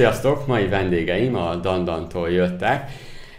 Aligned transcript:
Sziasztok! 0.00 0.46
Mai 0.46 0.68
vendégeim 0.68 1.36
a 1.36 1.54
Dandantól 1.54 2.30
jöttek. 2.30 2.90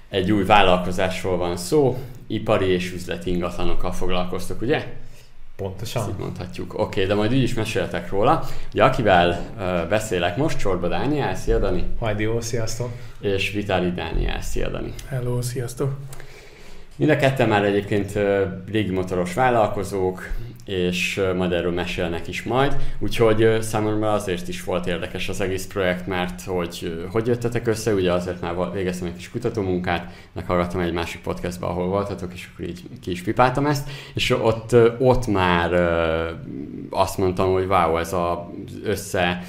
Egy 0.10 0.32
új 0.32 0.44
vállalkozásról 0.44 1.38
van 1.38 1.58
szó, 1.58 1.98
ipari 2.28 2.66
és 2.66 2.94
üzleti 2.94 3.30
ingatlanokkal 3.32 3.92
foglalkoztok, 3.92 4.62
ugye? 4.62 4.86
Pontosan. 5.56 6.02
Ezt 6.02 6.12
így 6.12 6.18
mondhatjuk. 6.18 6.74
Oké, 6.74 6.82
okay, 6.82 7.06
de 7.06 7.14
majd 7.14 7.34
úgy 7.34 7.42
is 7.42 7.54
meséltek 7.54 8.10
róla. 8.10 8.44
Ugye 8.74 8.84
akivel 8.84 9.30
uh, 9.30 9.90
beszélek 9.90 10.38
most, 10.38 10.58
Csorba 10.60 10.88
Dániel, 10.88 11.36
szia 11.36 11.60
Dani! 11.60 11.84
Hajdió, 12.00 12.42
sziasztok! 12.42 12.90
És 13.20 13.52
Vitali 13.52 13.92
Dániel, 13.92 14.42
szia 14.42 14.70
Dani! 14.70 14.94
Hello, 15.08 15.42
sziasztok! 15.42 15.98
Mind 16.96 17.12
a 17.12 17.16
ketten 17.16 17.48
már 17.48 17.64
egyébként 17.64 18.16
uh, 18.16 18.42
régi 18.72 18.92
motoros 18.92 19.34
vállalkozók, 19.34 20.30
és 20.66 21.22
majd 21.38 21.52
erről 21.52 21.72
mesélnek 21.72 22.28
is 22.28 22.44
majd. 22.44 22.76
Úgyhogy 23.00 23.58
számomra 23.62 24.12
azért 24.12 24.48
is 24.48 24.64
volt 24.64 24.88
érdekes 24.88 25.30
az 25.30 25.42
egész 25.42 25.68
projekt, 25.68 26.08
mert 26.08 26.42
hogy 26.42 27.06
hogy 27.12 27.28
jöttetek 27.28 27.68
össze, 27.68 27.94
ugye 27.94 28.14
azért 28.14 28.42
már 28.42 28.72
végeztem 28.74 29.08
egy 29.08 29.16
kis 29.16 29.30
kutatómunkát, 29.32 30.14
meghallgattam 30.34 30.82
egy 30.82 30.94
másik 30.94 31.22
podcastba, 31.22 31.68
ahol 31.68 31.88
voltatok, 31.88 32.34
és 32.34 32.50
akkor 32.54 32.66
így 32.66 32.82
ki 33.02 33.12
is 33.12 33.22
pipáltam 33.22 33.66
ezt, 33.66 33.90
és 34.14 34.30
ott, 34.30 34.76
ott 35.00 35.28
már 35.28 35.74
azt 36.90 37.18
mondtam, 37.18 37.52
hogy 37.52 37.66
wow, 37.66 37.98
ez 37.98 38.14
az 38.14 38.38
össze 38.84 39.44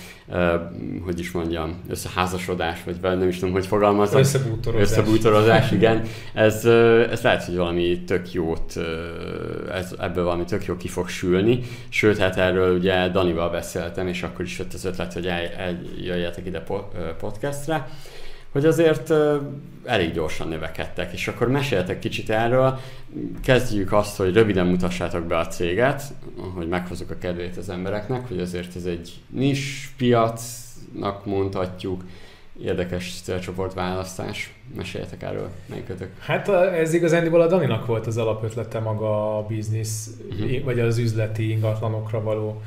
hogy 1.05 1.19
is 1.19 1.31
mondjam, 1.31 1.81
összeházasodás, 1.89 2.85
vagy 2.85 3.19
nem 3.19 3.29
is 3.29 3.39
tudom, 3.39 3.55
hogy 3.55 3.67
fogalmazom. 3.67 4.21
Összebútorozás. 4.21 4.91
Összebútorozás, 4.91 5.71
igen. 5.79 6.03
Ez, 6.35 6.65
ez 7.11 7.23
lehet, 7.23 7.45
hogy 7.45 7.57
valami 7.57 8.01
tök 8.05 8.33
jót, 8.33 8.81
ez, 9.73 9.95
ebből 9.99 10.25
valami 10.25 10.45
tök 10.45 10.65
jó 10.65 10.77
ki 10.77 10.89
fog 10.89 11.09
sülni. 11.09 11.61
Sőt, 11.89 12.19
hát 12.19 12.37
erről 12.37 12.77
ugye 12.77 13.09
Danival 13.09 13.51
beszéltem, 13.51 14.07
és 14.07 14.23
akkor 14.23 14.45
is 14.45 14.59
jött 14.59 14.73
az 14.73 14.85
ötlet, 14.85 15.13
hogy 15.13 15.27
eljöjjetek 15.27 16.47
ide 16.47 16.62
podcastre 17.19 17.89
hogy 18.52 18.65
azért 18.65 19.12
elég 19.84 20.12
gyorsan 20.12 20.48
növekedtek, 20.48 21.12
és 21.12 21.28
akkor 21.28 21.48
meséltek 21.48 21.98
kicsit 21.98 22.31
erről. 22.31 22.78
Kezdjük 23.42 23.92
azt, 23.92 24.17
hogy 24.17 24.33
röviden 24.33 24.67
mutassátok 24.67 25.25
be 25.25 25.39
a 25.39 25.47
céget, 25.47 26.03
hogy 26.55 26.69
meghozok 26.69 27.11
a 27.11 27.19
kedvét 27.19 27.56
az 27.56 27.69
embereknek, 27.69 28.28
hogy 28.28 28.41
azért 28.41 28.77
ez 28.77 28.84
egy 28.84 29.12
nis 29.31 29.92
piacnak 29.97 31.25
mondhatjuk, 31.25 32.03
érdekes 32.61 33.20
célcsoport 33.22 33.75
választás. 33.75 34.55
Meséljetek 34.77 35.22
erről, 35.22 35.50
melyikötök? 35.66 36.11
Hát 36.19 36.48
ez 36.48 36.94
igazándiból 36.94 37.41
a 37.41 37.47
Daninak 37.47 37.87
volt 37.87 38.06
az 38.06 38.16
alapötlete 38.16 38.78
maga 38.78 39.39
a 39.39 39.47
biznisz, 39.47 40.11
uh-huh. 40.31 40.64
vagy 40.64 40.81
az 40.81 40.98
üzleti 40.98 41.50
ingatlanokra 41.50 42.22
való 42.22 42.62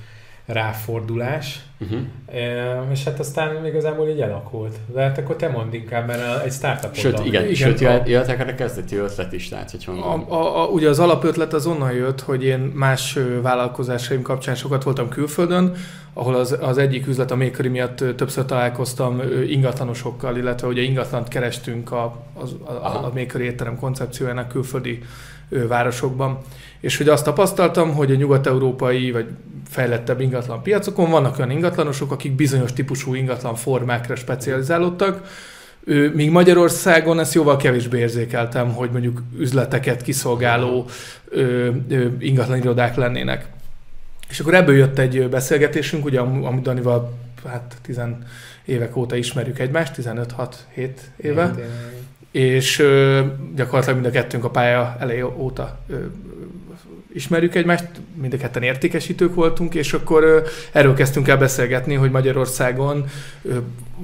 ráfordulás, 0.46 1.60
uh-huh. 1.80 2.00
e, 2.26 2.88
és 2.92 3.04
hát 3.04 3.20
aztán 3.20 3.66
igazából 3.66 4.08
így 4.08 4.22
alakult. 4.22 4.76
De 4.94 5.02
hát 5.02 5.18
akkor 5.18 5.36
te 5.36 5.48
mondd 5.48 5.74
inkább, 5.74 6.08
mert 6.08 6.44
egy 6.46 6.52
startup 6.52 6.96
Sőt, 6.96 7.26
igen, 7.26 7.44
igen, 7.44 7.56
sőt, 7.56 8.08
jöttek 8.08 8.48
a 8.48 8.56
kezdeti 8.56 8.96
ötlet 8.96 9.34
is, 9.34 9.50
tehát 9.50 9.72
hogy 9.72 9.86
honnan. 9.86 10.04
A, 10.04 10.34
a, 10.34 10.64
a, 10.64 10.68
ugye 10.68 10.90
az 10.90 11.00
alapötlet 11.00 11.54
az 11.54 11.66
onnan 11.66 11.92
jött, 11.92 12.22
hogy 12.22 12.44
én 12.44 12.60
más 12.60 13.18
vállalkozásaim 13.42 14.22
kapcsán 14.22 14.56
sokat 14.56 14.84
voltam 14.84 15.10
külföldön, 15.10 15.76
ahol 16.14 16.36
az, 16.36 16.58
az 16.62 16.78
egyik 16.78 17.08
üzlet 17.08 17.32
a 17.32 17.36
Makery 17.36 17.68
miatt 17.68 18.04
többször 18.16 18.46
találkoztam 18.46 19.22
ingatlanosokkal, 19.48 20.38
illetve 20.38 20.68
ugye 20.68 20.82
ingatlant 20.82 21.28
kerestünk 21.28 21.92
a, 21.92 22.04
a, 22.34 22.70
a, 22.70 23.06
a 23.06 23.12
Makery 23.14 23.44
étterem 23.44 23.80
koncepciójának 23.80 24.48
külföldi 24.48 25.02
városokban. 25.50 26.40
És 26.80 26.98
hogy 26.98 27.10
azt 27.10 27.24
tapasztaltam, 27.24 27.94
hogy 27.94 28.12
a 28.12 28.16
nyugat-európai 28.16 29.12
vagy 29.12 29.26
fejlettebb 29.70 30.22
ingatlan 30.22 30.62
piacokon 30.62 31.10
vannak 31.10 31.38
olyan 31.38 31.52
ingatlanosok, 31.52 32.12
akik 32.12 32.36
bizonyos 32.36 32.74
típusú 32.74 33.14
ingatlan 33.14 33.56
formákra 33.56 34.16
specializálódtak, 34.16 35.28
Míg 36.14 36.32
Magyarországon 36.32 37.20
ezt 37.20 37.34
jóval 37.34 37.58
kevésbé 37.58 38.00
érzékeltem, 38.00 38.74
hogy 38.74 38.92
mondjuk 38.92 39.22
üzleteket 39.38 40.02
kiszolgáló 40.02 40.86
ingatlan 42.20 42.58
irodák 42.58 42.96
lennének. 42.96 43.48
És 44.30 44.40
akkor 44.40 44.54
ebből 44.54 44.76
jött 44.76 45.00
egy 45.00 45.30
beszélgetésünk, 45.30 46.06
ugye 46.06 46.20
amit 46.20 46.62
Danival 46.62 47.14
hát 47.46 47.76
10 47.82 48.02
évek 48.66 48.96
óta 48.96 49.16
ismerjük 49.16 49.60
egymást, 49.60 49.94
15-6-7 49.98 50.90
éve. 51.18 51.52
Igen, 51.56 51.70
és 52.36 52.84
gyakorlatilag 53.56 54.02
mind 54.02 54.16
a 54.16 54.20
kettőnk 54.20 54.44
a 54.44 54.50
pálya 54.50 54.96
elejé 55.00 55.22
óta 55.22 55.80
ö, 55.88 55.96
ismerjük 57.14 57.56
egymást, 57.56 57.86
mind 58.14 58.34
a 58.34 58.38
ketten 58.38 58.64
értékesítők 58.64 59.36
voltunk, 59.36 59.76
és 59.76 59.94
akkor 59.94 60.24
ö, 60.24 60.40
erről 60.72 60.94
kezdtünk 60.94 61.28
el 61.28 61.38
beszélgetni, 61.38 61.94
hogy 61.94 62.12
Magyarországon 62.12 63.06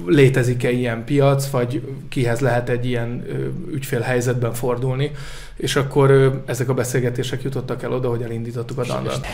létezik-e 0.06 0.70
ilyen 0.70 1.04
piac, 1.04 1.50
vagy 1.50 1.82
kihez 2.08 2.40
lehet 2.40 2.68
egy 2.68 2.86
ilyen 2.86 3.24
ö, 3.28 3.32
ügyfélhelyzetben 3.74 4.52
fordulni, 4.52 5.10
és 5.56 5.76
akkor 5.76 6.42
ezek 6.46 6.68
a 6.68 6.74
beszélgetések 6.74 7.42
jutottak 7.42 7.82
el 7.82 7.92
oda, 7.92 8.08
hogy 8.08 8.22
elindítottuk 8.22 8.78
a 8.78 8.84
Dandant. 8.84 9.26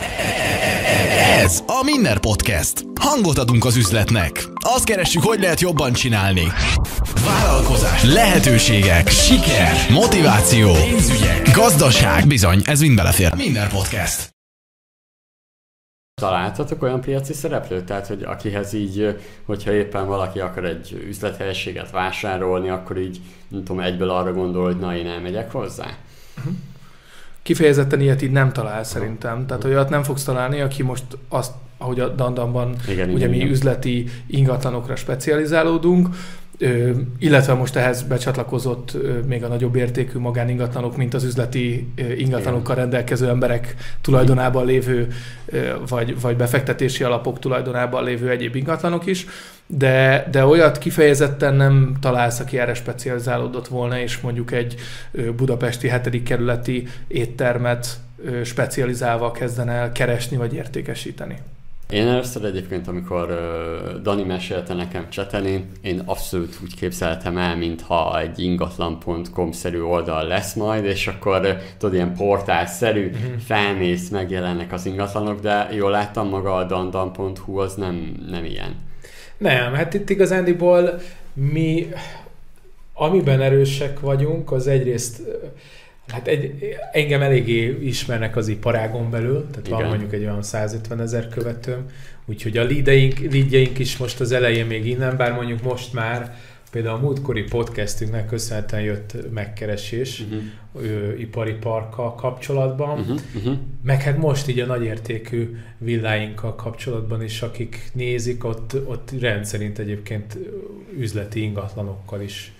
Ez 1.43 1.63
a 1.67 1.83
Minner 1.83 2.19
Podcast. 2.19 2.85
Hangot 3.01 3.37
adunk 3.37 3.65
az 3.65 3.75
üzletnek. 3.75 4.43
Azt 4.53 4.83
keressük, 4.83 5.23
hogy 5.23 5.39
lehet 5.39 5.59
jobban 5.59 5.93
csinálni. 5.93 6.43
Vállalkozás, 7.25 8.03
lehetőségek, 8.03 9.07
siker, 9.07 9.91
motiváció, 9.91 10.71
pénzügyek, 10.73 11.51
gazdaság. 11.53 12.27
Bizony, 12.27 12.61
ez 12.65 12.79
mind 12.79 12.95
belefér. 12.95 13.35
Minner 13.35 13.69
Podcast. 13.69 14.29
Találtatok 16.21 16.83
olyan 16.83 17.01
piaci 17.01 17.33
szereplőt? 17.33 17.85
Tehát, 17.85 18.07
hogy 18.07 18.23
akihez 18.23 18.73
így, 18.73 19.15
hogyha 19.45 19.71
éppen 19.71 20.07
valaki 20.07 20.39
akar 20.39 20.65
egy 20.65 21.03
üzlethelyiséget 21.07 21.91
vásárolni, 21.91 22.69
akkor 22.69 22.97
így, 22.97 23.21
nem 23.47 23.63
tudom, 23.63 23.81
egyből 23.81 24.09
arra 24.09 24.33
gondol, 24.33 24.65
hogy 24.65 24.77
na, 24.79 24.95
én 24.95 25.07
elmegyek 25.07 25.51
hozzá? 25.51 25.97
Uh-huh 26.37 26.53
kifejezetten 27.49 28.01
ilyet 28.01 28.21
így 28.21 28.31
nem 28.31 28.51
talál 28.51 28.83
szerintem. 28.83 29.45
Tehát 29.47 29.63
olyat 29.63 29.89
nem 29.89 30.03
fogsz 30.03 30.23
találni, 30.23 30.61
aki 30.61 30.83
most 30.83 31.03
azt, 31.29 31.51
ahogy 31.77 31.99
a 31.99 32.07
Dandanban 32.07 32.75
igen, 32.87 33.09
ugye 33.09 33.17
igen, 33.17 33.29
mi 33.29 33.35
igen. 33.35 33.49
üzleti 33.49 34.09
ingatlanokra 34.27 34.95
specializálódunk, 34.95 36.07
illetve 37.19 37.53
most 37.53 37.75
ehhez 37.75 38.03
becsatlakozott 38.03 38.97
még 39.27 39.43
a 39.43 39.47
nagyobb 39.47 39.75
értékű 39.75 40.19
magáningatlanok, 40.19 40.97
mint 40.97 41.13
az 41.13 41.23
üzleti 41.23 41.87
ingatlanokkal 42.17 42.75
rendelkező 42.75 43.27
emberek 43.27 43.75
tulajdonában 44.01 44.65
lévő, 44.65 45.07
vagy, 45.87 46.21
vagy 46.21 46.35
befektetési 46.35 47.03
alapok 47.03 47.39
tulajdonában 47.39 48.03
lévő 48.03 48.29
egyéb 48.29 48.55
ingatlanok 48.55 49.05
is, 49.05 49.25
de, 49.67 50.27
de 50.31 50.45
olyat 50.45 50.77
kifejezetten 50.77 51.55
nem 51.55 51.93
találsz, 52.01 52.39
aki 52.39 52.59
erre 52.59 52.73
specializálódott 52.73 53.67
volna, 53.67 53.99
és 53.99 54.19
mondjuk 54.19 54.51
egy 54.51 54.75
budapesti 55.35 55.87
hetedik 55.87 56.23
kerületi 56.23 56.87
éttermet 57.07 57.99
specializálva 58.43 59.31
kezdene 59.31 59.71
el 59.71 59.91
keresni 59.91 60.37
vagy 60.37 60.53
értékesíteni. 60.53 61.37
Én 61.89 62.07
először 62.07 62.45
egyébként, 62.45 62.87
amikor 62.87 63.29
uh, 63.29 64.01
Dani 64.01 64.23
mesélte 64.23 64.73
nekem 64.73 65.09
csetelni, 65.09 65.65
én 65.81 66.01
abszolút 66.05 66.57
úgy 66.63 66.75
képzeltem 66.75 67.37
el, 67.37 67.55
mintha 67.55 68.19
egy 68.19 68.39
ingatlan.com-szerű 68.39 69.81
oldal 69.81 70.27
lesz 70.27 70.53
majd, 70.53 70.85
és 70.85 71.07
akkor 71.07 71.39
uh, 71.39 71.49
tudod, 71.77 71.95
ilyen 71.95 72.15
portálszerű, 72.15 73.05
uh-huh. 73.05 73.39
felmész, 73.39 74.09
megjelennek 74.09 74.73
az 74.73 74.85
ingatlanok, 74.85 75.39
de 75.39 75.69
jól 75.71 75.91
láttam 75.91 76.29
maga 76.29 76.55
a 76.55 76.63
dandan.hu, 76.63 77.57
az 77.57 77.73
nem, 77.73 78.25
nem 78.29 78.45
ilyen. 78.45 78.75
Nem, 79.37 79.73
hát 79.73 79.93
itt 79.93 80.09
igazándiból 80.09 80.99
mi, 81.33 81.87
amiben 82.93 83.41
erősek 83.41 83.99
vagyunk, 83.99 84.51
az 84.51 84.67
egyrészt 84.67 85.21
Hát 86.09 86.27
egy, 86.27 86.75
engem 86.91 87.21
eléggé 87.21 87.77
ismernek 87.81 88.35
az 88.35 88.47
iparágon 88.47 89.09
belül, 89.09 89.47
tehát 89.51 89.67
Igen. 89.67 89.79
van 89.79 89.87
mondjuk 89.87 90.13
egy 90.13 90.21
olyan 90.21 90.41
150 90.41 91.01
ezer 91.01 91.27
követőm, 91.27 91.85
úgyhogy 92.25 92.57
a 92.57 92.63
leadeink, 92.63 93.19
leadjeink 93.19 93.79
is 93.79 93.97
most 93.97 94.19
az 94.19 94.31
elején 94.31 94.65
még 94.65 94.85
innen, 94.85 95.17
bár 95.17 95.33
mondjuk 95.33 95.61
most 95.61 95.93
már 95.93 96.35
például 96.71 96.95
a 96.95 96.99
múltkori 96.99 97.43
podcastünknek 97.43 98.25
köszönhetően 98.25 98.81
jött 98.81 99.15
megkeresés 99.33 100.23
uh-huh. 100.73 101.19
ipari 101.19 101.53
parkkal 101.53 102.15
kapcsolatban, 102.15 102.99
uh-huh. 102.99 103.19
Uh-huh. 103.35 103.57
meg 103.83 104.01
hát 104.01 104.17
most 104.17 104.47
így 104.47 104.59
a 104.59 104.65
nagyértékű 104.65 105.57
villáinkkal 105.77 106.55
kapcsolatban 106.55 107.23
is, 107.23 107.41
akik 107.41 107.89
nézik, 107.93 108.43
ott, 108.43 108.75
ott 108.85 109.11
rendszerint 109.19 109.79
egyébként 109.79 110.37
üzleti 110.97 111.41
ingatlanokkal 111.41 112.21
is 112.21 112.53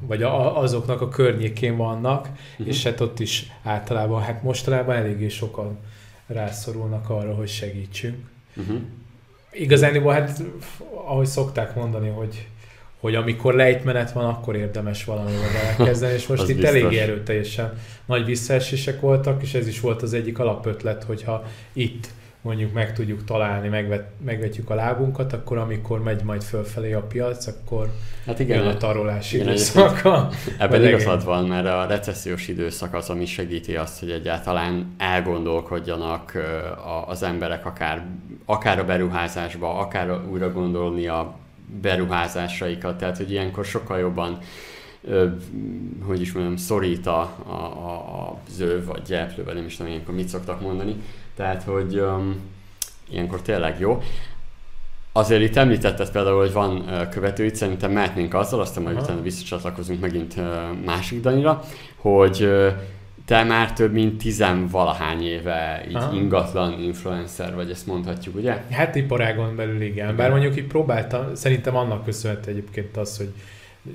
vagy 0.00 0.22
azoknak 0.22 1.00
a 1.00 1.08
környékén 1.08 1.76
vannak, 1.76 2.28
uh-huh. 2.52 2.66
és 2.66 2.82
hát 2.84 3.00
ott 3.00 3.20
is 3.20 3.46
általában, 3.62 4.22
hát 4.22 4.42
mostanában 4.42 4.96
eléggé 4.96 5.28
sokan 5.28 5.78
rászorulnak 6.26 7.10
arra, 7.10 7.34
hogy 7.34 7.48
segítsünk. 7.48 8.16
Uh-huh. 8.56 8.80
Igazán, 9.52 10.10
hát 10.10 10.42
ahogy 11.06 11.26
szokták 11.26 11.74
mondani, 11.74 12.08
hogy 12.08 12.46
hogy 13.02 13.14
amikor 13.14 13.54
lejtmenet 13.54 14.12
van, 14.12 14.24
akkor 14.24 14.56
érdemes 14.56 15.04
valamivel 15.04 15.50
elkezdeni, 15.68 16.12
és 16.12 16.26
most 16.32 16.48
itt 16.48 16.56
biztos. 16.56 16.74
elég 16.74 16.98
erőteljesen 16.98 17.78
nagy 18.04 18.24
visszaesések 18.24 19.00
voltak, 19.00 19.42
és 19.42 19.54
ez 19.54 19.66
is 19.66 19.80
volt 19.80 20.02
az 20.02 20.12
egyik 20.12 20.38
alapötlet, 20.38 21.04
hogyha 21.04 21.44
itt 21.72 22.08
mondjuk 22.42 22.72
meg 22.72 22.92
tudjuk 22.92 23.24
találni, 23.24 23.68
megvet, 23.68 24.10
megvetjük 24.24 24.70
a 24.70 24.74
lábunkat, 24.74 25.32
akkor 25.32 25.58
amikor 25.58 26.02
megy 26.02 26.22
majd 26.22 26.42
fölfelé 26.42 26.92
a 26.92 27.02
piac, 27.02 27.46
akkor 27.46 27.90
Hát 28.26 28.38
igen, 28.38 28.66
a 28.66 28.76
tarolás 28.76 29.32
igen, 29.32 29.46
időszaka. 29.46 30.28
Ebben 30.58 30.86
igazad 30.86 31.24
van, 31.24 31.46
mert 31.46 31.66
a 31.66 31.86
recessziós 31.86 32.48
időszak 32.48 32.94
az, 32.94 33.10
ami 33.10 33.26
segíti 33.26 33.76
azt, 33.76 34.00
hogy 34.00 34.10
egyáltalán 34.10 34.94
elgondolkodjanak 34.98 36.38
az 37.06 37.22
emberek 37.22 37.66
akár, 37.66 38.06
akár 38.44 38.78
a 38.78 38.84
beruházásba, 38.84 39.78
akár 39.78 40.20
újra 40.30 40.52
gondolni 40.52 41.06
a 41.06 41.34
beruházásaikat, 41.80 42.98
tehát 42.98 43.16
hogy 43.16 43.30
ilyenkor 43.30 43.64
sokkal 43.64 43.98
jobban 43.98 44.38
hogy 46.06 46.20
is 46.20 46.32
mondjam, 46.32 46.56
szorít 46.56 47.06
a, 47.06 47.20
a, 47.46 47.52
a, 47.52 47.92
a 47.92 48.38
zöv, 48.50 48.84
vagy 48.84 49.02
gyeplő, 49.02 49.44
vagy 49.44 49.54
nem 49.54 49.64
is 49.64 49.76
tudom 49.76 49.92
ilyenkor 49.92 50.14
mit 50.14 50.28
szoktak 50.28 50.60
mondani. 50.60 50.96
Tehát, 51.36 51.62
hogy 51.62 51.98
um, 51.98 52.40
ilyenkor 53.10 53.42
tényleg 53.42 53.80
jó. 53.80 54.02
Azért 55.12 55.42
itt 55.42 55.56
említetted 55.56 56.10
például, 56.10 56.38
hogy 56.38 56.52
van 56.52 56.88
ö, 56.88 57.08
követőid, 57.08 57.54
szerintem 57.54 57.92
mehetnénk 57.92 58.34
azzal, 58.34 58.60
aztán 58.60 58.82
majd 58.82 58.96
Aha. 58.96 59.04
utána 59.04 59.22
visszacsatlakozunk 59.22 60.00
megint 60.00 60.34
másik 60.84 61.20
Danira, 61.20 61.62
hogy 61.96 62.42
ö, 62.42 62.70
te 63.26 63.42
már 63.42 63.72
több 63.72 63.92
mint 63.92 64.18
tizenvalahány 64.18 65.22
éve 65.22 65.84
így 65.88 65.94
Aha. 65.94 66.14
ingatlan 66.14 66.80
influencer 66.80 67.54
vagy, 67.54 67.70
ezt 67.70 67.86
mondhatjuk, 67.86 68.34
ugye? 68.34 68.62
Hát 68.70 68.94
iparágon 68.94 69.56
belül 69.56 69.82
igen. 69.82 70.16
Bár 70.16 70.30
mondjuk 70.30 70.56
így 70.56 70.66
próbáltam, 70.66 71.34
szerintem 71.34 71.76
annak 71.76 72.04
köszönhető 72.04 72.50
egyébként 72.50 72.96
az, 72.96 73.16
hogy 73.16 73.32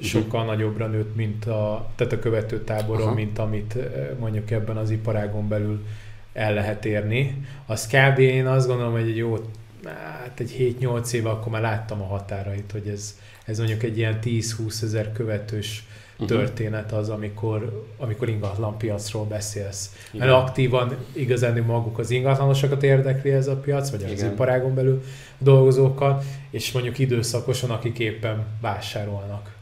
sokkal 0.02 0.46
nagyobbra 0.46 0.88
nőtt, 0.88 1.16
mint 1.16 1.46
a, 1.46 1.90
tehát 1.96 2.14
a 2.14 2.20
követő 2.20 2.64
táboron, 2.64 3.06
Aha. 3.06 3.14
mint 3.16 3.40
amit 3.40 3.76
eh, 3.76 4.10
mondjuk 4.20 4.52
ebben 4.52 4.78
az 4.78 4.90
iparágon 4.90 5.48
belül 5.48 5.86
el 6.34 6.54
lehet 6.54 6.86
érni. 6.86 7.46
Az 7.66 7.88
kb. 7.88 8.20
én 8.20 8.46
azt 8.48 8.68
gondolom, 8.68 8.92
hogy 8.92 9.10
egy 9.10 9.18
jó, 9.18 9.38
hát 9.86 10.40
egy 10.40 10.76
7-8 10.82 11.12
éve 11.12 11.30
akkor 11.30 11.52
már 11.52 11.62
láttam 11.62 12.02
a 12.02 12.06
határait, 12.06 12.72
hogy 12.72 12.88
ez, 12.88 13.18
ez 13.46 13.58
mondjuk 13.58 13.84
egy 13.84 13.98
ilyen 13.98 14.20
10-20 14.24 14.84
ezer 14.84 15.12
követős 15.12 15.84
Mhm. 16.18 16.28
történet 16.28 16.92
az, 16.92 17.10
amikor, 17.10 17.86
amikor 17.98 18.30
ingatlan 18.30 18.78
piacról 18.78 19.26
beszélsz. 19.26 19.96
Igen. 20.12 20.28
Mert 20.28 20.42
aktívan 20.42 20.96
igazán 21.12 21.64
maguk 21.64 21.98
az 22.00 22.10
ingatlanosokat 22.10 22.84
érdekli 22.84 23.32
ez 23.32 23.48
a 23.48 23.56
piac, 23.56 23.90
vagy 23.90 24.04
az 24.04 24.12
Igen. 24.12 24.32
iparágon 24.32 24.76
belül 24.76 25.04
dolgozókat, 25.38 26.24
és 26.50 26.72
mondjuk 26.72 27.00
időszakosan, 27.00 27.70
akik 27.70 28.00
éppen 28.00 28.46
vásárolnak. 28.62 29.56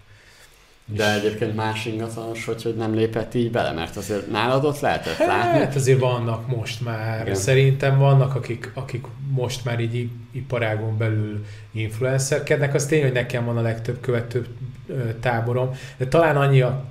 De 0.87 1.13
egyébként 1.13 1.55
más 1.55 1.85
ingatlanos, 1.85 2.45
hogy, 2.45 2.63
hogy 2.63 2.75
nem 2.75 2.93
lépett 2.93 3.33
így 3.33 3.51
bele, 3.51 3.71
mert 3.71 3.95
azért 3.95 4.31
nálad 4.31 4.65
ott 4.65 4.79
lehetett 4.79 5.17
látni. 5.17 5.59
Hát 5.59 5.75
azért 5.75 5.99
vannak 5.99 6.47
most 6.47 6.81
már, 6.81 7.21
Igen. 7.21 7.35
szerintem 7.35 7.97
vannak, 7.97 8.35
akik, 8.35 8.71
akik 8.73 9.05
most 9.29 9.65
már 9.65 9.79
így 9.79 10.09
iparágon 10.31 10.97
belül 10.97 11.45
influencerkednek. 11.71 12.73
Az 12.73 12.85
tény, 12.85 13.01
hogy 13.01 13.11
nekem 13.11 13.45
van 13.45 13.57
a 13.57 13.61
legtöbb 13.61 13.99
követő 13.99 14.45
táborom, 15.19 15.69
de 15.97 16.07
talán 16.07 16.37
annyi 16.37 16.61
a 16.61 16.83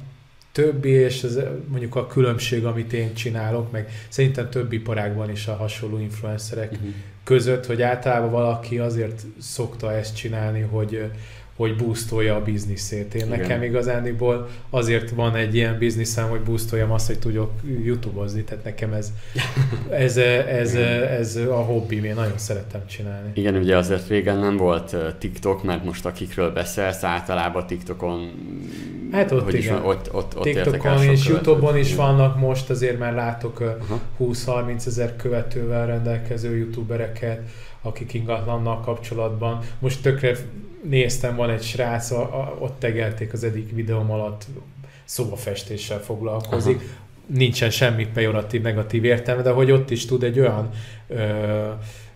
többi, 0.52 0.88
és 0.90 1.22
ez 1.22 1.38
mondjuk 1.68 1.96
a 1.96 2.06
különbség, 2.06 2.64
amit 2.64 2.92
én 2.92 3.14
csinálok, 3.14 3.70
meg 3.72 3.88
szerintem 4.08 4.50
több 4.50 4.72
iparágban 4.72 5.30
is 5.30 5.46
a 5.46 5.56
hasonló 5.56 5.98
influencerek 5.98 6.70
Mhm. 6.70 6.88
között, 7.24 7.66
hogy 7.66 7.82
általában 7.82 8.30
valaki 8.30 8.78
azért 8.78 9.22
szokta 9.40 9.92
ezt 9.92 10.16
csinálni, 10.16 10.60
hogy 10.60 11.10
hogy 11.56 11.76
boostolja 11.76 12.34
a 12.34 12.42
bizniszét. 12.42 13.14
Én 13.14 13.26
Igen. 13.26 13.38
nekem 13.38 13.62
igazániból 13.62 14.48
azért 14.70 15.10
van 15.10 15.34
egy 15.34 15.54
ilyen 15.54 15.78
bizniszem, 15.78 16.28
hogy 16.28 16.40
boostoljam 16.40 16.90
azt, 16.90 17.06
hogy 17.06 17.18
tudok 17.18 17.50
youtube-ozni, 17.84 18.42
tehát 18.42 18.64
nekem 18.64 18.92
ez, 18.92 19.12
ez, 19.90 20.16
ez, 20.16 20.74
ez, 20.74 21.36
a 21.36 21.62
hobbim, 21.62 22.04
én 22.04 22.14
nagyon 22.14 22.38
szeretem 22.38 22.86
csinálni. 22.86 23.30
Igen, 23.34 23.54
ugye 23.56 23.76
azért 23.76 24.08
régen 24.08 24.38
nem 24.38 24.56
volt 24.56 24.96
TikTok, 25.18 25.62
mert 25.62 25.84
most 25.84 26.06
akikről 26.06 26.52
beszélsz, 26.52 27.04
általában 27.04 27.66
TikTokon 27.66 28.30
Hát 29.12 29.32
ott 29.32 29.44
hogy 29.44 29.54
is 29.54 29.64
igen. 29.64 29.82
van, 29.82 29.90
ott, 29.90 30.14
ott, 30.14 30.36
ott 30.36 30.42
TikTokon 30.42 31.02
és. 31.02 31.26
Youtube-on 31.26 31.76
is 31.76 31.94
vannak 31.94 32.38
most, 32.38 32.70
azért 32.70 32.98
már 32.98 33.14
látok 33.14 33.60
Aha. 33.60 34.00
20-30 34.20 34.86
ezer 34.86 35.16
követővel 35.16 35.86
rendelkező 35.86 36.56
youtubereket, 36.56 37.40
akik 37.82 38.14
ingatlannal 38.14 38.80
kapcsolatban. 38.80 39.58
Most 39.78 40.02
tökre 40.02 40.36
néztem, 40.88 41.36
van 41.36 41.50
egy 41.50 41.62
srác, 41.62 42.10
a, 42.10 42.20
a, 42.20 42.56
ott 42.58 42.78
tegelték 42.78 43.32
az 43.32 43.44
egyik 43.44 43.74
videóm 43.74 44.10
alatt, 44.10 44.46
szobafestéssel 45.04 46.00
foglalkozik. 46.00 46.76
Aha. 46.76 47.02
Nincsen 47.26 47.70
semmi 47.70 48.06
pejoratív, 48.06 48.62
negatív 48.62 49.04
értelme, 49.04 49.42
de 49.42 49.50
hogy 49.50 49.70
ott 49.70 49.90
is 49.90 50.06
tud 50.06 50.22
egy 50.22 50.40
olyan 50.40 50.70
ö, 51.08 51.70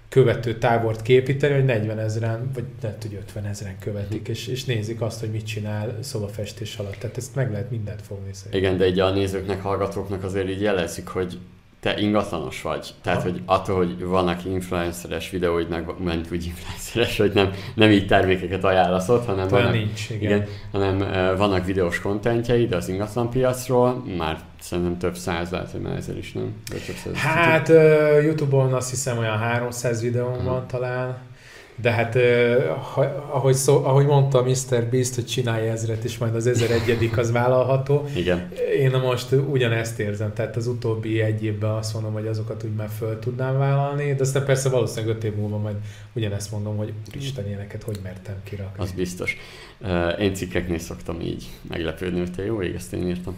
követő 0.08 0.58
tábort 0.58 1.02
képíteni, 1.02 1.54
hogy 1.54 1.64
40 1.64 1.98
ezeren, 1.98 2.50
vagy 2.54 2.64
nem 2.82 2.94
tudja, 2.98 3.18
50 3.18 3.44
ezeren 3.44 3.78
követik, 3.78 4.28
és, 4.28 4.46
és 4.46 4.64
nézik 4.64 5.00
azt, 5.00 5.20
hogy 5.20 5.30
mit 5.30 5.46
csinál 5.46 5.98
szobafestés 6.00 6.76
alatt. 6.76 6.96
Tehát 6.96 7.16
ezt 7.16 7.34
meg 7.34 7.50
lehet 7.50 7.70
mindent 7.70 8.02
fogni 8.02 8.32
szerintem. 8.32 8.60
Igen, 8.60 8.76
de 8.76 8.86
így 8.86 9.00
a 9.00 9.10
nézőknek, 9.10 9.62
hallgatóknak 9.62 10.24
azért 10.24 10.48
így 10.48 10.60
jelezik, 10.60 11.06
hogy 11.06 11.38
te 11.80 11.98
ingatlanos 11.98 12.62
vagy. 12.62 12.94
Tehát, 13.02 13.22
hogy 13.22 13.42
attól, 13.44 13.76
hogy 13.76 14.04
vannak 14.04 14.44
influenceres 14.44 15.30
videóid, 15.30 15.68
meg 15.68 15.84
mondjuk 15.98 16.32
úgy 16.32 16.44
influenceres, 16.44 17.18
hogy 17.18 17.32
nem, 17.34 17.50
nem 17.74 17.90
így 17.90 18.06
termékeket 18.06 18.64
ajánlasz 18.64 19.08
ott, 19.08 19.26
hanem 19.26 19.52
Olyan 19.52 19.64
vannak, 19.64 19.72
nincs, 19.72 20.10
igen. 20.10 20.22
igen, 20.22 20.46
hanem 20.72 20.98
vannak 21.36 21.64
videós 21.64 22.00
kontentjeid 22.00 22.72
az 22.72 22.88
ingatlan 22.88 23.30
piacról, 23.30 24.04
már 24.16 24.40
szerintem 24.60 24.98
több 24.98 25.16
száz, 25.16 25.50
lehet, 25.50 25.70
hogy 25.70 25.80
már 25.80 25.96
ezer 25.96 26.16
is 26.16 26.32
nem. 26.32 26.54
De 26.70 26.76
több 26.86 26.96
száz. 26.96 27.14
Hát 27.14 27.68
uh, 27.68 28.24
Youtube-on 28.24 28.72
azt 28.72 28.90
hiszem 28.90 29.18
olyan 29.18 29.38
300 29.38 30.02
videóm 30.02 30.44
van 30.44 30.66
talán, 30.66 31.16
de 31.80 31.90
hát 31.90 32.18
ha, 32.92 33.00
ahogy, 33.30 33.54
szó, 33.54 33.84
ahogy 33.84 34.06
mondta 34.06 34.42
Mr. 34.42 34.84
Beast, 34.90 35.14
hogy 35.14 35.26
csinálja 35.26 35.72
ezret, 35.72 36.04
és 36.04 36.18
majd 36.18 36.34
az 36.34 36.46
1001 36.46 37.10
az 37.16 37.32
vállalható. 37.32 38.08
Igen. 38.14 38.50
Én 38.78 38.90
most 38.90 39.32
ugyanezt 39.32 39.98
érzem, 39.98 40.32
tehát 40.32 40.56
az 40.56 40.66
utóbbi 40.66 41.20
egy 41.20 41.44
évben 41.44 41.70
azt 41.70 41.94
mondom, 41.94 42.12
hogy 42.12 42.26
azokat 42.26 42.64
úgy 42.64 42.74
már 42.74 42.88
föl 42.98 43.18
tudnám 43.18 43.58
vállalni, 43.58 44.14
de 44.14 44.22
aztán 44.22 44.44
persze 44.44 44.68
valószínűleg 44.68 45.16
öt 45.16 45.24
év 45.24 45.34
múlva 45.34 45.58
majd 45.58 45.76
ugyanezt 46.12 46.50
mondom, 46.50 46.76
hogy 46.76 46.92
Isten 47.12 47.46
ilyeneket 47.46 47.82
hogy 47.82 47.98
mertem 48.02 48.34
kirakni. 48.44 48.82
Az 48.82 48.92
biztos. 48.92 49.36
Én 50.20 50.34
cikkeknél 50.34 50.78
szoktam 50.78 51.20
így 51.20 51.46
meglepődni, 51.68 52.18
hogy 52.18 52.32
te 52.32 52.44
jó 52.44 52.62
ég, 52.62 52.74
ezt 52.74 52.92
én 52.92 53.08
írtam. 53.08 53.36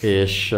És 0.00 0.48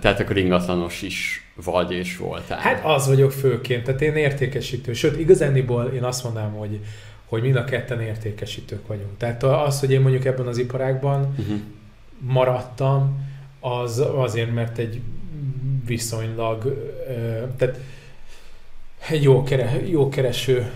tehát 0.00 0.20
akkor 0.20 0.36
ingatlanos 0.36 1.02
is 1.02 1.45
vagy 1.64 1.92
és 1.92 2.16
voltál. 2.16 2.58
Hát 2.58 2.84
az 2.84 3.06
vagyok 3.06 3.32
főként, 3.32 3.84
tehát 3.84 4.02
én 4.02 4.14
értékesítő. 4.14 4.92
Sőt, 4.92 5.18
igazániból 5.18 5.84
én 5.84 6.02
azt 6.02 6.24
mondanám, 6.24 6.52
hogy, 6.52 6.80
hogy 7.26 7.42
mind 7.42 7.56
a 7.56 7.64
ketten 7.64 8.00
értékesítők 8.00 8.86
vagyunk. 8.86 9.16
Tehát 9.16 9.42
az, 9.42 9.80
hogy 9.80 9.92
én 9.92 10.00
mondjuk 10.00 10.24
ebben 10.24 10.46
az 10.46 10.58
iparágban 10.58 11.34
uh-huh. 11.38 11.60
maradtam, 12.18 13.24
az 13.60 13.98
azért, 14.14 14.54
mert 14.54 14.78
egy 14.78 15.00
viszonylag, 15.86 16.88
tehát 17.56 17.80
egy 19.08 19.22
jó, 19.22 19.42
kere, 19.42 19.88
jó 19.88 20.08
kereső, 20.08 20.70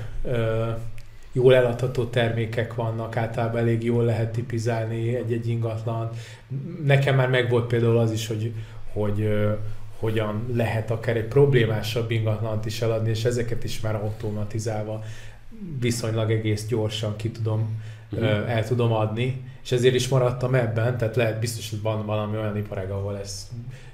jól 1.32 1.54
eladható 1.54 2.04
termékek 2.04 2.74
vannak, 2.74 3.16
általában 3.16 3.60
elég 3.60 3.84
jól 3.84 4.04
lehet 4.04 4.32
tipizálni 4.32 5.14
egy-egy 5.14 5.48
ingatlan. 5.48 6.10
Nekem 6.84 7.16
már 7.16 7.28
megvolt 7.28 7.66
például 7.66 7.98
az 7.98 8.12
is, 8.12 8.26
hogy, 8.26 8.52
hogy 8.92 9.28
hogyan 10.00 10.46
lehet 10.54 10.90
akár 10.90 11.16
egy 11.16 11.24
problémásabb 11.28 12.10
ingatlant 12.10 12.66
is 12.66 12.80
eladni, 12.80 13.10
és 13.10 13.24
ezeket 13.24 13.64
is 13.64 13.80
már 13.80 13.94
automatizálva 13.94 15.04
viszonylag 15.80 16.30
egész 16.30 16.66
gyorsan 16.66 17.16
ki 17.16 17.30
tudom, 17.30 17.82
Mhm. 18.10 18.22
uh-huh. 18.22 18.50
el 18.50 18.66
tudom 18.66 18.92
adni, 18.92 19.42
és 19.62 19.72
ezért 19.72 19.94
is 19.94 20.08
maradtam 20.08 20.54
ebben, 20.54 20.96
tehát 20.98 21.16
lehet 21.16 21.38
biztos, 21.40 21.70
hogy 21.70 21.82
van 21.82 22.06
valami 22.06 22.36
olyan 22.36 22.56
iparág, 22.56 22.90
ahol 22.90 23.18
ez 23.18 23.48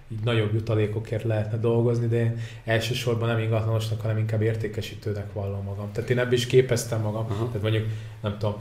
így 0.08 0.18
nagyobb 0.24 0.54
jutalékokért 0.54 1.22
lehetne 1.24 1.58
dolgozni, 1.58 2.06
de 2.06 2.16
én 2.16 2.38
elsősorban 2.64 3.28
nem 3.28 3.38
ingatlanosnak, 3.38 4.00
hanem 4.00 4.18
inkább 4.18 4.42
értékesítőnek 4.42 5.32
vallom 5.32 5.64
magam. 5.64 5.92
Tehát 5.92 6.10
én 6.10 6.18
ebből 6.18 6.32
is 6.32 6.46
képeztem 6.46 7.00
magam, 7.00 7.26
Aha. 7.30 7.46
tehát 7.46 7.62
mondjuk, 7.62 7.84
nem 8.20 8.36
tudom, 8.38 8.56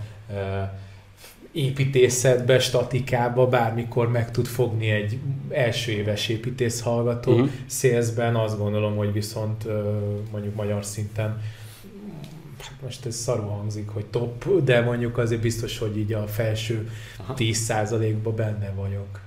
építészetbe, 1.55 2.59
statikába 2.59 3.47
bármikor 3.47 4.11
meg 4.11 4.31
tud 4.31 4.45
fogni 4.45 4.89
egy 4.89 5.19
első 5.49 5.91
éves 5.91 6.29
építész 6.29 6.81
hallgató. 6.81 7.31
Uh-huh. 7.31 7.49
Szélszben 7.65 8.35
azt 8.35 8.57
gondolom, 8.57 8.95
hogy 8.95 9.13
viszont 9.13 9.65
mondjuk 10.31 10.55
magyar 10.55 10.85
szinten 10.85 11.41
hát 12.57 12.81
most 12.81 13.05
ez 13.05 13.15
szarú 13.15 13.47
hangzik, 13.47 13.89
hogy 13.89 14.05
top, 14.05 14.63
de 14.63 14.81
mondjuk 14.81 15.17
azért 15.17 15.41
biztos, 15.41 15.77
hogy 15.77 15.97
így 15.97 16.13
a 16.13 16.27
felső 16.27 16.89
Aha. 17.17 17.33
10%-ba 17.37 18.31
benne 18.31 18.71
vagyok. 18.75 19.19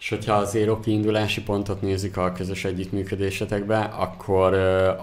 És 0.00 0.08
hogyha 0.08 0.34
az 0.34 0.50
Zero 0.50 0.80
kiindulási 0.80 1.42
pontot 1.42 1.82
nézik 1.82 2.16
a 2.16 2.32
közös 2.32 2.64
együttműködésetekbe, 2.64 3.78
akkor 3.78 4.54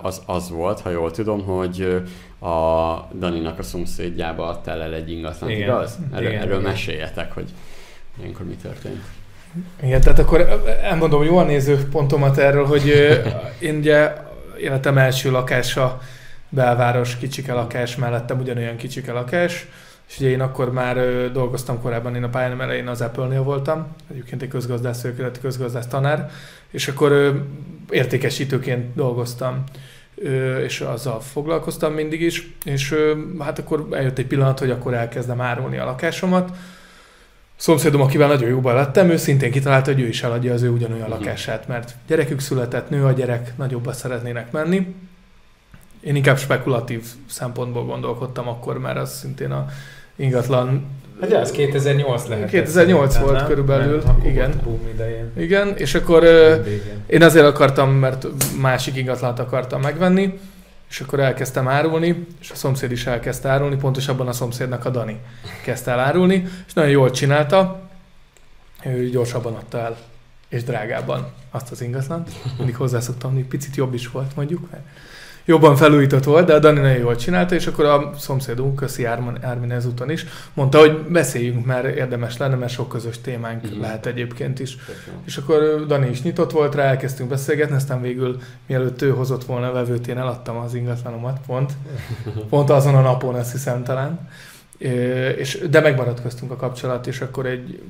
az 0.02 0.22
az 0.26 0.50
volt, 0.50 0.80
ha 0.80 0.90
jól 0.90 1.12
tudom, 1.12 1.44
hogy 1.44 2.04
a 2.40 2.96
Daninak 3.20 3.60
a 3.60 3.64
szomszédjába 3.64 4.48
adtál 4.48 4.82
el 4.82 4.94
egy 4.94 5.12
ingatlan, 5.12 5.50
Igen. 5.50 5.62
igaz? 5.62 5.98
Erről, 6.14 6.28
Igen, 6.28 6.42
erről 6.42 6.60
igen. 6.60 6.72
meséljetek, 6.72 7.34
hogy 7.34 7.50
ilyenkor 8.20 8.46
mi 8.46 8.56
történt. 8.62 9.04
Igen, 9.84 10.02
tehát 10.02 10.20
akkor 10.20 10.64
elmondom 10.84 11.24
jól 11.24 11.44
nézőpontomat 11.44 12.38
erről, 12.38 12.66
hogy 12.66 12.88
én 13.60 13.76
ugye 13.76 14.14
életem 14.60 14.98
első 14.98 15.32
lakása, 15.32 16.02
belváros, 16.50 17.18
kicsike 17.18 17.54
lakás, 17.54 17.96
mellettem 17.96 18.40
ugyanolyan 18.40 18.76
kicsike 18.76 19.12
lakás, 19.12 19.68
és 20.08 20.20
ugye 20.20 20.30
én 20.30 20.42
akkor 20.42 20.72
már 20.72 20.98
ö, 20.98 21.30
dolgoztam 21.32 21.82
korábban, 21.82 22.16
én 22.16 22.24
a 22.24 22.30
pályám 22.30 22.62
elején 22.62 22.88
az 22.88 23.02
Apple-nél 23.02 23.44
voltam, 23.44 23.88
egyébként 24.12 24.42
egy 24.42 24.48
közgazdász, 24.48 25.04
őkeleti 25.04 25.40
közgazdász 25.40 25.88
tanár, 25.88 26.30
és 26.72 26.88
akkor 26.88 27.12
ö, 27.12 27.32
értékesítőként 27.90 28.96
dolgoztam, 28.96 29.64
ö, 30.16 30.58
és 30.58 30.80
azzal 30.82 31.20
foglalkoztam 31.22 31.94
mindig 31.94 32.22
is, 32.22 32.52
és 32.66 32.92
ö, 32.92 33.14
hát 33.40 33.60
akkor 33.60 33.88
eljött 33.92 34.18
egy 34.18 34.28
pillanat, 34.28 34.60
hogy 34.60 34.70
akkor 34.72 34.94
elkezdem 34.94 35.42
árulni 35.42 35.78
a 35.78 35.86
lakásomat. 35.86 36.50
A 36.50 37.62
szomszédom, 37.62 38.02
akivel 38.02 38.28
nagyon 38.28 38.50
jóban 38.50 38.76
lettem, 38.76 39.10
ő 39.10 39.18
szintén 39.18 39.52
kitalálta, 39.52 39.92
hogy 39.92 40.02
ő 40.02 40.08
is 40.08 40.24
eladja 40.24 40.54
az 40.54 40.62
ő 40.62 40.70
ugyanolyan 40.70 41.10
Mhm. 41.10 41.18
lakását, 41.20 41.68
mert 41.68 41.96
gyerekük 42.08 42.40
született, 42.40 42.90
nő 42.90 43.06
a 43.06 43.12
gyerek, 43.12 43.54
nagyobbat 43.58 43.96
szeretnének 43.96 44.52
menni. 44.52 44.96
Én 46.00 46.16
inkább 46.16 46.38
spekulatív 46.38 47.06
szempontból 47.30 47.86
gondolkodtam 47.86 48.48
akkor, 48.48 48.80
mert 48.80 48.98
az 48.98 49.18
szintén 49.18 49.52
a 49.52 49.66
ingatlan 50.16 50.94
Hát 51.22 51.34
az 51.34 51.52
2008 51.52 52.28
lehet. 52.28 52.50
2008 52.50 53.18
volt 53.18 53.46
körülbelül, 53.46 54.04
igen. 54.24 54.50
Volt 54.50 54.64
boom 54.64 54.88
idején. 54.94 55.32
Igen, 55.38 55.74
és 55.78 55.96
akkor 55.96 56.22
Végén. 56.64 57.04
én 57.08 57.24
azért 57.24 57.46
akartam, 57.46 57.92
mert 57.92 58.28
másik 58.62 58.96
ingatlant 58.96 59.40
akartam 59.40 59.82
megvenni, 59.82 60.40
és 60.90 61.00
akkor 61.00 61.20
elkezdtem 61.20 61.68
árulni, 61.68 62.28
és 62.42 62.52
a 62.52 62.56
szomszéd 62.56 62.92
is 62.92 63.06
elkezdte 63.06 63.50
árulni, 63.50 63.76
pontosabban 63.76 64.28
a 64.28 64.34
szomszédnak 64.34 64.86
a 64.86 64.90
Dani 64.90 65.20
kezdte 65.64 65.92
el 65.92 66.00
árulni, 66.00 66.48
és 66.68 66.74
nagyon 66.74 66.92
jól 66.92 67.12
csinálta, 67.12 67.80
ő 68.86 69.10
gyorsabban 69.10 69.54
adta 69.54 69.78
el, 69.78 69.98
és 70.50 70.64
drágábban 70.64 71.32
azt 71.52 71.72
az 71.72 71.82
ingatlant. 71.82 72.30
Mindig 72.58 72.76
hozzászoktam, 72.76 73.34
hogy 73.34 73.44
picit 73.44 73.76
jobb 73.76 73.94
is 73.94 74.08
volt 74.08 74.36
mondjuk, 74.36 74.72
mert 74.72 74.84
jobban 75.46 75.76
felújított 75.76 76.24
volt, 76.24 76.46
de 76.46 76.54
a 76.54 76.60
Dani 76.60 76.80
nagyon 76.80 76.98
jól 76.98 77.16
csinálta, 77.16 77.56
és 77.56 77.68
akkor 77.68 77.86
a 77.86 78.12
szomszédunk, 78.18 78.76
Köszi 78.76 79.06
Ármin, 79.06 79.38
Ármin 79.42 79.72
ezúton 79.72 80.10
is, 80.10 80.26
mondta, 80.54 80.80
hogy 80.80 80.98
beszéljünk, 80.98 81.66
mert 81.66 81.96
érdemes 81.96 82.38
lenne, 82.38 82.56
mert 82.56 82.72
sok 82.72 82.90
közös 82.90 83.22
témánk 83.22 83.64
Mhm. 83.72 83.82
lehet 83.82 84.06
egyébként 84.06 84.60
is. 84.60 84.78
Jó. 85.08 85.14
És 85.26 85.38
akkor 85.38 85.86
Dani 85.88 86.10
is 86.10 86.22
nyitott 86.22 86.52
volt 86.52 86.76
rá, 86.76 86.84
elkezdtünk 86.84 87.30
beszélgetni, 87.30 87.76
aztán 87.76 88.02
végül 88.02 88.38
mielőtt 88.68 89.02
ő 89.02 89.10
hozott 89.10 89.44
volna 89.46 89.68
a 89.70 89.74
vevőt, 89.74 90.08
én 90.08 90.18
eladtam 90.18 90.58
az 90.58 90.74
ingatlanomat, 90.74 91.40
pont. 91.46 91.72
Pont 92.50 92.70
azon 92.70 92.96
a 92.96 93.02
napon, 93.02 93.36
azt 93.36 93.52
hiszem 93.52 93.84
talán. 93.84 94.30
És, 95.38 95.62
de 95.70 95.80
megmaradt 95.80 96.22
köztünk 96.22 96.52
a 96.52 96.56
kapcsolat, 96.56 97.08
és 97.08 97.22
akkor 97.22 97.46
egy 97.46 97.82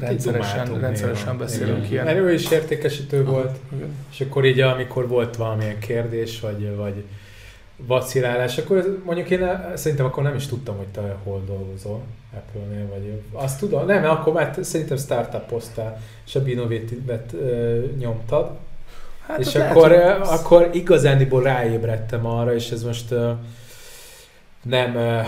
rendszeresen, 0.00 0.50
dumáltunk 0.52 0.80
rendszeresen 0.80 1.26
néha. 1.26 1.38
beszélünk 1.38 1.78
Igen. 1.78 1.90
ilyen. 1.90 2.04
Mert 2.04 2.18
ő 2.18 2.32
is 2.32 2.50
értékesítő 2.50 3.24
volt, 3.24 3.56
Igen. 3.76 3.88
és 4.12 4.20
akkor 4.20 4.44
így, 4.44 4.60
amikor 4.60 5.08
volt 5.08 5.36
valamilyen 5.36 5.78
kérdés, 5.78 6.40
vagy, 6.40 6.76
vagy 6.76 7.04
vacilálás, 7.76 8.58
akkor 8.58 9.00
mondjuk 9.04 9.30
én 9.30 9.70
szerintem 9.74 10.06
akkor 10.06 10.22
nem 10.22 10.34
is 10.34 10.46
tudtam, 10.46 10.76
hogy 10.76 10.86
te 10.86 11.16
hol 11.24 11.42
dolgozol 11.46 12.00
Apple-nél, 12.34 12.86
vagy 12.88 13.20
azt 13.32 13.58
tudom, 13.58 13.86
nem, 13.86 14.04
akkor 14.04 14.32
már 14.32 14.56
szerintem 14.60 14.96
startupoztál, 14.96 16.00
és 16.26 16.34
a 16.34 16.42
Binovétivet 16.42 17.34
nyomtad, 17.98 18.50
Hát 19.26 19.38
és 19.38 19.46
ott 19.46 19.52
lehet, 19.54 19.70
akkor, 19.76 19.90
hogy- 19.90 20.28
akkor 20.28 20.68
igazándiból 20.72 21.42
ráébredtem 21.42 22.26
arra, 22.26 22.54
és 22.54 22.70
ez 22.70 22.82
most 22.82 23.14
nem, 24.62 24.96
eh, 24.96 25.26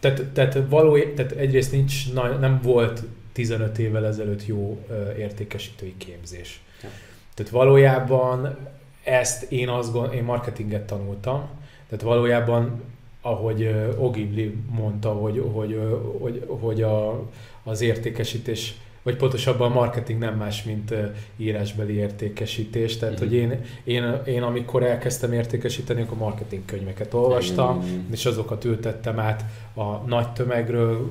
tehát, 0.00 0.22
tehát, 0.32 0.58
való, 0.68 0.98
tehát 1.16 1.32
egyrészt 1.32 1.72
nincs, 1.72 2.12
nem 2.40 2.60
volt 2.62 3.02
15 3.32 3.78
évvel 3.78 4.06
ezelőtt 4.06 4.46
jó 4.46 4.78
értékesítői 5.18 5.94
képzés. 5.96 6.60
Ja. 6.82 6.88
Tehát 7.34 7.52
valójában 7.52 8.56
ezt 9.04 9.52
én 9.52 9.68
azt 9.68 9.92
gond, 9.92 10.12
én 10.14 10.24
marketinget 10.24 10.86
tanultam, 10.86 11.48
tehát 11.88 12.04
valójában 12.04 12.82
ahogy 13.22 13.74
Ogibli 13.98 14.54
mondta, 14.70 15.12
hogy, 15.12 15.42
hogy, 15.52 15.80
hogy, 16.18 16.44
hogy 16.48 16.82
a, 16.82 17.22
az 17.62 17.80
értékesítés, 17.80 18.74
vagy 19.02 19.16
pontosabban 19.16 19.70
a 19.70 19.74
marketing 19.74 20.18
nem 20.18 20.36
más, 20.36 20.62
mint 20.62 20.94
írásbeli 21.36 21.94
értékesítés. 21.94 22.96
Tehát, 22.96 23.14
Mhm. 23.14 23.24
hogy 23.24 23.34
én, 23.34 23.60
én, 23.84 24.20
én 24.26 24.42
amikor 24.42 24.82
elkezdtem 24.82 25.32
értékesíteni, 25.32 26.02
akkor 26.02 26.18
marketing 26.18 26.64
könyveket 26.64 27.14
olvastam, 27.14 27.82
Igen. 27.82 28.06
és 28.10 28.26
azokat 28.26 28.64
ültettem 28.64 29.18
át 29.18 29.44
a 29.74 29.82
nagy 29.96 30.32
tömegről 30.32 31.10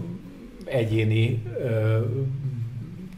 egyéni 0.70 1.44
ö, 1.60 2.00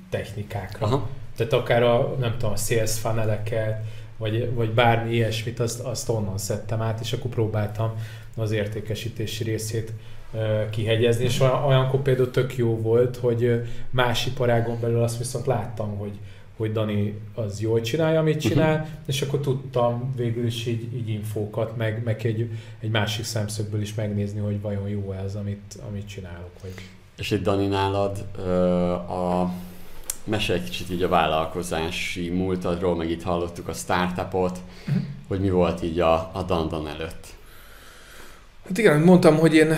technikákra. 0.09 0.85
Aha. 0.85 1.09
Tehát 1.35 1.53
akár 1.53 1.83
a, 1.83 2.15
nem 2.19 2.31
tudom, 2.31 2.51
a 2.51 2.55
sales 2.55 2.99
funneleket, 2.99 3.83
vagy, 4.17 4.53
vagy 4.53 4.71
bármi 4.71 5.13
ilyesmit, 5.13 5.59
azt, 5.59 5.79
azt 5.79 6.09
onnan 6.09 6.37
szedtem 6.37 6.81
át, 6.81 6.99
és 6.99 7.13
akkor 7.13 7.31
próbáltam 7.31 7.93
az 8.35 8.51
értékesítési 8.51 9.43
részét 9.43 9.93
kihegyezni, 10.69 11.23
és 11.23 11.39
olyan- 11.39 11.63
olyankor 11.63 12.01
például 12.01 12.31
tök 12.31 12.57
jó 12.57 12.81
volt, 12.81 13.17
hogy 13.17 13.61
más 13.89 14.25
iparágon 14.25 14.77
belül 14.79 15.03
azt 15.03 15.17
viszont 15.17 15.45
láttam, 15.45 15.97
hogy, 15.97 16.19
hogy 16.57 16.71
Dani 16.71 17.19
az 17.35 17.61
jól 17.61 17.81
csinálja, 17.81 18.19
amit 18.19 18.39
csinál, 18.39 18.73
uh-huh. 18.73 18.89
és 19.05 19.21
akkor 19.21 19.39
tudtam 19.39 20.13
végül 20.15 20.45
is 20.45 20.65
így, 20.65 20.95
így 20.95 21.09
infókat, 21.09 21.77
meg, 21.77 22.03
meg 22.03 22.25
egy, 22.25 22.49
egy 22.79 22.89
másik 22.89 23.25
szemszögből 23.25 23.81
is 23.81 23.93
megnézni, 23.93 24.39
hogy 24.39 24.61
vajon 24.61 24.89
jó 24.89 25.11
ez, 25.25 25.35
amit, 25.35 25.79
amit 25.89 26.07
csinálok. 26.07 26.51
Vagy... 26.61 26.73
És 27.21 27.31
itt 27.31 27.43
Dani 27.43 27.67
nálad 27.67 28.17
a 29.09 29.49
mesélj 30.23 30.59
egy 30.59 30.65
kicsit 30.65 30.91
így 30.91 31.03
a 31.03 31.07
vállalkozási 31.07 32.29
múltadról, 32.29 32.95
meg 32.95 33.09
itt 33.09 33.23
hallottuk 33.23 33.67
a 33.67 33.73
startupot, 33.73 34.59
hogy 35.27 35.39
mi 35.39 35.49
volt 35.49 35.83
így 35.83 35.99
a, 35.99 36.13
a 36.13 36.43
Dandan 36.47 36.87
előtt. 36.87 37.27
Hát 38.67 38.77
igen, 38.77 38.99
mondtam, 38.99 39.37
hogy 39.37 39.53
én, 39.53 39.73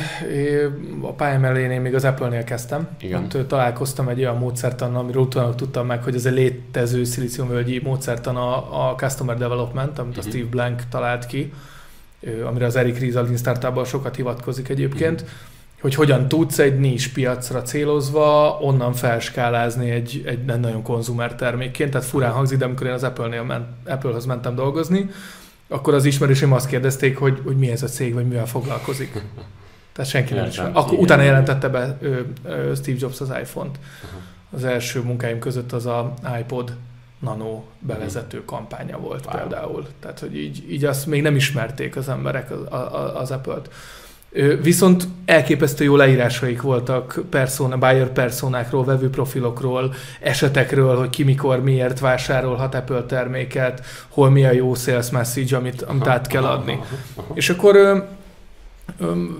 a 1.01 1.11
pályám 1.11 1.43
elején 1.45 1.71
én 1.71 1.81
még 1.81 1.95
az 1.95 2.03
Apple-nél 2.03 2.43
kezdtem. 2.43 2.87
Igen. 2.99 3.23
Ott 3.23 3.47
találkoztam 3.47 4.07
egy 4.07 4.19
olyan 4.19 4.37
módszertannal, 4.37 5.01
amiről 5.01 5.21
utána 5.21 5.55
tudtam 5.55 5.85
meg, 5.85 6.03
hogy 6.03 6.15
ez 6.15 6.25
egy 6.25 6.33
létező 6.33 7.03
szilíciumvölgyi 7.03 7.79
módszertan 7.83 8.35
a, 8.35 8.89
a 8.89 8.95
Customer 8.95 9.37
Development, 9.37 9.99
amit 9.99 10.17
a 10.17 10.21
Mhm. 10.21 10.29
Steve 10.29 10.49
Blank 10.49 10.81
talált 10.89 11.25
ki, 11.25 11.53
amire 12.45 12.65
az 12.65 12.75
Eric 12.75 12.99
Ries 12.99 13.15
a 13.15 13.21
Lean 13.21 13.37
Startupban 13.37 13.85
sokat 13.85 14.15
hivatkozik 14.15 14.69
egyébként, 14.69 15.25
hogy 15.83 15.95
hogyan 15.95 16.27
tudsz 16.27 16.59
egy 16.59 16.79
nincs 16.79 17.13
piacra 17.13 17.61
célozva 17.61 18.57
onnan 18.61 18.93
felskálázni 18.93 19.89
egy, 19.89 20.23
egy 20.25 20.45
nem 20.45 20.59
nagyon 20.59 20.81
konzumer 20.81 21.35
termékként. 21.35 21.91
Tehát 21.91 22.07
furán 22.07 22.31
hangzik, 22.31 22.57
de 22.57 22.65
amikor 22.65 22.87
én 22.87 22.93
az 22.93 23.03
Apple-nél 23.03 23.43
ment, 23.43 23.65
Apple-hoz 23.85 24.25
mentem 24.25 24.55
dolgozni, 24.55 25.09
akkor 25.67 25.93
az 25.93 26.05
ismerőseim 26.05 26.53
azt 26.53 26.67
kérdezték, 26.67 27.17
hogy, 27.17 27.41
hogy 27.43 27.57
mi 27.57 27.71
ez 27.71 27.83
a 27.83 27.87
cég, 27.87 28.13
vagy 28.13 28.27
mivel 28.27 28.45
foglalkozik. 28.45 29.21
Tehát 29.93 30.09
senki 30.11 30.33
nem 30.33 30.45
ismer. 30.45 30.69
Akkor 30.73 30.97
utána 30.99 31.21
jelentette 31.21 31.69
be 31.69 31.97
ö, 32.01 32.19
ö, 32.45 32.71
Steve 32.75 32.97
Jobs 32.99 33.21
az 33.21 33.29
iPhone-t. 33.41 33.79
Az 34.51 34.63
első 34.63 35.01
munkáim 35.01 35.39
között 35.39 35.71
az 35.71 35.85
a 35.85 36.13
iPod 36.39 36.75
Nano 37.19 37.63
bevezető 37.79 38.45
kampánya 38.45 38.97
volt 38.99 39.25
Wow. 39.25 39.35
például. 39.37 39.87
Tehát, 39.99 40.19
hogy 40.19 40.37
így, 40.37 40.65
így 40.71 40.85
azt 40.85 41.05
még 41.05 41.21
nem 41.21 41.35
ismerték 41.35 41.95
az 41.95 42.09
emberek 42.09 42.51
az, 42.51 42.71
a- 42.73 43.19
az 43.19 43.31
Apple-t. 43.31 43.69
Viszont 44.61 45.07
elképesztő 45.25 45.83
jó 45.83 45.95
leírásaik 45.95 46.61
voltak 46.61 47.21
persona, 47.29 47.77
buyer 47.77 48.09
personákról, 48.11 48.83
vevő 48.85 49.09
profilokról, 49.09 49.93
esetekről, 50.21 50.97
hogy 50.97 51.09
ki 51.09 51.23
mikor 51.23 51.63
miért 51.63 51.99
vásárolhat 51.99 52.75
Apple 52.75 53.03
terméket, 53.03 53.85
hol 54.09 54.29
mi 54.29 54.45
a 54.45 54.51
jó 54.51 54.73
sales 54.73 55.09
message, 55.09 55.57
amit, 55.57 55.81
amit 55.81 56.07
át 56.07 56.27
kell 56.27 56.43
adni. 56.43 56.79
És 57.33 57.49
akkor 57.49 58.05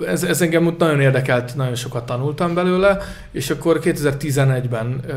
ez, 0.07 0.23
ez 0.23 0.41
engem 0.41 0.75
nagyon 0.77 1.01
érdekelt, 1.01 1.55
nagyon 1.55 1.75
sokat 1.75 2.05
tanultam 2.05 2.53
belőle, 2.53 2.97
és 3.31 3.49
akkor 3.49 3.79
2011-ben 3.83 4.99
ö, 5.07 5.13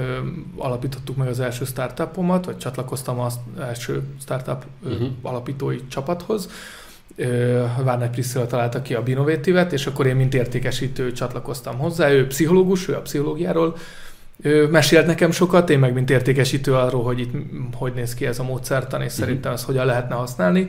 alapítottuk 0.56 1.16
meg 1.16 1.28
az 1.28 1.40
első 1.40 1.64
startupomat, 1.64 2.44
vagy 2.44 2.56
csatlakoztam 2.58 3.20
az 3.20 3.38
első 3.60 4.02
startup 4.22 4.64
ö, 4.84 4.88
Mhm. 4.88 5.04
alapítói 5.22 5.78
csapathoz. 5.88 6.48
Ö, 7.16 7.64
Várnai 7.82 8.08
Priscilla 8.08 8.46
találta 8.46 8.82
ki 8.82 8.94
a 8.94 9.02
Binovétivet, 9.02 9.72
és 9.72 9.86
akkor 9.86 10.06
én 10.06 10.16
mint 10.16 10.34
értékesítő 10.34 11.12
csatlakoztam 11.12 11.78
hozzá. 11.78 12.10
Ő 12.10 12.26
pszichológus, 12.26 12.88
ő 12.88 12.94
a 12.94 13.00
pszichológiáról 13.00 13.76
ő 14.42 14.68
mesélt 14.68 15.06
nekem 15.06 15.30
sokat, 15.30 15.70
én 15.70 15.78
meg 15.78 15.92
mint 15.92 16.10
értékesítő 16.10 16.74
arról, 16.74 17.02
hogy 17.02 17.20
itt 17.20 17.32
hogy 17.74 17.92
néz 17.92 18.14
ki 18.14 18.26
ez 18.26 18.38
a 18.38 18.42
módszertan, 18.42 19.02
és 19.02 19.12
szerintem 19.12 19.52
ezt 19.52 19.64
hogyan 19.64 19.86
lehetne 19.86 20.14
használni. 20.14 20.68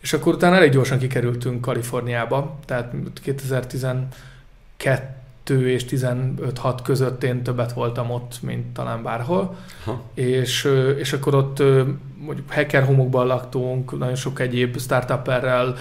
És 0.00 0.12
akkor 0.12 0.34
utána 0.34 0.56
elég 0.56 0.70
gyorsan 0.70 0.98
kikerültünk 0.98 1.60
Kaliforniába, 1.60 2.58
tehát 2.66 2.92
2012 3.22 5.23
és 5.50 5.84
15-6 5.90 6.78
között 6.82 7.22
én 7.22 7.42
többet 7.42 7.72
voltam 7.72 8.10
ott, 8.10 8.38
mint 8.42 8.66
talán 8.66 9.02
bárhol. 9.02 9.56
Aha. 9.84 10.02
És, 10.14 10.68
és 10.98 11.12
akkor 11.12 11.34
ott 11.34 11.62
mondjuk 12.18 12.52
hacker 12.52 12.84
homokban 12.84 13.26
laktunk, 13.26 13.98
nagyon 13.98 14.14
sok 14.14 14.40
egyéb 14.40 14.78
startupperrel, 14.80 15.76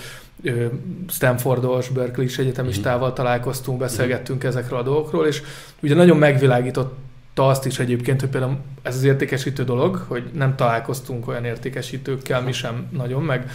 Stanfordos, 1.09 1.89
Berkeley-s 1.89 2.37
egyetemistával 2.37 3.13
találkoztunk, 3.13 3.79
beszélgettünk 3.79 4.43
ezekről 4.43 4.79
a 4.79 4.83
dolgokról, 4.83 5.27
és 5.27 5.41
ugye 5.81 5.95
nagyon 5.95 6.17
megvilágította 6.17 7.47
azt 7.47 7.65
is 7.65 7.79
egyébként, 7.79 8.19
hogy 8.19 8.29
például 8.29 8.57
ez 8.81 8.95
az 8.95 9.03
értékesítő 9.03 9.63
dolog, 9.63 10.05
hogy 10.07 10.23
nem 10.33 10.55
találkoztunk 10.55 11.27
olyan 11.27 11.45
értékesítőkkel, 11.45 12.41
mi 12.41 12.51
sem 12.51 12.87
nagyon, 12.91 13.23
meg 13.23 13.51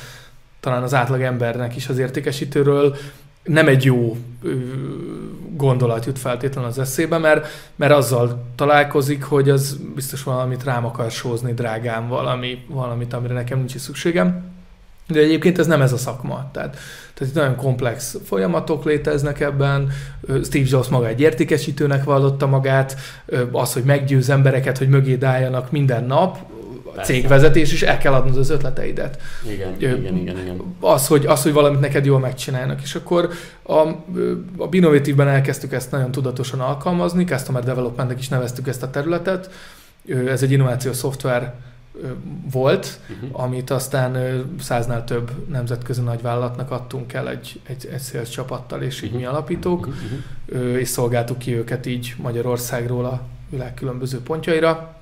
talán 0.61 0.83
az 0.83 0.95
átlag 0.95 1.21
embernek 1.21 1.77
is 1.77 1.89
az 1.89 1.99
értékesítőről 1.99 2.97
nem 3.49 3.69
egy 3.69 3.85
jó 3.85 4.17
gondolat 5.57 6.05
jut 6.05 6.19
feltétlenül 6.19 6.71
az 6.71 6.79
eszébe, 6.79 7.19
mert, 7.19 7.47
mert 7.77 7.93
azzal 7.93 8.45
találkozik, 8.55 9.25
hogy 9.25 9.51
az 9.51 9.79
biztos 9.95 10.23
valamit 10.23 10.65
rám 10.65 10.85
akar 10.85 11.11
sózni 11.11 11.53
drágám, 11.53 12.09
valami, 12.09 12.65
valamit, 12.69 13.13
amire 13.13 13.35
nekem 13.35 13.59
nincs 13.59 13.77
szükségem. 13.77 14.57
De 15.07 15.21
egyébként 15.21 15.59
ez 15.59 15.67
nem 15.67 15.81
ez 15.81 15.93
a 15.93 15.97
szakma. 15.97 16.51
Tehát, 16.53 16.77
tehát 17.15 17.33
itt 17.33 17.35
nagyon 17.35 17.57
komplex 17.57 18.17
folyamatok 18.25 18.85
léteznek 18.85 19.41
ebben. 19.41 19.91
Steve 20.45 20.67
Jobs 20.69 20.89
maga 20.89 21.07
egy 21.07 21.21
értékesítőnek 21.21 22.05
vallotta 22.05 22.47
magát. 22.47 22.97
Az, 23.53 23.73
hogy 23.73 23.83
meggyőz 23.83 24.31
embereket, 24.31 24.79
hogy 24.79 24.89
mögé 24.89 25.19
álljanak 25.21 25.71
minden 25.71 26.05
nap, 26.05 26.39
Persze. 26.99 27.13
cégvezetés, 27.13 27.73
és 27.73 27.83
el 27.83 27.99
kell 27.99 28.13
adnod 28.13 28.37
az 28.37 28.51
ötleteidet. 28.51 29.21
Igen, 29.51 29.69
Ö, 29.81 29.97
igen, 29.97 30.17
igen, 30.17 30.39
igen. 30.39 30.77
Az 30.81 31.07
hogy, 31.07 31.27
az, 31.27 31.43
hogy 31.43 31.53
valamit 31.53 31.81
neked 31.81 32.05
jól 32.05 32.19
megcsinálnak. 32.19 32.83
És 32.83 32.95
akkor 32.95 33.29
a, 33.63 33.79
a 34.57 34.69
Binovatívben 34.71 35.29
elkezdtük 35.29 35.73
ezt 35.73 35.91
nagyon 35.91 36.11
tudatosan 36.11 36.61
alkalmazni, 36.61 37.25
Customer 37.25 37.65
Developmentnek 37.65 38.19
is 38.19 38.29
neveztük 38.29 38.69
ezt 38.69 38.83
a 38.83 38.91
területet. 38.91 39.51
Ez 40.27 40.43
egy 40.43 40.53
innovációs 40.53 40.97
szoftver 40.97 41.55
volt, 42.51 43.01
uh-huh. 43.11 43.43
amit 43.43 43.71
aztán 43.71 44.43
száznál 44.61 45.05
több 45.05 45.31
nemzetközi 45.49 46.01
nagyvállalatnak 46.01 46.71
adtunk 46.71 47.13
el 47.13 47.29
egy, 47.29 47.61
egy, 47.67 47.89
egy 47.93 48.01
sales 48.01 48.29
csapattal, 48.29 48.83
és 48.83 49.03
így 49.03 49.05
uh-huh. 49.05 49.21
mi 49.21 49.27
alapítók, 49.27 49.87
uh-huh. 49.87 50.79
és 50.79 50.89
szolgáltuk 50.89 51.39
ki 51.39 51.57
őket 51.57 51.87
így 51.87 52.15
Magyarországról 52.17 53.05
a 53.05 53.23
világ 53.51 53.75
különböző 53.75 54.21
pontjaira 54.21 54.98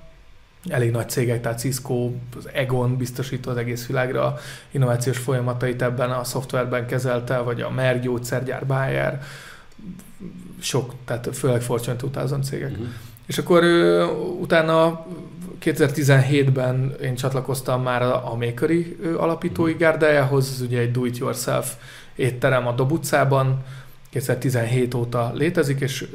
elég 0.68 0.90
nagy 0.90 1.08
cégek, 1.08 1.40
tehát 1.40 1.58
Cisco, 1.58 2.10
az 2.36 2.48
Egon 2.52 2.96
biztosító 2.96 3.50
az 3.50 3.56
egész 3.56 3.86
világra 3.86 4.38
innovációs 4.70 5.18
folyamatait 5.18 5.82
ebben 5.82 6.10
a 6.10 6.24
szoftverben 6.24 6.86
kezelte, 6.86 7.38
vagy 7.38 7.60
a 7.60 7.70
Merck 7.70 8.02
gyógyszergyár 8.02 8.66
Bayer, 8.66 9.22
sok, 10.60 10.94
tehát 11.04 11.28
főleg 11.32 11.62
Fortune 11.62 11.96
2000 11.96 12.38
cégek. 12.40 12.70
Uh-huh. 12.70 12.86
És 13.26 13.38
akkor 13.38 13.64
utána 14.40 15.06
2017-ben 15.64 16.94
én 17.02 17.14
csatlakoztam 17.14 17.82
már 17.82 18.02
a, 18.02 18.34
Makery 18.34 18.96
alapítói 19.16 19.72
uh-huh. 19.72 19.80
gárdájához, 19.80 20.50
ez 20.54 20.60
ugye 20.60 20.80
egy 20.80 20.90
do-it-yourself 20.90 21.74
étterem 22.14 22.66
a 22.66 22.72
Dob 22.72 22.92
utcában, 22.92 23.64
2017 24.16 24.94
óta 24.94 25.32
létezik, 25.34 25.80
és 25.80 26.06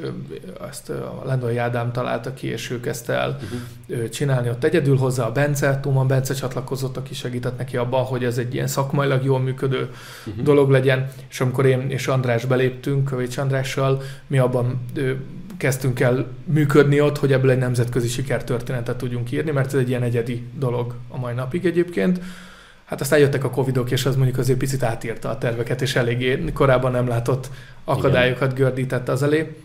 ezt 0.70 0.90
a 0.90 1.22
Lendai 1.26 1.56
Ádám 1.56 1.92
találta 1.92 2.34
ki, 2.34 2.46
és 2.46 2.70
ő 2.70 2.80
kezdte 2.80 3.12
el 3.12 3.38
uh-huh. 3.42 4.08
csinálni 4.08 4.48
ott 4.48 4.64
egyedül 4.64 4.96
hozzá 4.96 5.24
a 5.26 5.32
Bence, 5.32 5.78
Tóman 5.82 6.06
Bence 6.06 6.34
csatlakozott, 6.34 6.96
aki 6.96 7.14
segített 7.14 7.58
neki 7.58 7.76
abban, 7.76 8.04
hogy 8.04 8.24
ez 8.24 8.38
egy 8.38 8.54
ilyen 8.54 8.66
szakmailag 8.66 9.24
jól 9.24 9.40
működő 9.40 9.90
uh-huh. 10.26 10.44
dolog 10.44 10.70
legyen, 10.70 11.08
és 11.28 11.40
amikor 11.40 11.66
én 11.66 11.90
és 11.90 12.06
András 12.06 12.44
beléptünk, 12.44 13.04
Kövécs 13.04 13.36
Andrással, 13.36 14.02
mi 14.26 14.38
abban 14.38 14.84
kezdtünk 15.56 16.00
el 16.00 16.26
működni 16.44 17.00
ott, 17.00 17.18
hogy 17.18 17.32
ebből 17.32 17.50
egy 17.50 17.58
nemzetközi 17.58 18.08
sikertörténetet 18.08 18.96
tudjunk 18.96 19.32
írni, 19.32 19.50
mert 19.50 19.66
ez 19.66 19.80
egy 19.80 19.88
ilyen 19.88 20.02
egyedi 20.02 20.46
dolog 20.58 20.94
a 21.08 21.18
mai 21.18 21.34
napig 21.34 21.66
egyébként. 21.66 22.20
Hát 22.92 23.00
aztán 23.00 23.18
jöttek 23.18 23.44
a 23.44 23.50
covidok, 23.50 23.90
és 23.90 24.06
az 24.06 24.16
mondjuk 24.16 24.38
azért 24.38 24.58
picit 24.58 24.82
átírta 24.82 25.28
a 25.28 25.38
terveket, 25.38 25.82
és 25.82 25.96
eléggé 25.96 26.44
korábban 26.52 26.92
nem 26.92 27.08
látott 27.08 27.50
akadályokat 27.84 28.52
Igen. 28.52 28.64
gördítette 28.64 29.12
az 29.12 29.22
elé. 29.22 29.56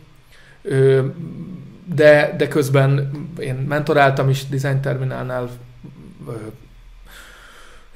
De, 1.85 2.35
de 2.37 2.47
közben 2.47 3.11
én 3.39 3.55
mentoráltam 3.55 4.29
is 4.29 4.47
Design 4.47 4.81
Terminálnál, 4.81 5.49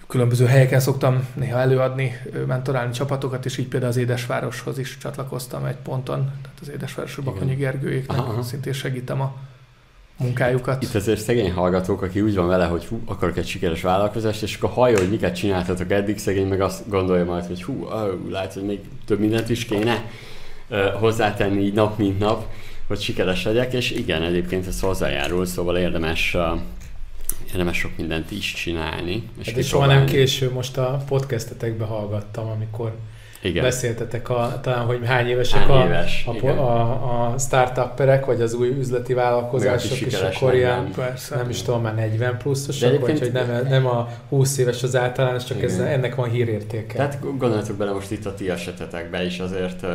különböző 0.08 0.46
helyeken 0.46 0.80
szoktam 0.80 1.28
néha 1.34 1.60
előadni, 1.60 2.22
mentorálni 2.48 2.92
csapatokat, 2.92 3.46
és 3.46 3.58
így 3.58 3.68
például 3.68 3.92
az 3.92 3.98
Édesvároshoz 3.98 4.78
is 4.78 4.98
csatlakoztam 4.98 5.66
egy 5.66 5.78
ponton, 5.84 6.32
tehát 6.42 6.58
az 6.62 6.70
Édesváros 6.70 7.16
Bakonyi 7.16 7.56
Gergőjéknek 7.56 8.18
Aha. 8.18 8.42
szintén 8.42 8.74
segítem 8.74 9.22
a 9.22 9.36
munkájukat. 10.22 10.84
Itt 10.84 10.96
azért 10.96 11.22
szegény 11.22 11.52
hallgatók, 11.52 12.02
aki 12.02 12.22
úgy 12.22 12.36
van 12.36 12.48
vele, 12.48 12.66
hogy 12.66 12.86
hú, 12.86 13.02
akarok 13.06 13.38
egy 13.38 13.48
sikeres 13.48 13.82
vállalkozást, 13.82 14.44
és 14.44 14.56
akkor 14.56 14.70
hallja, 14.70 14.98
hogy 14.98 15.10
miket 15.10 15.36
csináltatok 15.36 15.92
eddig, 15.92 16.18
szegény 16.18 16.48
meg 16.48 16.62
azt 16.62 16.90
gondolja 16.90 17.26
majd, 17.26 17.46
hogy 17.46 17.64
hú, 17.64 17.88
lehet, 18.30 18.54
hogy 18.54 18.64
még 18.64 18.80
több 19.06 19.20
mindent 19.20 19.50
is 19.50 19.66
kéne 19.66 20.06
hozzátenni 21.00 21.64
így 21.64 21.74
nap 21.74 21.98
mint 21.98 22.20
nap, 22.20 22.46
hogy 22.88 23.00
sikeres 23.00 23.44
legyek, 23.44 23.74
és 23.74 23.92
igen, 23.92 24.24
egyébként 24.24 24.68
ez 24.68 24.80
hozzájárul, 24.80 25.46
szóval 25.46 25.78
érdemes 25.78 26.36
érdemes 27.52 27.78
sok 27.78 27.98
mindent 27.98 28.32
is 28.32 28.54
csinálni. 28.54 29.30
És 29.40 29.52
hát 29.52 29.64
soha 29.64 29.86
nem 29.86 30.06
késő, 30.06 30.52
most 30.52 30.78
a 30.78 31.04
podcastetekbe 31.08 31.86
hallgattam, 31.86 32.48
amikor 32.48 32.96
igen. 33.42 33.64
beszéltetek 33.64 34.30
a, 34.30 34.60
talán, 34.62 34.86
hogy 34.86 35.00
hány 35.06 35.28
évesek 35.28 35.60
hány 35.60 35.86
éves, 35.86 36.26
a, 36.26 36.46
a, 36.46 36.50
a, 36.50 37.34
a 37.34 37.38
startupperek, 37.38 38.26
vagy 38.26 38.42
az 38.42 38.54
új 38.54 38.70
üzleti 38.70 39.14
vállalkozások, 39.14 39.98
és 39.98 40.14
akkor 40.14 40.54
ilyen, 40.54 40.84
nem, 40.84 40.92
persze, 40.92 41.36
nem 41.36 41.50
is 41.50 41.62
tudom, 41.62 41.82
már 41.82 41.96
40 41.96 42.38
pluszosok, 42.38 43.00
vagy 43.00 43.20
hogy 43.20 43.32
nem, 43.32 43.68
nem 43.70 43.86
a 43.86 44.10
20 44.30 44.58
éves 44.58 44.84
az 44.84 44.96
általános, 44.96 45.44
csak 45.44 45.62
ez, 45.62 45.80
ennek 45.80 46.16
van 46.16 46.30
hírértéke. 46.30 46.96
Tehát 46.96 47.20
gondoljatok 47.38 47.76
bele 47.76 47.92
most 47.92 48.12
itt 48.12 48.26
a 48.26 48.34
ti 48.34 48.50
esetetekbe 48.50 49.26
is 49.26 49.40
azért 49.40 49.82
uh, 49.82 49.90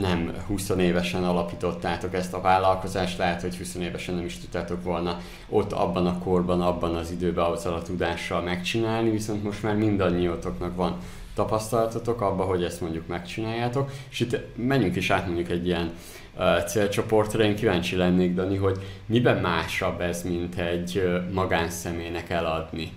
nem 0.00 0.32
20 0.46 0.68
évesen 0.78 1.24
alapítottátok 1.24 2.14
ezt 2.14 2.34
a 2.34 2.40
vállalkozást, 2.40 3.18
lehet, 3.18 3.40
hogy 3.40 3.56
20 3.56 3.74
évesen 3.74 4.14
nem 4.14 4.24
is 4.24 4.38
tudtátok 4.38 4.82
volna 4.82 5.20
ott 5.48 5.72
abban 5.72 6.06
a 6.06 6.18
korban, 6.18 6.60
abban 6.60 6.94
az 6.94 7.10
időben 7.10 7.44
azzal 7.44 7.74
a 7.74 7.82
tudással 7.82 8.42
megcsinálni, 8.42 9.10
viszont 9.10 9.44
most 9.44 9.62
már 9.62 9.76
mindannyiótoknak 9.76 10.76
van 10.76 10.96
tapasztalatotok 11.34 12.20
abba, 12.20 12.42
hogy 12.42 12.64
ezt 12.64 12.80
mondjuk 12.80 13.06
megcsináljátok, 13.06 13.90
és 14.10 14.20
itt 14.20 14.36
menjünk 14.56 14.96
is 14.96 15.10
át 15.10 15.26
mondjuk 15.26 15.50
egy 15.50 15.66
ilyen 15.66 15.92
uh, 16.36 16.64
célcsoportra, 16.64 17.44
én 17.44 17.54
kíváncsi 17.54 17.96
lennék, 17.96 18.34
Dani, 18.34 18.56
hogy 18.56 18.78
miben 19.06 19.40
másabb 19.40 20.00
ez, 20.00 20.22
mint 20.22 20.58
egy 20.58 21.02
uh, 21.04 21.32
magánszemélynek 21.32 22.30
eladni. 22.30 22.92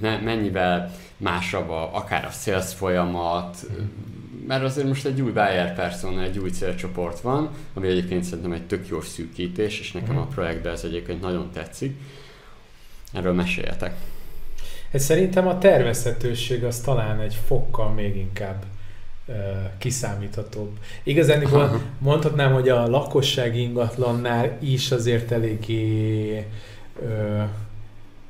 Ne, 0.00 0.18
mennyivel 0.18 0.94
másabb 1.16 1.70
a, 1.70 1.96
akár 1.96 2.24
a 2.24 2.30
sales 2.30 2.74
folyamat, 2.74 3.56
mert 4.46 4.62
azért 4.64 4.86
most 4.86 5.06
egy 5.06 5.20
új 5.20 5.30
buyer 5.30 5.74
persona, 5.74 6.22
egy 6.22 6.38
új 6.38 6.50
célcsoport 6.50 7.20
van, 7.20 7.50
ami 7.74 7.88
egyébként 7.88 8.24
szerintem 8.24 8.52
egy 8.52 8.66
tök 8.66 8.88
jó 8.88 9.00
szűkítés, 9.00 9.80
és 9.80 9.92
nekem 9.92 10.18
a 10.18 10.26
projektben 10.26 10.72
ez 10.72 10.84
egyébként 10.84 11.20
nagyon 11.20 11.50
tetszik. 11.52 12.00
Erről 13.12 13.32
meséljetek. 13.32 13.94
Hát 14.92 15.00
szerintem 15.00 15.46
a 15.46 15.58
tervezhetőség 15.58 16.64
az 16.64 16.80
talán 16.80 17.20
egy 17.20 17.38
fokkal 17.46 17.90
még 17.90 18.16
inkább 18.16 18.64
uh, 19.26 19.34
kiszámíthatóbb. 19.78 20.78
Igazán 21.02 21.46
mondhatnám, 21.98 22.52
hogy 22.52 22.68
a 22.68 22.88
lakosság 22.88 23.56
ingatlannál 23.56 24.56
is 24.60 24.90
azért 24.90 25.32
eléggé 25.32 26.46
uh, 27.02 27.42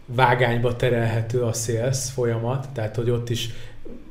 vágányba 0.06 0.76
terelhető 0.76 1.42
a 1.42 1.52
sales 1.52 2.10
folyamat, 2.10 2.68
tehát 2.72 2.96
hogy 2.96 3.10
ott 3.10 3.30
is 3.30 3.50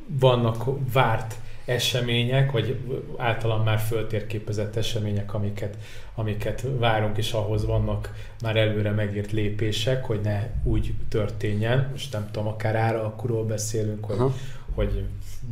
vannak 0.05 0.63
várt 0.93 1.35
események, 1.65 2.51
vagy 2.51 2.77
általán 3.17 3.59
már 3.59 3.79
föltérképezett 3.79 4.75
események, 4.75 5.33
amiket, 5.33 5.77
amiket 6.15 6.65
várunk, 6.79 7.17
és 7.17 7.31
ahhoz 7.31 7.65
vannak 7.65 8.13
már 8.41 8.55
előre 8.55 8.91
megírt 8.91 9.31
lépések, 9.31 10.05
hogy 10.05 10.19
ne 10.23 10.49
úgy 10.63 10.93
történjen. 11.09 11.87
Most 11.91 12.13
nem 12.13 12.29
tudom, 12.31 12.47
akár 12.47 12.75
áralkuról 12.75 13.45
beszélünk, 13.45 14.05
hogy, 14.05 14.31
hogy 14.75 15.03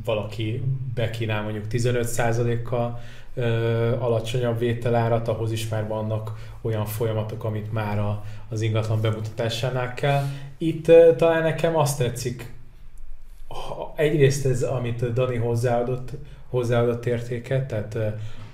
valaki 0.06 0.64
bekínál 0.94 1.42
mondjuk 1.42 1.66
15%-kal 1.72 3.02
alacsonyabb 4.00 4.60
vételárat, 4.60 5.28
ahhoz 5.28 5.52
is 5.52 5.68
már 5.68 5.88
vannak 5.88 6.32
olyan 6.62 6.86
folyamatok, 6.86 7.44
amit 7.44 7.72
már 7.72 8.00
a, 8.00 8.24
az 8.50 8.62
ingatlan 8.62 9.02
bemutatásánál 9.02 9.94
kell. 9.94 10.24
Itt 10.58 10.92
talán 11.18 11.44
nekem 11.44 11.78
azt 11.78 11.98
tetszik 11.98 12.54
egyrészt 13.96 14.46
ez, 14.46 14.64
amit 14.64 15.14
Dani 15.14 15.38
hozzáadott, 15.38 16.12
hozzáadott 16.50 17.06
értéket, 17.06 17.68
tehát 17.68 17.98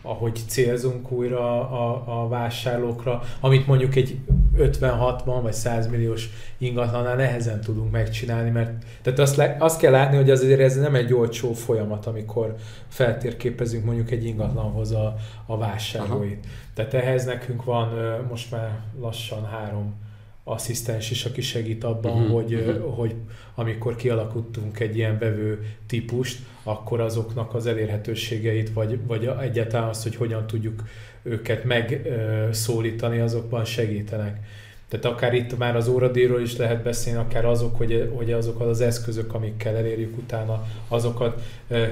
ahogy 0.06 0.40
célzunk 0.48 1.12
újra 1.12 1.70
a, 1.70 2.04
a 2.24 2.28
vásárlókra, 2.28 3.22
amit 3.40 3.68
mondjuk 3.68 3.96
egy 3.96 4.18
50-60 4.58 5.40
vagy 5.42 5.54
100 5.54 5.88
milliós 5.88 6.30
ingatlannál 6.58 7.16
nehezen 7.16 7.62
tudunk 7.62 7.92
megcsinálni, 7.92 8.50
mert 8.50 8.72
tehát 9.02 9.20
azt, 9.20 9.36
le, 9.36 9.56
azt 9.60 9.80
kell 9.80 9.92
látni, 9.92 10.18
hogy 10.18 10.30
azért 10.30 10.60
ez 10.60 10.76
nem 10.76 10.96
egy 10.96 11.14
olcsó 11.14 11.54
folyamat, 11.54 12.06
amikor 12.06 12.56
feltérképezünk 12.88 13.86
mondjuk 13.86 14.12
egy 14.12 14.26
ingatlanhoz 14.26 14.92
a, 14.92 15.16
a 15.46 15.58
vásárlóit. 15.58 16.46
Aha. 16.46 16.54
Tehát 16.74 16.94
ehhez 16.94 17.26
nekünk 17.26 17.64
van 17.64 17.90
most 18.30 18.52
már 18.52 18.80
lassan 19.00 19.46
három 19.46 20.05
asszisztens 20.48 21.12
is, 21.12 21.26
aki 21.26 21.42
segít 21.42 21.84
abban, 21.84 22.22
uh-huh, 22.22 22.34
hogy, 22.34 22.54
uh-huh. 22.54 22.96
hogy 22.96 23.16
amikor 23.56 23.96
kialakítunk 23.96 24.80
egy 24.80 24.98
ilyen 24.98 25.18
vevő 25.18 25.66
típust, 25.88 26.40
akkor 26.64 27.00
azoknak 27.00 27.54
az 27.54 27.66
elérhetőségeit, 27.66 28.74
vagy, 28.74 29.00
vagy 29.08 29.30
egyáltalán 29.42 29.90
azt, 29.90 30.04
hogy 30.04 30.16
hogyan 30.16 30.48
tudjuk 30.48 30.84
őket 31.24 31.64
megszólítani, 31.64 33.20
azokban 33.20 33.66
segítenek. 33.66 34.40
Tehát 34.88 35.06
akár 35.06 35.34
itt 35.34 35.58
már 35.58 35.76
az 35.76 35.88
óradíjról 35.88 36.42
is 36.42 36.58
lehet 36.58 36.84
beszélni, 36.84 37.20
akár 37.20 37.46
azok, 37.46 37.78
hogy, 37.78 38.12
hogy 38.16 38.32
azok 38.32 38.60
az 38.60 38.82
eszközök, 38.82 39.34
amikkel 39.34 39.76
elérjük 39.76 40.18
utána, 40.18 40.64
azokat 40.88 41.42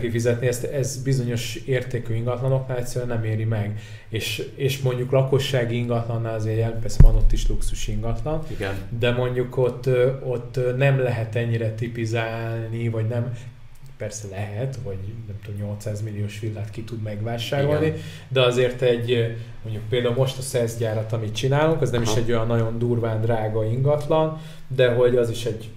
kifizetni. 0.01 0.47
Ezt, 0.47 0.63
ez 0.63 1.03
bizonyos 1.03 1.55
értékű 1.55 2.13
ingatlanoknál 2.13 2.77
egyszerűen 2.77 3.07
nem 3.07 3.23
éri 3.23 3.43
meg. 3.43 3.79
És, 4.09 4.49
és 4.55 4.81
mondjuk 4.81 5.11
lakossági 5.11 5.75
ingatlannál 5.75 6.35
azért 6.35 6.79
persze 6.79 7.03
van 7.03 7.15
ott 7.15 7.31
is 7.31 7.47
luxus 7.47 7.87
ingatlan, 7.87 8.43
Igen. 8.47 8.73
de 8.99 9.11
mondjuk 9.11 9.57
ott, 9.57 9.89
ott 10.23 10.59
nem 10.77 10.99
lehet 10.99 11.35
ennyire 11.35 11.71
tipizálni, 11.71 12.89
vagy 12.89 13.07
nem, 13.07 13.33
persze 14.03 14.27
lehet, 14.29 14.79
vagy 14.83 14.97
nem 15.27 15.35
tudom, 15.45 15.59
800 15.59 16.01
milliós 16.01 16.39
villát 16.39 16.69
ki 16.69 16.83
tud 16.83 17.01
megvásárolni, 17.01 17.85
Igen. 17.85 17.99
de 18.27 18.41
azért 18.41 18.81
egy, 18.81 19.35
mondjuk 19.63 19.83
például 19.89 20.15
most 20.15 20.37
a 20.37 20.41
SESZ 20.41 20.77
gyárat, 20.77 21.13
amit 21.13 21.35
csinálunk, 21.35 21.81
az 21.81 21.91
nem 21.91 22.01
Aha. 22.01 22.11
is 22.11 22.17
egy 22.17 22.31
olyan 22.31 22.47
nagyon 22.47 22.79
durván 22.79 23.21
drága 23.21 23.65
ingatlan, 23.65 24.39
de 24.67 24.93
hogy 24.93 25.15
az 25.15 25.29
is 25.29 25.45
egy 25.45 25.69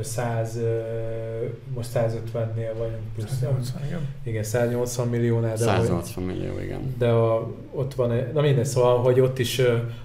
100, 0.00 0.58
most 1.74 1.88
150-nél 1.94 2.72
vagyunk 2.78 3.02
plusz. 3.14 3.38
180, 3.40 3.82
igen. 3.86 4.00
Igen, 4.22 4.42
180 4.42 5.08
milliónál. 5.08 5.56
De 5.56 5.64
180 5.64 6.24
hogy, 6.24 6.34
millió, 6.34 6.58
igen. 6.58 6.94
De 6.98 7.08
a, 7.08 7.50
ott 7.72 7.94
van, 7.94 8.22
na 8.32 8.40
mindegy, 8.40 8.66
szóval, 8.66 8.98
hogy 8.98 9.20
ott 9.20 9.38
is, 9.38 9.60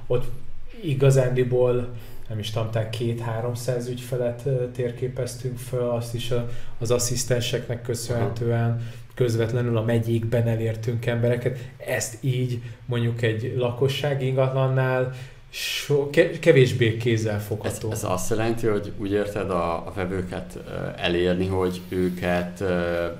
ott 0.07 0.25
igazándiból 0.81 1.87
nem 2.33 2.41
is 2.41 2.49
tudom, 2.49 2.71
tehát 2.71 2.89
két-háromszáz 2.89 3.87
ügyfelet 3.87 4.47
térképeztünk 4.71 5.57
föl, 5.57 5.89
azt 5.89 6.13
is 6.13 6.33
az 6.79 6.91
asszisztenseknek 6.91 7.81
köszönhetően 7.81 8.81
közvetlenül 9.13 9.77
a 9.77 9.83
megyékben 9.83 10.47
elértünk 10.47 11.05
embereket. 11.05 11.57
Ezt 11.77 12.17
így 12.23 12.61
mondjuk 12.85 13.21
egy 13.21 13.53
lakossági 13.57 14.25
ingatlannál 14.25 15.13
so, 15.49 16.09
kevésbé 16.39 16.97
kézzel 16.97 17.41
fogható. 17.41 17.91
Ez, 17.91 17.97
ez 17.97 18.09
azt 18.11 18.29
jelenti, 18.29 18.67
hogy 18.67 18.91
úgy 18.97 19.11
érted 19.11 19.49
a, 19.49 19.87
a 19.87 19.91
vevőket 19.95 20.59
elérni, 20.97 21.47
hogy 21.47 21.81
őket 21.89 22.63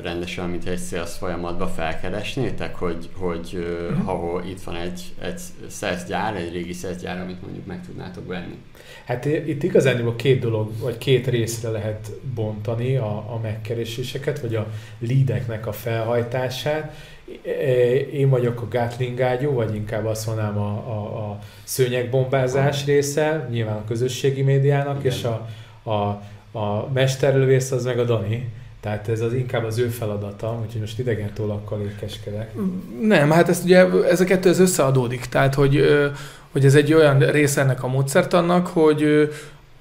rendesen, 0.02 0.50
mint 0.50 0.66
egy 0.66 0.80
sales 0.80 1.14
folyamatban 1.18 1.68
felkeresnétek, 1.68 2.76
hogy, 2.76 3.10
hogy 3.14 3.66
uh-huh. 3.92 4.10
ahol 4.10 4.44
itt 4.46 4.62
van 4.62 4.76
egy, 4.76 5.14
egy 5.22 5.40
gyár, 6.08 6.36
egy 6.36 6.52
régi 6.52 6.76
gyár, 7.02 7.22
amit 7.22 7.42
mondjuk 7.42 7.66
meg 7.66 7.86
tudnátok 7.86 8.28
venni. 8.28 8.58
Hát 9.06 9.26
itt 9.26 9.64
igazán 9.64 10.16
két 10.16 10.40
dolog, 10.40 10.72
vagy 10.80 10.98
két 10.98 11.28
részre 11.28 11.70
lehet 11.70 12.12
bontani 12.36 12.96
a, 12.96 13.16
a 13.16 13.40
megkereséseket, 13.42 14.40
vagy 14.40 14.56
a 14.56 14.68
leadeknek 15.00 15.68
a 15.68 15.72
felhajtását. 15.72 16.96
Én 18.14 18.30
vagyok 18.30 18.62
a 18.62 18.68
Gatling 18.68 19.22
ágyú, 19.22 19.52
vagy 19.52 19.76
inkább 19.76 20.06
azt 20.06 20.26
mondanám 20.26 20.58
a, 20.58 20.70
a, 20.70 21.30
a 21.30 21.40
szőnyegbombázás 21.64 22.86
része, 22.86 23.48
nyilván 23.52 23.76
a 23.76 23.86
közösségi 23.88 24.42
médiának, 24.42 25.00
Igen. 25.00 25.12
és 25.12 25.24
a, 25.24 25.50
a, 25.90 26.22
a 26.60 26.90
mesterlövész 26.94 27.72
az 27.72 27.86
meg 27.86 28.00
a 28.00 28.04
Dani. 28.04 28.52
Tehát 28.80 29.08
ez 29.08 29.22
az 29.22 29.34
inkább 29.34 29.64
az 29.64 29.78
ő 29.78 29.88
feladata, 29.88 30.60
úgyhogy 30.66 30.82
most 30.82 31.00
idegen 31.00 31.34
tollakkal 31.34 31.82
ékeskedek. 31.82 32.54
Nem, 33.02 33.32
hát 33.32 33.50
ezt 33.50 33.64
ugye, 33.64 33.86
ez 34.10 34.22
a 34.22 34.26
kettő 34.26 34.50
ez 34.50 34.60
összeadódik. 34.60 35.26
Tehát, 35.26 35.54
hogy 35.54 35.86
hogy 36.54 36.66
ez 36.66 36.76
egy 36.76 36.94
olyan 36.94 37.20
része 37.20 37.62
ennek 37.62 37.84
a 37.84 37.88
módszertannak, 37.88 38.68
hogy 38.68 39.30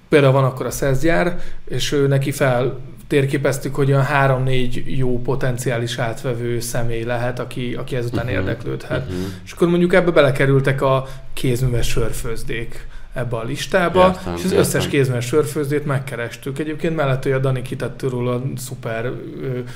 például 0.08 0.32
van 0.32 0.44
akkor 0.44 0.66
a 0.66 0.70
szezgyár, 0.70 1.40
és 1.68 1.92
ő 1.92 2.06
neki 2.06 2.30
fel 2.30 2.80
térképeztük, 3.06 3.74
hogy 3.74 3.90
olyan 3.90 4.02
három-négy 4.02 4.82
jó 4.98 5.22
potenciális 5.22 5.98
átvevő 5.98 6.60
személy 6.60 7.02
lehet, 7.02 7.38
aki, 7.38 7.74
aki 7.74 7.96
ezután 7.96 8.24
uh-huh. 8.24 8.40
érdeklődhet. 8.40 9.06
Uh-huh. 9.06 9.24
És 9.44 9.52
akkor 9.52 9.68
mondjuk 9.68 9.94
ebbe 9.94 10.10
belekerültek 10.10 10.82
a 10.82 11.06
kézműves 11.32 11.88
sörfőzdék 11.88 12.86
ebbe 13.12 13.36
a 13.36 13.42
listába, 13.42 14.06
értem, 14.06 14.34
és 14.34 14.38
az 14.38 14.44
értem. 14.44 14.58
összes 14.58 14.88
kézműves 14.88 15.26
sörfőzdét 15.26 15.86
megkerestük. 15.86 16.58
Egyébként 16.58 16.96
mellett 16.96 17.24
a 17.24 17.38
Dani 17.38 17.62
kitett 17.62 18.02
róla 18.02 18.42
szuper, 18.56 19.12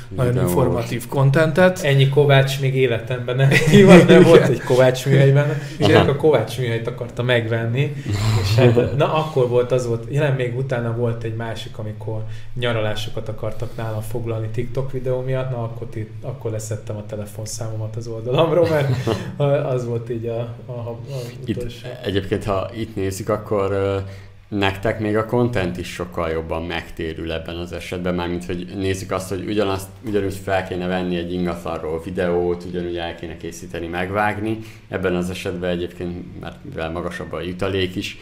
nagyon 0.09 0.37
informatív 0.37 1.09
kontentet. 1.09 1.81
Ennyi 1.83 2.09
Kovács 2.09 2.61
még 2.61 2.75
életemben 2.75 3.37
nem 3.37 3.49
hívott, 3.71 4.09
nem 4.09 4.23
volt 4.23 4.49
egy 4.49 4.63
Kovács 4.63 5.07
műhelyben, 5.07 5.59
és 5.77 5.95
a 5.95 6.17
Kovács 6.17 6.59
műhelyt 6.59 6.87
akarta 6.87 7.23
megvenni, 7.23 7.95
és 8.43 8.55
hát, 8.55 8.97
na 8.97 9.15
akkor 9.15 9.49
volt 9.49 9.73
az 9.73 9.87
volt, 9.87 10.05
jelen 10.11 10.33
még 10.33 10.57
utána 10.57 10.97
volt 10.97 11.23
egy 11.23 11.35
másik, 11.35 11.79
amikor 11.79 12.25
nyaralásokat 12.55 13.29
akartak 13.29 13.77
nálam 13.77 14.01
foglalni 14.01 14.49
TikTok 14.49 14.93
videó 14.93 15.21
miatt, 15.21 15.51
na 15.51 15.63
akkor, 15.63 15.87
itt, 15.95 16.11
akkor 16.23 16.51
leszettem 16.51 16.97
a 16.97 17.07
telefonszámomat 17.07 17.97
az 17.97 18.07
oldalamról, 18.07 18.69
mert 18.69 18.91
az 19.75 19.87
volt 19.87 20.11
így 20.11 20.27
a, 20.27 20.39
a, 20.67 20.73
a, 20.73 20.91
a 20.91 21.17
Itt, 21.45 21.67
egyébként, 22.05 22.45
ha 22.45 22.71
itt 22.75 22.97
nézik, 22.97 23.26
nézzük, 23.27 23.29
akkor 23.29 24.05
nektek 24.49 25.01
még 25.01 25.17
a 25.17 25.25
content 25.25 25.77
is 25.79 25.93
sokkal 25.93 26.31
jobban 26.31 26.67
megtérül 26.67 27.33
ebben 27.33 27.57
az 27.57 27.73
esetben, 27.73 28.15
mármint 28.15 28.45
hogy 28.45 28.73
nézzük 28.77 29.11
azt, 29.11 29.29
hogy 29.29 29.45
ugyanazt, 29.47 29.89
ugyanúgy 30.05 30.35
fel 30.35 30.67
kéne 30.69 30.87
venni 30.87 31.17
egy 31.17 31.33
ingatlanról 31.33 32.03
videót, 32.03 32.65
ugyanúgy 32.65 32.97
el 32.97 33.15
kéne 33.15 33.37
készíteni, 33.37 33.87
megvágni. 33.87 34.59
Ebben 34.89 35.15
az 35.15 35.31
esetben 35.31 35.71
egyébként, 35.71 36.41
mert 36.41 36.57
mivel 36.65 36.91
magasabb 36.91 37.33
a 37.33 37.41
jutalék 37.41 37.97
is, 37.97 38.19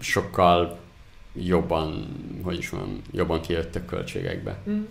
sokkal 0.00 0.78
jobban, 1.34 2.08
hogy 2.42 2.58
is 2.58 2.70
mondjam, 2.70 3.02
jobban 3.12 3.40
kijöttek 3.40 3.84
költségekbe. 3.84 4.56
Mm. 4.68 4.82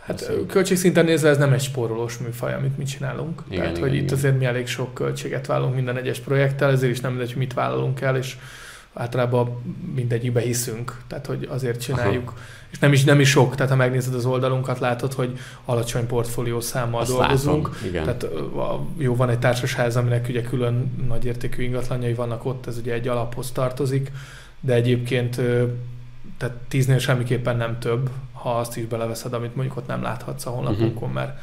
Hát 0.00 0.30
költségszinten 0.46 1.04
nézve 1.04 1.28
ez 1.28 1.38
nem 1.38 1.52
egy 1.52 1.60
spórolós 1.60 2.18
műfaj, 2.18 2.54
amit 2.54 2.78
mi 2.78 2.84
csinálunk. 2.84 3.42
Igen, 3.46 3.58
Tehát, 3.58 3.76
igen, 3.76 3.82
hogy 3.82 3.92
igen. 3.92 4.04
itt 4.04 4.12
azért 4.12 4.38
mi 4.38 4.44
elég 4.44 4.66
sok 4.66 4.94
költséget 4.94 5.46
vállalunk 5.46 5.74
minden 5.74 5.96
egyes 5.96 6.18
projekttel, 6.18 6.70
ezért 6.70 6.92
is 6.92 7.00
nem 7.00 7.10
mindegy, 7.10 7.28
hogy 7.28 7.38
mit 7.38 7.54
vállalunk 7.54 8.00
el, 8.00 8.16
és 8.16 8.36
általában 8.94 9.62
mindegyikbe 9.94 10.40
hiszünk, 10.40 11.02
tehát 11.06 11.26
hogy 11.26 11.48
azért 11.50 11.80
csináljuk. 11.80 12.28
Aha. 12.28 12.38
És 12.70 12.78
nem 12.78 12.92
is, 12.92 13.04
nem 13.04 13.20
is 13.20 13.28
sok, 13.28 13.54
tehát 13.54 13.70
ha 13.70 13.76
megnézed 13.76 14.14
az 14.14 14.24
oldalunkat, 14.26 14.78
látod, 14.78 15.12
hogy 15.12 15.38
alacsony 15.64 16.06
portfólió 16.06 16.60
számmal 16.60 17.00
Azt 17.00 17.10
dolgozunk. 17.10 17.68
Látom, 17.68 17.88
igen. 17.88 18.04
Tehát 18.04 18.26
jó, 18.96 19.16
van 19.16 19.28
egy 19.28 19.38
társasház, 19.38 19.96
aminek 19.96 20.26
ugye 20.28 20.42
külön 20.42 21.04
nagyértékű 21.08 21.62
ingatlanjai 21.62 22.14
vannak 22.14 22.44
ott, 22.44 22.66
ez 22.66 22.78
ugye 22.78 22.92
egy 22.92 23.08
alaphoz 23.08 23.50
tartozik, 23.50 24.12
de 24.60 24.74
egyébként 24.74 25.40
tehát 26.36 26.56
tíznél 26.68 26.98
semmiképpen 26.98 27.56
nem 27.56 27.78
több, 27.78 28.10
ha 28.32 28.58
azt 28.58 28.76
is 28.76 28.84
beleveszed, 28.84 29.32
amit 29.32 29.54
mondjuk 29.54 29.76
ott 29.76 29.86
nem 29.86 30.02
láthatsz 30.02 30.46
a 30.46 30.50
honlapunkon, 30.50 30.92
uh-huh. 30.94 31.12
mert 31.12 31.38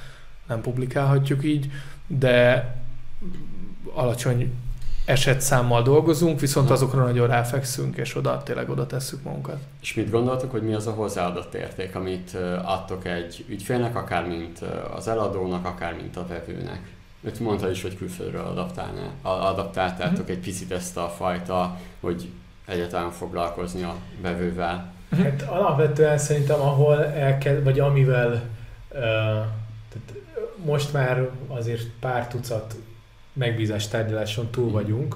nem 0.48 0.62
publikálhatjuk 0.62 1.44
így, 1.44 1.72
de 2.08 2.68
alacsony 3.94 4.54
esetszámmal 5.08 5.82
dolgozunk, 5.82 6.40
viszont 6.40 6.70
azokra 6.70 7.04
nagyon 7.04 7.28
ráfekszünk, 7.28 7.98
és 7.98 8.16
oda 8.16 8.44
tényleg 8.44 8.70
oda 8.70 8.86
tesszük 8.86 9.24
magunkat. 9.24 9.58
És 9.82 9.94
mit 9.94 10.10
gondoltok, 10.10 10.52
hogy 10.52 10.62
mi 10.64 10.74
az 10.74 10.88
a 10.88 10.92
hozzáadott 10.92 11.54
érték, 11.54 11.96
amit 11.96 12.38
adtok 12.66 13.06
egy 13.06 13.46
ügyfélnek, 13.50 13.96
akár 13.96 14.28
mint 14.28 14.60
az 14.96 15.08
eladónak, 15.08 15.66
akár 15.66 15.96
mint 15.96 16.18
a 16.18 16.28
vevőnek? 16.28 16.80
Őt 17.22 17.40
mondta 17.40 17.70
is, 17.70 17.82
hogy 17.82 17.98
külföldről 17.98 18.70
adaptáltátok 19.22 20.26
mm. 20.26 20.32
egy 20.32 20.40
picit 20.40 20.72
ezt 20.72 20.98
a 20.98 21.14
fajta, 21.18 21.78
hogy 22.00 22.30
egyáltalán 22.66 23.12
foglalkozni 23.12 23.84
a 23.84 23.96
vevővel. 24.22 24.94
Hát 25.24 25.42
alapvetően 25.42 26.18
szerintem 26.18 26.60
ahol 26.60 27.06
elkezd, 27.06 27.64
vagy 27.64 27.80
amivel 27.80 28.32
uh, 28.32 29.00
tehát 29.90 30.14
most 30.66 30.94
már 30.94 31.30
azért 31.48 31.86
pár 32.00 32.28
tucat 32.28 32.76
megbízás 33.38 33.88
tárgyaláson 33.88 34.52
túl 34.52 34.66
mhm. 34.66 34.74
vagyunk, 34.74 35.16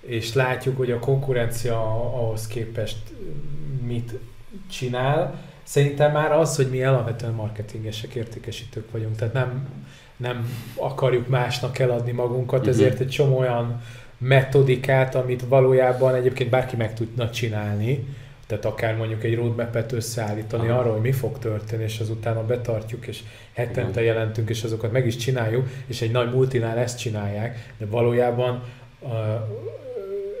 és 0.00 0.34
látjuk, 0.34 0.76
hogy 0.76 0.90
a 0.90 0.98
konkurencia 0.98 1.80
ahhoz 2.14 2.46
képest 2.46 2.96
mit 3.86 4.18
csinál. 4.70 5.42
Szerintem 5.62 6.12
már 6.12 6.32
az, 6.32 6.56
hogy 6.56 6.68
mi 6.70 6.84
alapvetően 6.84 7.32
marketingesek, 7.32 8.14
értékesítők 8.14 8.90
vagyunk, 8.90 9.16
tehát 9.16 9.32
nem, 9.32 9.68
nem 10.16 10.48
akarjuk 10.76 11.28
másnak 11.28 11.78
eladni 11.78 12.12
magunkat, 12.12 12.58
uh-huh. 12.58 12.74
ezért 12.74 13.00
egy 13.00 13.08
csomó 13.08 13.38
olyan 13.38 13.82
metodikát, 14.18 15.14
amit 15.14 15.44
valójában 15.48 16.14
egyébként 16.14 16.50
bárki 16.50 16.76
meg 16.76 16.94
tudna 16.94 17.30
csinálni, 17.30 18.06
tehát 18.56 18.78
akár 18.78 18.96
mondjuk 18.96 19.24
egy 19.24 19.34
roadmap-et 19.34 19.92
összeállítani 19.92 20.68
Aha. 20.68 20.78
arra, 20.78 20.92
hogy 20.92 21.00
mi 21.00 21.12
fog 21.12 21.38
történni, 21.38 21.82
és 21.82 21.98
azután 21.98 22.46
betartjuk, 22.46 23.06
és 23.06 23.22
hetente 23.52 24.00
Igen. 24.00 24.14
jelentünk, 24.14 24.50
és 24.50 24.62
azokat 24.62 24.92
meg 24.92 25.06
is 25.06 25.16
csináljuk, 25.16 25.68
és 25.86 26.02
egy 26.02 26.10
nagy 26.10 26.32
multinál 26.32 26.78
ezt 26.78 26.98
csinálják, 26.98 27.72
de 27.78 27.86
valójában 27.86 28.62
uh, 29.00 29.10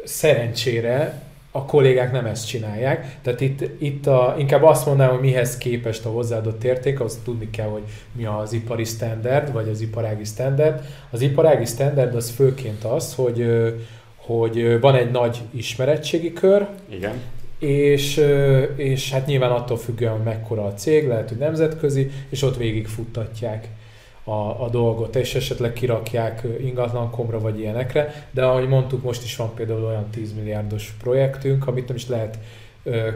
szerencsére 0.04 1.22
a 1.50 1.64
kollégák 1.64 2.12
nem 2.12 2.26
ezt 2.26 2.46
csinálják. 2.46 3.18
Tehát 3.22 3.40
itt, 3.40 3.82
itt 3.82 4.06
a, 4.06 4.34
inkább 4.38 4.62
azt 4.62 4.86
mondanám, 4.86 5.12
hogy 5.12 5.22
mihez 5.22 5.58
képest 5.58 6.04
a 6.04 6.10
hozzáadott 6.10 6.64
érték, 6.64 7.00
az 7.00 7.20
tudni 7.24 7.50
kell, 7.50 7.68
hogy 7.68 7.82
mi 8.12 8.24
az 8.24 8.52
ipari 8.52 8.84
standard, 8.84 9.52
vagy 9.52 9.68
az 9.68 9.80
iparági 9.80 10.24
standard. 10.24 10.84
Az 11.10 11.20
iparági 11.20 11.64
standard 11.64 12.14
az 12.14 12.30
főként 12.30 12.84
az, 12.84 13.14
hogy, 13.14 13.46
hogy 14.16 14.80
van 14.80 14.94
egy 14.94 15.10
nagy 15.10 15.40
ismerettségi 15.50 16.32
kör, 16.32 16.68
Igen 16.88 17.14
és, 17.64 18.20
és 18.76 19.12
hát 19.12 19.26
nyilván 19.26 19.50
attól 19.50 19.76
függően, 19.76 20.12
hogy 20.12 20.24
mekkora 20.24 20.64
a 20.64 20.74
cég, 20.74 21.06
lehet, 21.06 21.28
hogy 21.28 21.38
nemzetközi, 21.38 22.10
és 22.28 22.42
ott 22.42 22.56
végig 22.56 22.86
futtatják. 22.86 23.68
a, 24.26 24.62
a 24.64 24.68
dolgot, 24.70 25.16
és 25.16 25.34
esetleg 25.34 25.72
kirakják 25.72 26.42
ingatlankomra 26.60 27.40
vagy 27.40 27.58
ilyenekre, 27.58 28.28
de 28.30 28.44
ahogy 28.44 28.68
mondtuk, 28.68 29.02
most 29.02 29.24
is 29.24 29.36
van 29.36 29.54
például 29.54 29.84
olyan 29.84 30.10
10 30.10 30.34
milliárdos 30.34 30.94
projektünk, 31.02 31.66
amit 31.66 31.86
nem 31.86 31.96
is 31.96 32.08
lehet 32.08 32.38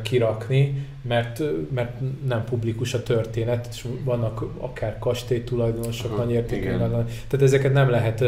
kirakni, 0.03 0.87
mert, 1.03 1.43
mert 1.75 2.01
nem 2.27 2.45
publikus 2.45 2.95
a 2.95 3.03
történet, 3.03 3.69
és 3.73 3.85
vannak 4.05 4.45
akár 4.59 4.99
kastélytulajdonosok, 4.99 6.17
nagy 6.17 6.33
értékű 6.33 6.71
tehát 6.77 7.43
ezeket 7.43 7.73
nem 7.73 7.91
lehet 7.91 8.25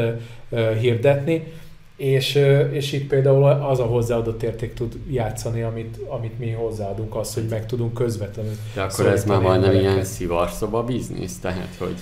hirdetni, 0.81 1.53
és, 2.01 2.45
és 2.71 2.93
itt 2.93 3.09
például 3.09 3.45
az 3.45 3.79
a 3.79 3.85
hozzáadott 3.85 4.43
érték 4.43 4.75
tud 4.75 4.93
játszani, 5.11 5.63
amit, 5.63 5.99
amit 6.09 6.39
mi 6.39 6.51
hozzáadunk, 6.51 7.17
az, 7.17 7.35
hogy 7.35 7.47
meg 7.51 7.67
tudunk 7.67 7.95
közvetlenül. 7.95 8.53
De 8.75 8.83
akkor 8.83 9.07
ez 9.07 9.25
már 9.25 9.41
majdnem 9.41 9.73
ilyen 9.73 10.05
szivarszoba 10.05 10.85
biznisz, 10.85 11.39
tehát 11.39 11.75
hogy... 11.79 11.95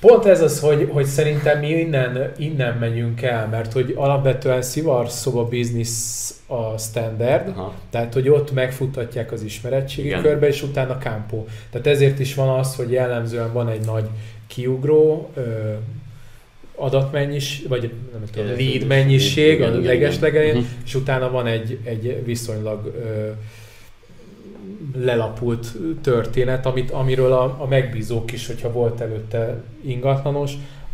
Pont 0.00 0.24
ez 0.24 0.42
az, 0.42 0.60
hogy, 0.60 0.88
hogy 0.92 1.04
szerintem 1.04 1.58
mi 1.58 1.68
innen, 1.68 2.32
innen 2.38 2.76
megyünk 2.76 3.22
el, 3.22 3.48
mert 3.48 3.72
hogy 3.72 3.92
alapvetően 3.96 4.62
szivarszoba 4.62 5.44
biznisz 5.44 6.34
a 6.46 6.78
standard, 6.78 7.48
Aha. 7.48 7.74
tehát 7.90 8.14
hogy 8.14 8.28
ott 8.28 8.52
megfutatják 8.52 9.32
az 9.32 9.42
ismeretségi 9.42 10.08
Igen. 10.08 10.22
körbe, 10.22 10.46
és 10.46 10.62
utána 10.62 10.98
kámpó. 10.98 11.46
Tehát 11.70 11.86
ezért 11.86 12.18
is 12.18 12.34
van 12.34 12.58
az, 12.58 12.76
hogy 12.76 12.90
jellemzően 12.90 13.52
van 13.52 13.68
egy 13.68 13.84
nagy 13.84 14.08
kiugró, 14.46 15.30
adatmennyis, 16.76 17.62
vagy 17.68 17.92
nem 18.12 18.22
tudom, 18.32 18.48
lead 18.56 18.86
mennyiség 18.86 19.62
a 19.62 19.68
legeslegelején, 19.68 20.54
uh-huh. 20.54 20.70
és 20.84 20.94
utána 20.94 21.30
van 21.30 21.46
egy, 21.46 21.78
egy 21.84 22.22
viszonylag 22.24 22.86
ö, 22.86 23.30
lelapult 25.04 25.66
történet, 26.02 26.66
amit, 26.66 26.90
amiről 26.90 27.32
a, 27.32 27.56
a 27.58 27.66
megbízók 27.66 28.32
is, 28.32 28.46
hogyha 28.46 28.72
volt 28.72 29.00
előtte 29.00 29.62
ingatlanos, 29.84 30.52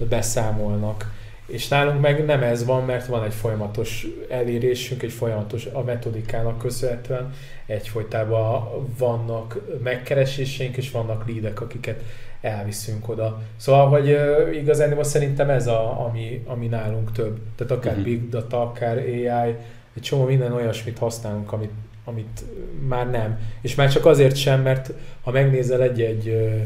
beszámolnak. 0.08 1.20
És 1.46 1.68
nálunk 1.68 2.00
meg 2.00 2.24
nem 2.24 2.42
ez 2.42 2.64
van, 2.64 2.84
mert 2.84 3.06
van 3.06 3.24
egy 3.24 3.34
folyamatos 3.34 4.06
elérésünk, 4.28 5.02
egy 5.02 5.12
folyamatos 5.12 5.66
a 5.72 5.82
metodikának 5.82 6.58
köszönhetően 6.58 7.34
egyfolytában 7.66 8.68
vannak 8.98 9.58
megkereséseink, 9.82 10.76
és 10.76 10.90
vannak 10.90 11.26
lídek, 11.26 11.60
akiket 11.60 12.02
elviszünk 12.42 13.08
oda. 13.08 13.42
Szóval, 13.56 13.88
hogy 13.88 14.10
uh, 14.10 14.56
igazán 14.56 15.04
szerintem 15.04 15.50
ez 15.50 15.66
a, 15.66 16.06
ami, 16.06 16.42
ami 16.46 16.66
nálunk 16.66 17.12
több. 17.12 17.38
Tehát 17.56 17.72
akár 17.72 17.92
uh-huh. 17.92 18.04
big 18.04 18.28
data, 18.28 18.62
akár 18.62 18.96
AI, 18.96 19.56
egy 19.94 20.02
csomó 20.02 20.24
minden 20.24 20.52
olyasmit 20.52 20.98
használunk, 20.98 21.52
amit, 21.52 21.72
amit 22.04 22.44
már 22.88 23.10
nem. 23.10 23.38
És 23.60 23.74
már 23.74 23.92
csak 23.92 24.06
azért 24.06 24.36
sem, 24.36 24.62
mert 24.62 24.92
ha 25.22 25.30
megnézel 25.30 25.82
egy-egy 25.82 26.28
uh, 26.28 26.60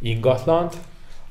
ingatlant, 0.00 0.76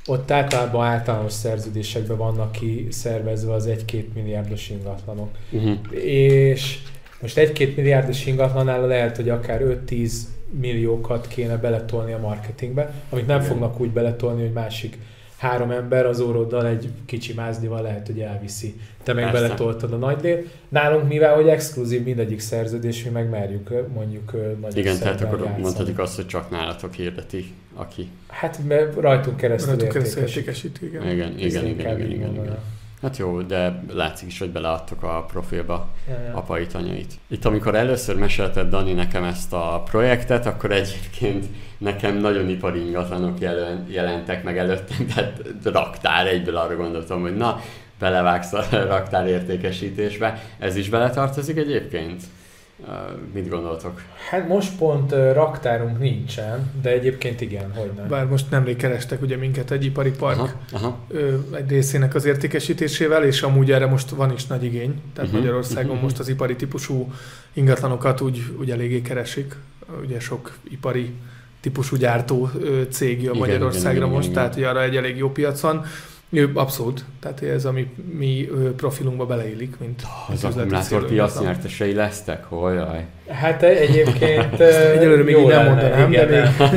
ott 0.07 0.31
általában 0.31 0.85
általános 0.85 1.33
szerződésekben 1.33 2.17
vannak 2.17 2.51
ki 2.51 2.87
szervezve 2.91 3.53
az 3.53 3.69
1-2 3.69 4.03
milliárdos 4.13 4.69
ingatlanok. 4.69 5.29
Uh-huh. 5.51 5.77
És 6.03 6.79
most 7.21 7.39
1-2 7.39 7.75
milliárdos 7.75 8.25
ingatlanál 8.25 8.87
lehet, 8.87 9.15
hogy 9.15 9.29
akár 9.29 9.61
5-10 9.87 10.11
milliókat 10.59 11.27
kéne 11.27 11.57
beletolni 11.57 12.11
a 12.13 12.19
marketingbe, 12.19 12.93
amit 13.09 13.27
nem 13.27 13.37
Igen. 13.37 13.49
fognak 13.49 13.79
úgy 13.79 13.89
beletolni, 13.89 14.41
hogy 14.41 14.53
másik 14.53 14.97
három 15.37 15.71
ember 15.71 16.05
az 16.05 16.19
óroddal 16.19 16.67
egy 16.67 16.89
kicsi 17.05 17.33
mázdival 17.33 17.81
lehet, 17.81 18.07
hogy 18.07 18.19
elviszi. 18.19 18.75
Te 19.03 19.13
meg 19.13 19.23
Persze. 19.23 19.41
beletoltad 19.41 19.93
a 19.93 19.97
nagy 19.97 20.47
Nálunk, 20.69 21.07
mivel 21.07 21.35
hogy 21.35 21.47
exkluzív 21.47 22.03
mindegyik 22.03 22.39
szerződés, 22.39 23.03
mi 23.03 23.09
meg 23.09 23.29
merjük 23.29 23.69
mondjuk 23.93 24.31
nagy 24.61 24.77
Igen, 24.77 24.99
tehát 24.99 25.21
akkor 25.21 25.39
játszani. 25.39 25.61
mondhatjuk 25.61 25.99
azt, 25.99 26.15
hogy 26.15 26.27
csak 26.27 26.49
nálatok 26.49 26.93
hirdeti, 26.93 27.53
aki. 27.73 28.09
Hát 28.27 28.59
mert 28.67 28.95
rajtunk 28.95 29.37
keresztül 29.37 29.69
rajtunk 29.71 29.91
keresztül 29.91 30.23
értékesít, 30.23 30.79
igen. 30.81 31.01
Igen, 31.11 31.13
igen, 31.13 31.47
igen, 31.47 31.65
igen, 31.65 31.99
igen, 31.99 32.11
igen, 32.11 32.33
igen. 32.33 32.57
Hát 33.05 33.17
jó, 33.17 33.41
de 33.41 33.83
látszik 33.93 34.27
is, 34.27 34.39
hogy 34.39 34.49
beleadtok 34.49 35.03
a 35.03 35.25
profilba 35.27 35.87
ja, 36.07 36.19
ja. 36.27 36.33
apait, 36.33 36.73
anyait. 36.73 37.13
Itt 37.27 37.45
amikor 37.45 37.75
először 37.75 38.15
mesélted 38.15 38.69
Dani 38.69 38.93
nekem 38.93 39.23
ezt 39.23 39.53
a 39.53 39.83
projektet, 39.85 40.45
akkor 40.45 40.71
egyébként 40.71 41.45
nekem 41.77 42.17
nagyon 42.17 42.49
ipari 42.49 42.85
ingatlanok 42.85 43.39
jelentek 43.87 44.43
meg 44.43 44.57
előttem, 44.57 45.05
tehát 45.13 45.41
raktár, 45.63 46.27
egyből 46.27 46.57
arra 46.57 46.75
gondoltam, 46.75 47.21
hogy 47.21 47.35
na, 47.35 47.61
belevágsz 47.99 48.53
a 48.53 48.63
raktár 48.93 49.27
értékesítésbe. 49.27 50.43
Ez 50.59 50.75
is 50.75 50.89
beletartozik 50.89 51.57
egyébként? 51.57 52.23
Mit 53.33 53.49
gondoltok? 53.49 54.01
Hát 54.29 54.47
most 54.47 54.77
pont 54.77 55.11
raktárunk 55.11 55.99
nincsen, 55.99 56.71
de 56.81 56.89
egyébként 56.89 57.41
igen, 57.41 57.73
hogy 57.73 57.91
nem. 57.95 58.07
Bár 58.07 58.25
most 58.25 58.49
nemrég 58.49 58.75
kerestek 58.75 59.21
ugye 59.21 59.37
minket 59.37 59.71
egy 59.71 59.85
ipari 59.85 60.11
park 60.11 60.37
aha, 60.37 60.51
aha. 60.71 61.05
egy 61.51 61.69
részének 61.69 62.15
az 62.15 62.25
értékesítésével, 62.25 63.23
és 63.23 63.41
amúgy 63.41 63.71
erre 63.71 63.85
most 63.85 64.09
van 64.09 64.31
is 64.31 64.45
nagy 64.45 64.63
igény. 64.63 65.01
Tehát 65.13 65.29
uh-huh, 65.29 65.39
Magyarországon 65.43 65.89
uh-huh. 65.89 66.03
most 66.03 66.19
az 66.19 66.27
ipari 66.27 66.55
típusú 66.55 67.13
ingatlanokat 67.53 68.21
úgy, 68.21 68.41
úgy 68.59 68.71
eléggé 68.71 69.01
keresik. 69.01 69.55
Ugye 70.03 70.19
sok 70.19 70.57
ipari 70.69 71.13
típusú 71.61 71.95
gyártó 71.95 72.49
cég 72.89 73.21
jön 73.21 73.37
Magyarországra 73.37 73.97
igen, 73.97 74.09
most, 74.09 74.29
igen, 74.29 74.35
tehát 74.41 74.57
igen. 74.57 74.69
arra 74.69 74.83
egy 74.83 74.95
elég 74.95 75.17
jó 75.17 75.31
piac 75.31 75.59
van. 75.59 75.85
Abszolút. 76.53 77.05
Tehát 77.19 77.41
ez, 77.41 77.65
ami 77.65 77.87
mi 78.17 78.49
profilunkba 78.75 79.25
beleillik, 79.25 79.79
mint 79.79 80.01
Az 80.29 80.43
akkumulátorpiac 80.43 81.41
nyertesei 81.41 81.93
lesztek? 81.93 82.43
Hol, 82.43 83.05
Hát 83.29 83.63
egyébként 83.63 84.59
Egyelőre 84.59 85.23
még 85.23 85.37
így 85.37 85.45
nem 85.45 85.65
mondanám, 85.65 86.11
de 86.11 86.25
még, 86.25 86.69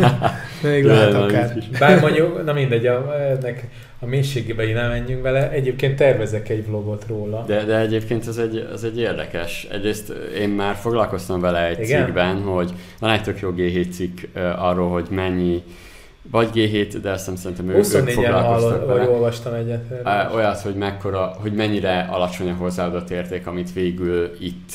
még 0.72 0.84
lehet 0.84 1.14
akár. 1.14 1.58
Bár 1.78 2.00
mondjuk, 2.00 2.44
na 2.44 2.52
mindegy, 2.52 2.87
a, 2.87 3.20
ennek 3.20 3.68
a 4.00 4.06
mélységébe 4.06 4.72
nem 4.72 4.88
menjünk 4.88 5.22
vele. 5.22 5.50
Egyébként 5.50 5.96
tervezek 5.96 6.48
egy 6.48 6.66
vlogot 6.66 7.04
róla. 7.08 7.44
De, 7.46 7.64
de 7.64 7.78
egyébként 7.78 8.26
ez 8.26 8.37
egy, 8.37 8.68
ez 8.72 8.82
egy 8.82 8.98
érdekes. 8.98 9.66
Egyrészt 9.70 10.12
én 10.38 10.48
már 10.48 10.74
foglalkoztam 10.74 11.40
vele 11.40 11.66
egy 11.66 11.80
Igen? 11.80 12.04
cikkben, 12.04 12.42
hogy 12.42 12.72
van 13.00 13.11
egy 13.11 13.22
tök 13.22 13.40
jó 13.40 13.52
G7 13.56 13.90
cikk 13.90 14.18
arról, 14.56 14.90
hogy 14.90 15.06
mennyi 15.11 15.62
vagy 16.30 16.48
G7, 16.54 16.98
de 17.02 17.10
azt 17.10 17.36
szerintem 17.36 17.68
ők, 17.68 17.94
ők 17.94 18.08
foglalkoztak 18.08 18.86
vele. 18.86 18.98
vagy 18.98 19.08
olvastam 19.08 19.54
egyet. 19.54 19.84
Olyat, 20.34 20.60
hogy 20.60 20.74
mekkora, 20.74 21.36
hogy 21.40 21.52
mennyire 21.52 22.08
alacsony 22.10 22.50
a 22.50 22.54
hozzáadott 22.54 23.10
érték, 23.10 23.46
amit 23.46 23.72
végül 23.72 24.36
itt 24.40 24.72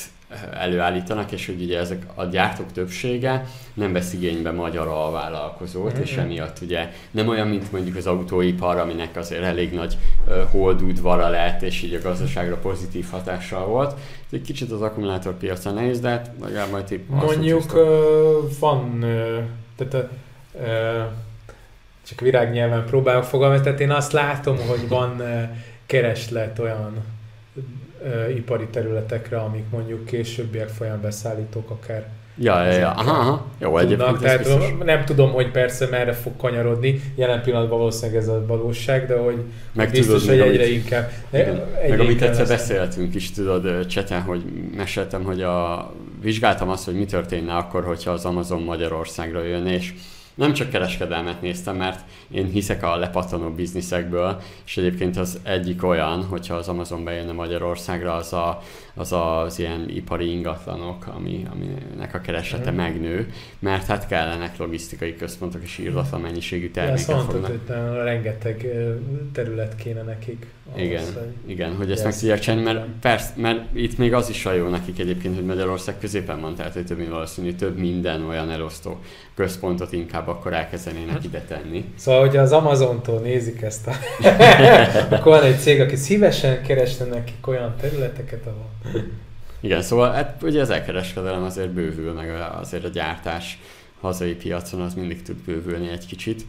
előállítanak, 0.60 1.32
és 1.32 1.46
hogy 1.46 1.62
ugye 1.62 1.80
ezek 1.80 2.06
a 2.16 2.24
gyártók 2.24 2.72
többsége 2.72 3.46
nem 3.74 3.94
vesz 3.94 4.14
igénybe 4.14 4.52
magyar 4.52 4.88
alvállalkozót, 4.88 5.94
mm-hmm. 5.94 6.02
és 6.02 6.18
emiatt 6.18 6.58
ugye 6.62 6.92
nem 7.12 7.28
olyan, 7.28 7.48
mint 7.48 7.72
mondjuk 7.72 7.96
az 7.96 8.08
autóipar, 8.08 8.78
aminek 8.78 9.16
azért 9.16 9.44
elég 9.44 9.74
nagy 9.74 9.98
uh, 10.28 10.34
holdudvara 10.52 11.30
lett, 11.30 11.62
és 11.62 11.82
így 11.82 11.94
a 11.94 12.02
gazdaságra 12.02 12.56
pozitív 12.56 13.06
hatással 13.12 13.66
volt. 13.66 13.92
Ez 13.92 14.32
egy 14.32 14.42
kicsit 14.42 14.72
az 14.72 14.82
akkumulátorpiacon 14.82 15.74
nehéz, 15.74 16.00
de 16.00 16.10
hát 16.10 16.32
legalább 16.42 16.72
majd 16.72 16.92
itt 16.92 17.10
Mondjuk 17.10 17.74
uh, 17.74 18.60
van, 18.60 19.00
uh, 19.02 19.44
tehát 19.76 20.08
uh, 20.54 21.06
csak 22.08 22.20
virágnyelven 22.20 22.86
próbálok 22.86 23.24
fogalmazni, 23.24 23.64
tehát 23.64 23.80
én 23.80 23.92
azt 23.92 24.12
látom, 24.12 24.58
hogy 24.68 24.88
van 24.88 25.22
kereslet 25.86 26.60
olyan 26.60 27.04
ipari 28.36 28.68
területekre, 28.68 29.38
amik 29.38 29.70
mondjuk 29.70 30.06
későbbiek 30.06 30.70
folyam 30.70 31.02
beszállítók 31.02 31.70
akár 31.70 32.08
Ja, 32.38 32.64
ja, 32.66 32.72
ja. 32.72 32.90
Aha, 32.90 33.12
aha. 33.12 33.46
Jó, 33.60 33.78
egyébként 33.78 34.20
Tehát 34.20 34.84
nem 34.84 35.06
tudom, 35.06 35.32
hogy 35.32 35.52
persze 35.52 35.88
merre 35.92 36.14
fog 36.14 36.34
kanyarodni. 36.38 37.02
Jelen 37.16 37.42
pillanatban 37.42 37.78
valószínűleg 37.78 38.22
ez 38.22 38.28
a 38.28 38.46
valóság, 38.46 39.08
de 39.08 39.18
hogy 39.18 39.38
meg 39.74 39.92
biztos, 39.92 40.22
tudod, 40.22 40.40
hogy 40.40 40.48
egyre 40.48 40.64
amit, 40.64 40.76
inkább. 40.76 41.12
Igen, 41.34 41.62
egyre 41.82 41.90
meg 41.90 42.00
amit 42.00 42.22
egyszer 42.22 42.48
beszéltünk 42.48 43.16
is, 43.16 43.32
tudod, 43.32 43.86
cseten, 43.86 44.22
hogy 44.22 44.44
meséltem, 44.76 45.24
hogy 45.24 45.42
a, 45.42 45.92
vizsgáltam 46.22 46.70
azt, 46.70 46.86
hogy 46.86 46.96
mi 46.96 47.06
történne 47.06 47.54
akkor, 47.54 47.84
hogyha 47.84 48.12
az 48.12 48.26
Amazon 48.26 48.62
Magyarországra 48.62 49.44
jön, 49.44 49.68
és 49.68 49.94
nem 50.36 50.54
csak 50.54 50.70
kereskedelmet 50.70 51.42
néztem, 51.42 51.76
mert 51.76 52.00
én 52.32 52.46
hiszek 52.46 52.84
a 52.84 52.96
lepattanó 52.96 53.50
bizniszekből, 53.50 54.42
és 54.66 54.78
egyébként 54.78 55.18
az 55.18 55.40
egyik 55.44 55.84
olyan, 55.84 56.26
hogyha 56.26 56.56
az 56.56 56.68
Amazon 56.68 57.04
bejönne 57.04 57.32
Magyarországra, 57.32 58.14
az 58.14 58.34
a, 58.34 58.62
az, 58.96 59.12
az 59.12 59.60
ilyen 59.60 59.90
ipari 59.90 60.32
ingatlanok, 60.32 61.08
ami, 61.08 61.46
aminek 61.52 62.14
a 62.14 62.22
keresete 62.22 62.72
mm. 62.72 62.76
megnő, 62.76 63.34
mert 63.60 63.86
hát 63.86 64.08
kellenek 64.08 64.58
logisztikai 64.58 65.16
központok 65.16 65.64
és 65.64 65.78
írdatlan 65.78 66.22
mennyiségű 66.22 66.72
termékek 66.72 67.08
ja, 67.08 67.18
fognak. 67.18 67.46
hogy 67.46 67.60
rengeteg 68.04 68.68
terület 69.34 69.76
kéne 69.76 70.02
nekik. 70.02 70.46
Ahhoz, 70.72 70.82
igen, 70.82 71.04
hogy 71.04 71.52
igen, 71.52 71.76
hogy 71.76 71.92
ezt 71.92 72.04
meg 72.04 72.18
tudják 72.18 72.40
csinálni, 72.40 72.64
mert, 72.64 72.86
persze, 73.02 73.34
mert 73.36 73.62
itt 73.74 73.98
még 73.98 74.14
az 74.14 74.30
is 74.30 74.46
a 74.46 74.54
jó 74.54 74.68
nekik 74.68 75.00
egyébként, 75.00 75.36
hogy 75.36 75.46
Magyarország 75.46 76.00
középen 76.00 76.42
van, 76.42 76.56
tehát 76.56 76.74
hogy 76.74 76.86
több 76.86 76.98
mint 76.98 77.10
valószínű, 77.10 77.54
több 77.54 77.78
minden 77.78 78.26
olyan 78.26 78.52
elosztó 78.52 79.00
központot 79.36 79.92
inkább 79.92 80.28
akkor 80.28 80.54
elkezdenének 80.54 81.24
ide 81.24 81.42
tenni. 81.42 81.86
Szóval, 81.96 82.22
hogyha 82.22 82.42
az 82.42 82.52
Amazontól 82.52 83.20
nézik 83.20 83.62
ezt 83.62 83.88
a... 83.88 83.92
akkor 85.16 85.32
van 85.32 85.44
egy 85.44 85.60
cég, 85.60 85.82
aki 85.82 85.96
szívesen 85.96 86.64
keresne 86.64 87.06
nekik 87.06 87.48
olyan 87.48 87.76
területeket, 87.82 88.46
ahol... 88.46 88.70
Igen, 89.60 89.82
szóval 89.82 90.12
hát, 90.12 90.44
ugye 90.44 90.62
az 90.62 90.70
elkereskedelem 90.70 91.44
azért 91.44 91.70
bővül, 91.70 92.14
meg 92.14 92.30
azért 92.60 92.84
a 92.84 92.88
gyártás 92.88 93.60
hazai 94.02 94.34
piacon 94.34 94.82
az 94.82 94.94
mindig 94.94 95.22
tud 95.22 95.36
bővülni 95.36 95.90
egy 95.90 96.06
kicsit. 96.06 96.46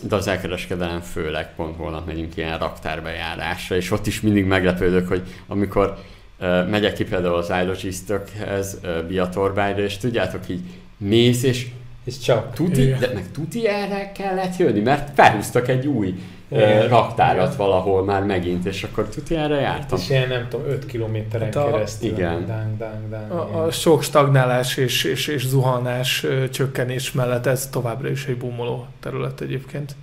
de 0.00 0.16
az 0.16 0.26
elkereskedelem 0.26 1.00
főleg 1.00 1.54
pont 1.54 1.76
holnap 1.76 2.06
megyünk 2.06 2.36
ilyen 2.36 2.58
raktárbejárásra, 2.58 3.76
és 3.76 3.90
ott 3.90 4.06
is 4.06 4.20
mindig 4.20 4.44
meglepődök, 4.44 5.08
hogy 5.08 5.22
amikor 5.46 5.98
uh, 6.40 6.68
megyek 6.68 6.92
ki 6.92 7.04
például 7.04 7.34
az 7.34 7.52
iLogisticshez, 7.62 8.78
uh, 8.82 9.02
Biatorbágyra, 9.02 9.82
és 9.82 9.96
tudjátok 9.96 10.48
így 10.48 10.60
mész, 10.96 11.42
és 11.42 11.66
És 12.04 12.18
csak. 12.18 12.54
tuti, 12.54 12.84
de 12.92 13.10
meg 13.14 13.30
tuti 13.32 13.68
erre 13.68 14.12
kellett 14.12 14.56
jönni, 14.56 14.80
mert 14.80 15.14
felhúztak 15.14 15.68
egy 15.68 15.86
új 15.86 16.14
Igen. 16.48 16.88
raktárat 16.88 17.44
Igen. 17.46 17.56
valahol 17.56 18.04
már 18.04 18.24
megint, 18.24 18.66
és 18.66 18.82
akkor 18.82 19.08
erre 19.30 19.60
jártam. 19.60 19.98
És 19.98 20.10
ilyen 20.10 20.28
nem 20.28 20.46
tudom, 20.48 20.66
5 20.66 20.86
kilométeren 20.86 21.46
Hát 21.46 21.56
a- 21.56 21.70
keresztül. 21.70 22.08
igen. 22.10 22.46
Dang, 22.46 22.76
dang, 22.76 23.08
dang, 23.10 23.30
A, 23.30 23.64
a 23.64 23.70
sok 23.70 24.02
stagnálás 24.02 24.76
és, 24.76 25.04
és, 25.04 25.26
és 25.26 25.46
zuhanás, 25.46 26.24
ö, 26.24 26.48
csökkenés 26.48 27.12
mellett 27.12 27.46
ez 27.46 27.68
továbbra 27.68 28.08
is 28.10 28.26
egy 28.26 28.36
bumoló 28.36 28.86
terület 29.00 29.40
egyébként. 29.40 29.94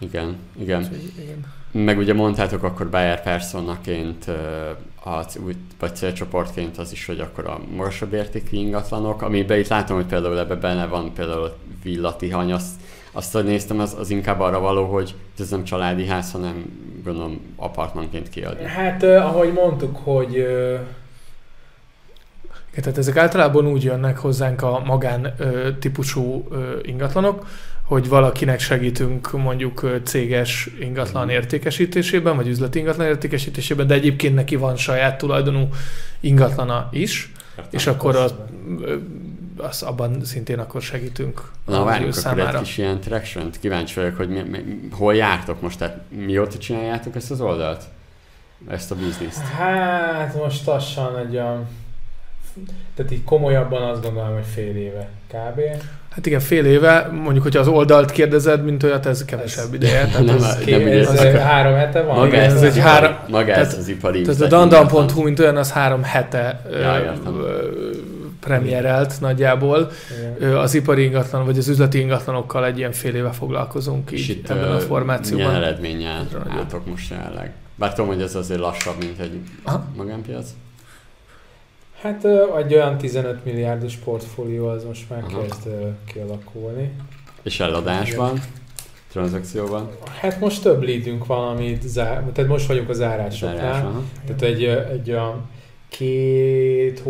Igen, 0.00 0.36
igen. 0.60 0.80
Úgyhogy 0.80 1.12
igen. 1.22 1.44
Meg 1.84 1.98
ugye 1.98 2.14
mondtátok 2.14 2.62
akkor 2.62 2.90
Bayer 2.90 3.22
personaként, 3.22 4.24
az, 5.04 5.38
vagy 5.78 5.94
célcsoportként 5.94 6.78
az 6.78 6.92
is, 6.92 7.06
hogy 7.06 7.20
akkor 7.20 7.46
a 7.46 7.60
magasabb 7.76 8.12
értékű 8.12 8.56
ingatlanok, 8.56 9.22
amiben 9.22 9.58
itt 9.58 9.68
látom, 9.68 9.96
hogy 9.96 10.06
például 10.06 10.38
ebben 10.38 10.60
benne 10.60 10.86
van 10.86 11.12
például 11.14 11.42
a 11.42 11.56
villatihany, 11.82 12.52
azt, 12.52 12.70
azt, 13.12 13.32
hogy 13.32 13.44
néztem, 13.44 13.80
az, 13.80 13.96
az 13.98 14.10
inkább 14.10 14.40
arra 14.40 14.60
való, 14.60 14.84
hogy 14.84 15.14
ez 15.38 15.50
nem 15.50 15.64
családi 15.64 16.06
ház, 16.06 16.32
hanem 16.32 16.64
gondolom 17.04 17.40
apartmanként 17.56 18.28
kiadni. 18.28 18.64
Hát, 18.64 19.02
eh, 19.02 19.26
ahogy 19.26 19.52
mondtuk, 19.52 19.96
hogy 19.96 20.36
eh, 20.36 20.80
Tehát 22.74 22.98
ezek 22.98 23.16
általában 23.16 23.66
úgy 23.66 23.82
jönnek 23.84 24.18
hozzánk 24.18 24.62
a 24.62 24.82
magán 24.84 25.34
ö, 25.38 25.68
típusú 25.78 26.46
ö, 26.50 26.78
ingatlanok, 26.82 27.46
hogy 27.84 28.08
valakinek 28.08 28.60
segítünk 28.60 29.32
mondjuk 29.32 29.86
céges 30.04 30.70
ingatlan 30.80 31.22
Mhm. 31.24 31.32
értékesítésében, 31.32 32.36
vagy 32.36 32.48
üzleti 32.48 32.78
ingatlan 32.78 33.06
értékesítésében, 33.06 33.86
de 33.86 33.94
egyébként 33.94 34.34
neki 34.34 34.56
van 34.56 34.76
saját 34.76 35.18
tulajdonú 35.18 35.68
ingatlana 36.20 36.88
is, 36.92 37.32
és 37.70 37.86
akkor 37.86 38.14
ö, 38.80 38.94
az 39.56 39.82
abban 39.82 40.24
szintén 40.24 40.58
akkor 40.58 40.82
segítünk 40.82 41.42
Na 41.66 42.00
ő 42.00 42.10
akkor 42.24 42.38
egy 42.38 42.58
kis 42.58 42.78
ilyen 42.78 43.00
traction 43.00 43.50
Kíváncsi 43.60 44.00
vagyok, 44.00 44.16
hogy 44.16 44.28
mi, 44.28 44.40
mi, 44.40 44.64
hol 44.90 45.14
jártok 45.14 45.60
most, 45.60 45.78
tehát 45.78 45.96
mióta 46.08 46.58
csináljátok 46.58 47.16
ezt 47.16 47.30
az 47.30 47.40
oldalt? 47.40 47.82
Ezt 48.68 48.90
a 48.90 48.94
bizniszt? 48.94 49.42
hát 49.58 50.34
most 50.34 50.66
lassan 50.66 51.18
egy 51.18 51.34
olyan, 51.34 51.66
tehát 52.94 53.12
így 53.12 53.24
komolyabban 53.24 53.82
azt 53.82 54.02
gondolom, 54.02 54.32
hogy 54.34 54.46
fél 54.54 54.76
éve 54.76 55.08
kb. 55.28 55.60
Hát 56.10 56.26
igen, 56.26 56.40
fél 56.40 56.64
éve, 56.64 57.08
mondjuk, 57.12 57.42
hogyha 57.42 57.60
az 57.60 57.66
oldalt 57.68 58.10
kérdezed, 58.10 58.64
mint 58.64 58.82
olyat, 58.82 59.06
ez 59.06 59.24
kevesebb 59.24 59.74
ideje. 59.74 60.04
Tehát 60.04 60.24
Nem, 60.26 60.34
ez, 60.36 60.58
nem 60.66 60.86
ez 60.86 61.08
az- 61.08 61.18
eh, 61.18 61.40
három 61.42 61.74
hete 61.74 62.02
van? 62.02 62.16
Maga 62.18 62.36
ez, 62.36 62.52
ez 62.52 62.54
az 62.54 62.62
egy 62.62 62.76
ipari, 62.76 62.90
három- 62.90 63.16
maga 63.28 63.52
ez 63.52 63.74
az 63.78 63.88
ipari 63.88 64.22
Tehát 64.22 64.40
a 64.40 64.46
dandan.hu, 64.46 65.22
mint 65.22 65.38
olyan, 65.38 65.56
az 65.56 65.72
három 65.72 66.02
hete 66.02 66.62
Ja, 66.70 67.14
ö, 67.26 67.90
premierelt 68.46 69.20
nagyjából. 69.20 69.90
Igen. 70.38 70.56
Az 70.56 70.74
ipari 70.74 71.02
ingatlan, 71.02 71.44
vagy 71.44 71.58
az 71.58 71.68
üzleti 71.68 71.98
ingatlanokkal 71.98 72.66
egy 72.66 72.78
ilyen 72.78 72.92
fél 72.92 73.14
éve 73.14 73.30
foglalkozunk 73.30 74.12
így 74.12 74.28
itt 74.28 74.50
ebben 74.50 74.62
a 74.62 74.66
milyen 74.66 74.80
formációban. 74.80 75.54
eredménnyel 75.54 76.20
Ez 76.20 76.32
nagyon 76.32 76.50
álltok 76.50 76.86
most 76.86 77.10
jelenleg? 77.10 77.52
Bár 77.74 77.94
tudom, 77.94 78.10
hogy 78.10 78.22
ez 78.22 78.34
azért 78.34 78.60
lassabb, 78.60 78.98
mint 78.98 79.18
egy 79.18 79.38
Aha. 79.62 79.84
magánpiac. 79.96 80.48
Hát 82.00 82.24
egy 82.58 82.74
olyan 82.74 82.98
15 82.98 83.44
milliárdos 83.44 83.94
portfólió 83.96 84.66
az 84.66 84.84
most 84.84 85.10
már 85.10 85.22
Aha. 85.30 85.40
kezd 85.40 85.68
kialakulni. 86.12 86.90
És 87.42 87.60
eladásban, 87.60 88.40
tranzakcióban, 89.12 89.88
Hát 90.20 90.40
most 90.40 90.62
több 90.62 90.82
leadünk 90.82 91.26
van, 91.26 91.56
amit 91.56 91.82
zár, 91.82 92.22
tehát 92.32 92.50
most 92.50 92.66
vagyunk 92.66 92.88
a 92.88 92.92
zárásoknál. 92.92 93.56
zárásban. 93.58 94.10
Tehát 94.26 94.42
egy, 94.42 94.64
egy 94.64 95.10
olyan 95.10 95.50
két 95.88 97.02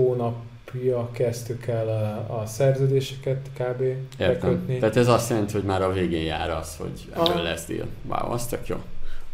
hónapja 0.73 1.09
kezdtük 1.13 1.67
el 1.67 1.89
a, 1.89 2.41
a 2.41 2.47
szerződéseket 2.47 3.39
kb. 3.59 3.81
Értem. 3.81 3.97
bekötni. 4.19 4.79
Tehát 4.79 4.97
ez 4.97 5.09
azt 5.09 5.31
jelenti, 5.31 5.53
hogy 5.53 5.63
már 5.63 5.83
a 5.83 5.93
végén 5.93 6.25
jár 6.25 6.51
az, 6.51 6.77
hogy 6.79 7.07
ebből 7.13 7.25
Ah. 7.27 7.43
lesz 7.43 7.67
deal. 7.67 7.87
Wow, 8.07 8.33
az 8.33 8.47
tök 8.47 8.67
jó. 8.67 8.77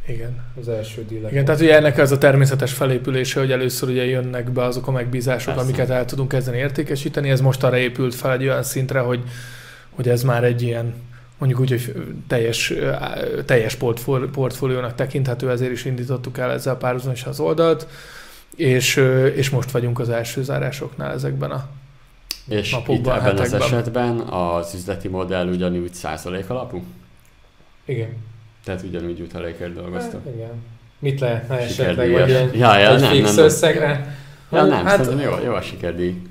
Igen. 0.07 0.45
Az 0.61 0.69
első 0.69 1.05
deal. 1.09 1.31
Igen, 1.31 1.45
tehát 1.45 1.61
ugye 1.61 1.77
ennek 1.77 1.99
ez 1.99 2.13
a 2.13 2.19
természetes 2.19 2.73
felépülése, 2.73 3.41
hogy 3.41 3.53
először 3.53 3.89
ugye 3.89 4.05
jönnek 4.05 4.51
be 4.51 4.63
azok 4.65 4.87
a 4.87 4.91
megbízások, 4.91 5.55
Persze. 5.55 5.61
amiket 5.69 5.91
el 5.91 6.05
tudunk 6.05 6.29
kezdeni 6.29 6.57
értékesíteni. 6.59 7.31
Ez 7.31 7.41
most 7.41 7.65
arra 7.65 7.77
épült 7.79 8.15
fel 8.15 8.33
egy 8.33 8.43
olyan 8.43 8.63
szintre, 8.63 8.99
hogy, 9.01 9.21
hogy 9.91 10.09
ez 10.09 10.23
már 10.23 10.45
egy 10.45 10.63
ilyen 10.63 10.95
mondjuk 11.39 11.61
úgy, 11.61 11.69
hogy 11.71 11.95
teljes, 12.27 12.73
teljes 13.45 13.75
portfóli- 13.75 14.29
portfóliónak 14.31 14.95
tekinthető, 14.95 15.51
ezért 15.51 15.73
is 15.73 15.85
indítottuk 15.85 16.39
el 16.39 16.51
ezzel 16.53 16.77
párhuzamosan 16.77 17.29
az 17.29 17.41
oldalt, 17.41 17.87
és, 18.59 18.97
és 19.35 19.51
most 19.51 19.71
vagyunk 19.71 19.99
az 19.99 20.09
első 20.09 20.43
zárásoknál 20.43 21.13
ezekben 21.13 21.51
a 21.51 21.69
És 22.49 22.71
Napokban, 22.71 23.17
itt 23.17 23.23
ebben 23.23 23.39
az 23.39 23.53
esetben 23.53 24.19
az 24.19 24.75
üzleti 24.75 25.09
modell 25.09 25.49
ugyanúgy 25.49 25.95
százalék 25.95 26.51
alapú? 26.51 26.85
Igen. 27.85 28.17
Tehát 28.65 28.83
ugyanúgy 28.83 29.19
jutalékért 29.19 29.75
dolgoztok? 29.75 30.25
Hát, 30.25 30.35
igen. 30.35 30.63
Mit 30.99 31.21
lehetne 31.21 31.59
esetleg, 31.59 32.11
vagy 32.11 32.31
egy, 32.31 32.59
Ja, 32.59 32.79
ja, 32.79 32.99
nem, 32.99 33.11
fix 33.11 33.35
nem, 33.35 33.45
összegre? 33.45 34.17
Ja, 34.53 34.65
nem, 34.65 34.85
Hát- 34.85 35.05
szerintem 35.05 35.31
jó, 35.31 35.45
jó 35.45 35.53
a 35.55 35.61
sikerdíj. 35.61 36.23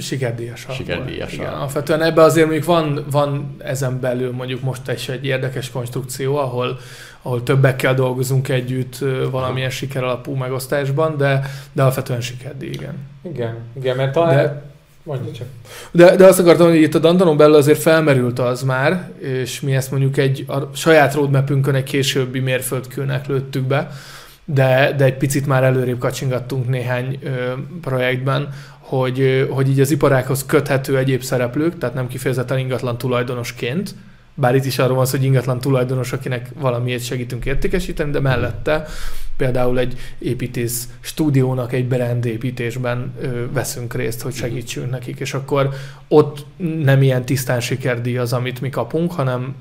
Sikerdíjas. 0.00 0.66
Sikerdíjas. 0.70 1.32
Igen, 1.32 1.52
alapvetően 1.52 2.02
ebbe 2.02 2.22
azért 2.22 2.46
mondjuk 2.46 2.66
van, 2.66 3.04
van 3.10 3.56
ezen 3.58 4.00
belül 4.00 4.32
mondjuk 4.32 4.62
most 4.62 4.90
is 4.94 5.08
egy 5.08 5.24
érdekes 5.24 5.70
konstrukció, 5.70 6.36
ahol, 6.36 6.78
ahol 7.22 7.42
többekkel 7.42 7.94
dolgozunk 7.94 8.48
együtt 8.48 8.98
valamilyen 9.30 9.70
sikeralapú 9.70 10.34
megosztásban, 10.34 11.16
de, 11.16 11.50
de 11.72 11.82
alapvetően 11.82 12.20
sikerdíj, 12.20 12.70
igen. 12.70 12.94
Igen, 13.22 13.56
igen, 13.76 13.96
mert 13.96 14.12
talán... 14.12 14.34
De-. 14.34 14.74
Mondja 15.02 15.32
csak. 15.32 15.46
De, 15.90 16.16
de 16.16 16.24
azt 16.24 16.38
akartam, 16.38 16.68
hogy 16.68 16.80
itt 16.80 16.94
a 16.94 16.98
Dandanon 16.98 17.36
belül 17.36 17.54
azért 17.54 17.78
felmerült 17.78 18.38
az 18.38 18.62
már, 18.62 19.10
és 19.18 19.60
mi 19.60 19.74
ezt 19.74 19.90
mondjuk 19.90 20.16
egy 20.16 20.44
a 20.48 20.58
saját 20.74 21.14
roadmapünkön 21.14 21.74
egy 21.74 21.82
későbbi 21.82 22.38
mérföldkőnek 22.38 23.26
lőttük 23.26 23.62
be, 23.62 23.90
de, 24.48 24.92
de 24.96 25.04
egy 25.04 25.16
picit 25.16 25.46
már 25.46 25.64
előrébb 25.64 25.98
kacsingattunk 25.98 26.68
néhány 26.68 27.18
ö, 27.22 27.52
projektben, 27.80 28.48
hogy, 28.78 29.20
ö, 29.20 29.46
hogy 29.48 29.68
így 29.68 29.80
az 29.80 29.90
iparákhoz 29.90 30.46
köthető 30.46 30.98
egyéb 30.98 31.22
szereplők, 31.22 31.78
tehát 31.78 31.94
nem 31.94 32.08
kifejezetten 32.08 32.58
ingatlan 32.58 32.98
tulajdonosként, 32.98 33.94
bár 34.34 34.54
itt 34.54 34.64
is 34.64 34.78
arról 34.78 34.96
van 34.96 35.06
szó, 35.06 35.16
hogy 35.16 35.26
ingatlan 35.26 35.60
tulajdonos, 35.60 36.12
akinek 36.12 36.48
valamiért 36.54 37.04
segítünk 37.04 37.44
értékesíteni, 37.44 38.10
de 38.10 38.20
mellette 38.20 38.86
például 39.36 39.78
egy 39.78 39.98
építész 40.18 40.88
stúdiónak 41.00 41.72
egy 41.72 41.88
brand 41.88 42.24
építésben 42.24 43.12
ö, 43.20 43.52
veszünk 43.52 43.94
részt, 43.94 44.22
hogy 44.22 44.34
segítsünk 44.34 44.90
nekik, 44.90 45.20
és 45.20 45.34
akkor 45.34 45.68
ott 46.08 46.46
nem 46.82 47.02
ilyen 47.02 47.24
tisztán 47.24 47.60
sikerdíj 47.60 48.18
az, 48.18 48.32
amit 48.32 48.60
mi 48.60 48.68
kapunk, 48.68 49.12
hanem 49.12 49.54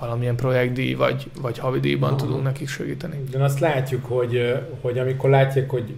valamilyen 0.00 0.36
projektdíj 0.36 0.94
vagy, 0.94 1.30
vagy 1.40 1.58
havidíjban 1.58 2.08
Aha. 2.08 2.18
tudunk 2.18 2.42
nekik 2.42 2.68
segíteni. 2.68 3.24
De 3.30 3.42
azt 3.42 3.60
látjuk, 3.60 4.04
hogy, 4.04 4.54
hogy 4.80 4.98
amikor 4.98 5.30
látják, 5.30 5.70
hogy 5.70 5.94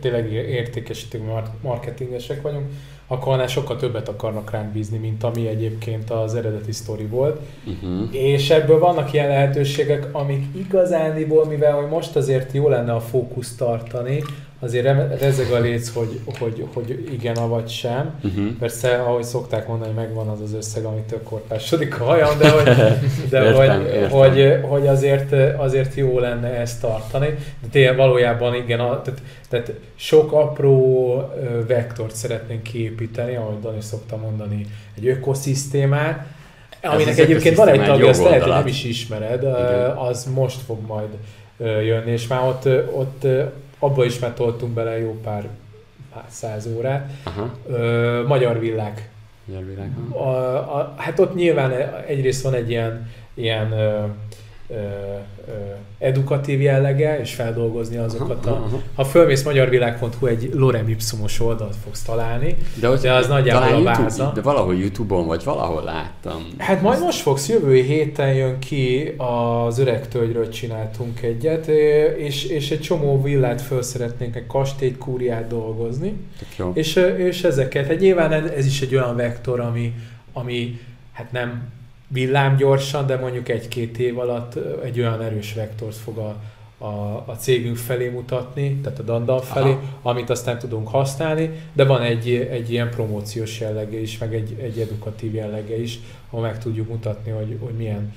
tényleg 0.00 0.32
értékesítők, 0.32 1.26
mar- 1.26 1.62
marketingesek 1.62 2.42
vagyunk, 2.42 2.66
akkor 3.06 3.32
annál 3.32 3.46
sokkal 3.46 3.76
többet 3.76 4.08
akarnak 4.08 4.50
ránk 4.50 4.72
bízni, 4.72 4.98
mint 4.98 5.24
ami 5.24 5.46
egyébként 5.46 6.10
az 6.10 6.34
eredeti 6.34 6.72
sztori 6.72 7.04
volt. 7.04 7.40
Uh-huh. 7.64 8.14
És 8.14 8.50
ebből 8.50 8.78
vannak 8.78 9.12
ilyen 9.12 9.28
lehetőségek, 9.28 10.08
amik 10.12 10.44
igazániból, 10.56 11.46
mivel 11.46 11.72
hogy 11.72 11.88
most 11.88 12.16
azért 12.16 12.52
jó 12.52 12.68
lenne 12.68 12.94
a 12.94 13.00
fókusz 13.00 13.54
tartani, 13.56 14.22
azért 14.60 14.86
rezeg 15.20 15.50
a 15.50 15.58
léc, 15.58 15.92
hogy, 15.92 16.20
hogy, 16.38 16.66
hogy 16.74 17.08
igen, 17.12 17.36
avagy 17.36 17.68
sem. 17.68 18.14
Uh-huh. 18.24 18.46
Persze, 18.58 18.94
ahogy 18.94 19.24
szokták 19.24 19.68
mondani, 19.68 19.92
megvan 19.92 20.28
az 20.28 20.40
az 20.40 20.54
összeg, 20.54 20.84
amitől 20.84 21.22
kortásodik 21.22 22.00
a 22.00 22.04
hajam, 22.04 22.38
de 22.38 22.50
hogy, 22.50 22.64
de 23.28 23.42
Értem, 23.44 23.54
hogy, 23.54 23.86
értem. 23.86 24.10
hogy, 24.10 24.58
hogy 24.62 24.86
azért, 24.86 25.32
azért 25.56 25.94
jó 25.94 26.18
lenne 26.18 26.48
ezt 26.48 26.80
tartani. 26.80 27.26
De 27.60 27.68
tényleg 27.70 27.96
valójában 27.96 28.54
igen, 28.54 28.80
a, 28.80 29.02
tehát, 29.02 29.20
tehát 29.48 29.72
sok 29.94 30.32
apró 30.32 31.14
vektort 31.66 32.14
szeretnénk 32.14 32.62
kiépíteni, 32.62 33.36
ahogy 33.36 33.60
Dani 33.60 33.80
szokta 33.80 34.16
mondani, 34.16 34.66
egy 34.96 35.06
ökoszisztémát, 35.06 36.26
aminek 36.82 37.18
egyébként 37.18 37.56
van 37.56 37.68
egy 37.68 37.84
tagja, 37.84 38.08
azt 38.08 38.24
lehet, 38.24 38.42
hogy 38.42 38.52
nem 38.52 38.66
is 38.66 38.84
ismered, 38.84 39.42
Igen. 39.42 39.96
az 39.96 40.28
most 40.34 40.60
fog 40.60 40.78
majd 40.86 41.08
jönni, 41.84 42.10
és 42.10 42.26
már 42.26 42.42
ott, 42.42 42.66
ott 42.92 43.26
abba 43.80 44.04
is 44.04 44.18
már 44.18 44.32
toltunk 44.32 44.72
bele 44.72 44.98
jó 44.98 45.20
pár 45.22 45.48
száz 46.28 46.66
órát. 46.66 47.10
Aha. 47.24 47.50
Ö, 47.68 48.22
magyar 48.26 48.58
villák 48.58 49.08
Magyar 49.44 49.64
világ. 49.64 49.90
a, 50.10 50.28
a, 50.78 50.94
hát 50.96 51.18
ott 51.18 51.34
nyilván 51.34 51.72
egyrészt 52.06 52.42
van 52.42 52.54
egy 52.54 52.70
ilyen, 52.70 53.10
ilyen 53.34 53.72
ö, 53.72 54.04
edukatív 55.98 56.60
jellege, 56.60 57.20
és 57.20 57.34
feldolgozni 57.34 57.96
azokat 57.96 58.46
a... 58.46 58.66
Ha 58.94 59.04
fölmész 59.04 59.42
magyarvilág.hu 59.42 60.26
egy 60.26 60.50
lorem 60.54 60.88
ipsumos 60.88 61.40
oldalt 61.40 61.76
fogsz 61.84 62.02
találni, 62.02 62.56
de, 62.80 62.88
hogy 62.88 62.98
de 62.98 63.12
az 63.12 63.26
nagyjából 63.26 63.62
a 63.62 63.70
YouTube, 63.70 63.98
báza. 63.98 64.32
De 64.34 64.40
valahol 64.40 64.74
Youtube-on, 64.74 65.26
vagy 65.26 65.44
valahol 65.44 65.82
láttam. 65.82 66.46
Hát 66.58 66.82
majd 66.82 67.00
most 67.00 67.20
fogsz, 67.20 67.48
jövő 67.48 67.74
héten 67.74 68.34
jön 68.34 68.58
ki 68.58 69.14
az 69.16 69.78
öreg 69.78 70.08
tölgyről 70.08 70.48
csináltunk 70.48 71.22
egyet, 71.22 71.66
és, 72.16 72.44
és 72.44 72.70
egy 72.70 72.80
csomó 72.80 73.22
villát 73.22 73.60
föl 73.62 73.82
szeretnénk, 73.82 74.36
egy 74.36 74.46
kastélyt, 74.46 74.98
kúriát 74.98 75.46
dolgozni. 75.46 76.16
jó. 76.56 76.70
És, 76.74 76.96
és 77.16 77.42
ezeket, 77.42 77.86
hát 77.86 78.00
nyilván 78.00 78.32
ez 78.32 78.66
is 78.66 78.80
egy 78.80 78.94
olyan 78.94 79.16
vektor, 79.16 79.60
ami, 79.60 79.94
ami 80.32 80.80
hát 81.12 81.32
nem 81.32 81.68
villámgyorsan, 82.12 83.06
de 83.06 83.16
mondjuk 83.16 83.48
egy-két 83.48 83.98
év 83.98 84.18
alatt 84.18 84.58
egy 84.82 85.00
olyan 85.00 85.22
erős 85.22 85.54
vektort 85.54 85.96
fog 85.96 86.18
a, 86.18 86.36
a, 86.84 87.24
a 87.26 87.36
cégünk 87.38 87.76
felé 87.76 88.08
mutatni, 88.08 88.76
tehát 88.76 88.98
a 88.98 89.02
Dandal 89.02 89.40
felé, 89.40 89.70
Aha. 89.70 89.80
amit 90.02 90.30
aztán 90.30 90.58
tudunk 90.58 90.88
használni, 90.88 91.50
de 91.72 91.84
van 91.84 92.02
egy, 92.02 92.48
egy 92.50 92.72
ilyen 92.72 92.90
promóciós 92.90 93.60
jellege 93.60 94.00
is, 94.00 94.18
meg 94.18 94.34
egy, 94.34 94.56
egy 94.62 94.78
edukatív 94.78 95.34
jellege 95.34 95.80
is, 95.80 95.98
ahol 96.30 96.44
meg 96.44 96.58
tudjuk 96.58 96.88
mutatni, 96.88 97.30
hogy, 97.30 97.56
hogy 97.60 97.74
milyen 97.74 98.12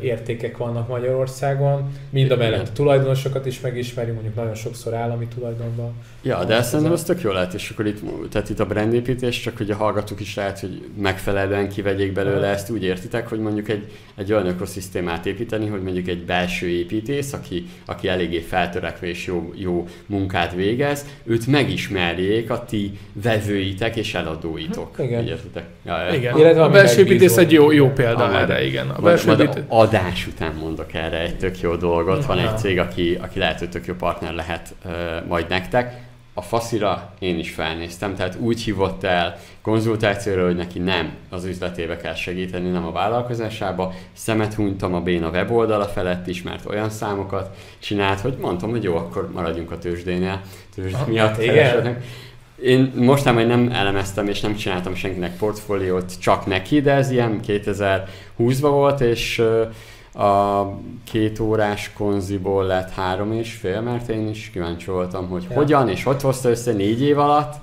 értékek 0.00 0.56
vannak 0.56 0.88
Magyarországon, 0.88 1.92
mind 2.10 2.30
a 2.30 2.36
mellett 2.36 2.68
a 2.68 2.72
tulajdonosokat 2.72 3.46
is 3.46 3.60
megismerjük, 3.60 4.14
mondjuk 4.14 4.34
nagyon 4.36 4.54
sokszor 4.54 4.94
állami 4.94 5.26
tulajdonban. 5.34 5.92
Ja, 6.22 6.44
de 6.44 6.54
ezt 6.54 6.68
szerintem 6.68 6.92
az 6.92 7.02
tök 7.02 7.20
jó 7.20 7.32
lehet, 7.32 7.54
és 7.54 7.70
akkor 7.70 7.86
itt, 7.86 8.00
tehát 8.30 8.50
itt 8.50 8.60
a 8.60 8.66
brandépítés, 8.66 9.40
csak 9.40 9.56
hogy 9.56 9.70
a 9.70 9.76
hallgatók 9.76 10.20
is 10.20 10.34
lehet, 10.34 10.60
hogy 10.60 10.88
megfelelően 10.96 11.68
kivegyék 11.68 12.12
belőle 12.12 12.46
ezt, 12.46 12.70
úgy 12.70 12.84
értitek, 12.84 13.28
hogy 13.28 13.38
mondjuk 13.38 13.68
egy, 13.68 13.92
egy 14.16 14.32
olyan 14.32 14.46
ökoszisztémát 14.46 15.26
építeni, 15.26 15.66
hogy 15.66 15.82
mondjuk 15.82 16.08
egy 16.08 16.24
belső 16.24 16.66
építész, 16.66 17.32
aki, 17.32 17.66
aki 17.86 18.08
eléggé 18.08 18.38
feltörekvő 18.38 19.06
és 19.06 19.26
jó, 19.26 19.52
jó 19.54 19.86
munkát 20.06 20.54
végez, 20.54 21.06
őt 21.24 21.46
megismerjék 21.46 22.50
a 22.50 22.64
ti 22.64 22.98
vevőitek 23.12 23.96
és 23.96 24.14
eladóitok. 24.14 24.96
Igen. 24.98 25.26
értitek? 25.26 25.64
Ja, 25.86 26.02
ja. 26.02 26.14
igen. 26.14 26.58
a 26.58 26.68
belső 26.68 27.00
építész 27.00 27.36
egy 27.36 27.52
jó, 27.52 27.70
jó 27.70 27.88
példa 27.88 28.38
erre, 28.38 28.64
igen. 28.66 28.88
A 28.88 29.00
belső 29.00 29.30
építész 29.30 29.62
adás 29.70 30.26
után 30.26 30.54
mondok 30.54 30.94
erre 30.94 31.18
egy 31.18 31.36
tök 31.36 31.60
jó 31.60 31.76
dolgot. 31.76 32.26
Van 32.26 32.38
egy 32.38 32.58
cég, 32.58 32.78
aki, 32.78 33.18
aki 33.20 33.38
lehet, 33.38 33.58
hogy 33.58 33.70
tök 33.70 33.86
jó 33.86 33.94
partner 33.94 34.34
lehet 34.34 34.74
uh, 34.84 34.92
majd 35.28 35.48
nektek. 35.48 36.08
A 36.34 36.42
faszira 36.42 37.12
én 37.18 37.38
is 37.38 37.50
felnéztem, 37.50 38.14
tehát 38.14 38.36
úgy 38.38 38.60
hívott 38.60 39.04
el 39.04 39.36
konzultációra, 39.62 40.44
hogy 40.44 40.56
neki 40.56 40.78
nem 40.78 41.12
az 41.28 41.44
üzletébe 41.44 41.96
kell 41.96 42.14
segíteni, 42.14 42.70
nem 42.70 42.86
a 42.86 42.92
vállalkozásába. 42.92 43.92
Szemet 44.12 44.54
hunytam 44.54 44.94
a 44.94 45.00
béna 45.00 45.28
weboldala 45.30 45.84
felett 45.84 46.26
is, 46.26 46.42
mert 46.42 46.66
olyan 46.66 46.90
számokat 46.90 47.56
csinált, 47.78 48.20
hogy 48.20 48.36
mondtam, 48.40 48.70
hogy 48.70 48.82
jó, 48.82 48.96
akkor 48.96 49.30
maradjunk 49.32 49.70
a 49.70 49.78
tőzsdénél. 49.78 50.40
Tőzsdé 50.74 50.98
miatt 51.06 51.42
Igen. 51.42 52.02
Én 52.62 52.92
mostában 52.94 53.46
nem 53.46 53.70
elemeztem 53.72 54.28
és 54.28 54.40
nem 54.40 54.54
csináltam 54.54 54.94
senkinek 54.94 55.36
portfóliót, 55.36 56.12
csak 56.20 56.46
neki, 56.46 56.80
de 56.80 56.92
ez 56.92 57.10
ilyen 57.10 57.40
2020-ban 57.46 58.58
volt, 58.60 59.00
és 59.00 59.42
a 60.14 60.64
két 61.10 61.38
órás 61.40 61.90
konziból 61.94 62.64
lett 62.64 62.90
három 62.90 63.32
és 63.32 63.52
fél, 63.52 63.80
mert 63.80 64.08
én 64.08 64.28
is 64.28 64.50
kíváncsi 64.52 64.90
voltam, 64.90 65.28
hogy 65.28 65.46
ja. 65.48 65.56
hogyan, 65.56 65.88
és 65.88 66.02
hogy 66.02 66.22
hozta 66.22 66.48
össze 66.48 66.72
négy 66.72 67.02
év 67.02 67.18
alatt 67.18 67.54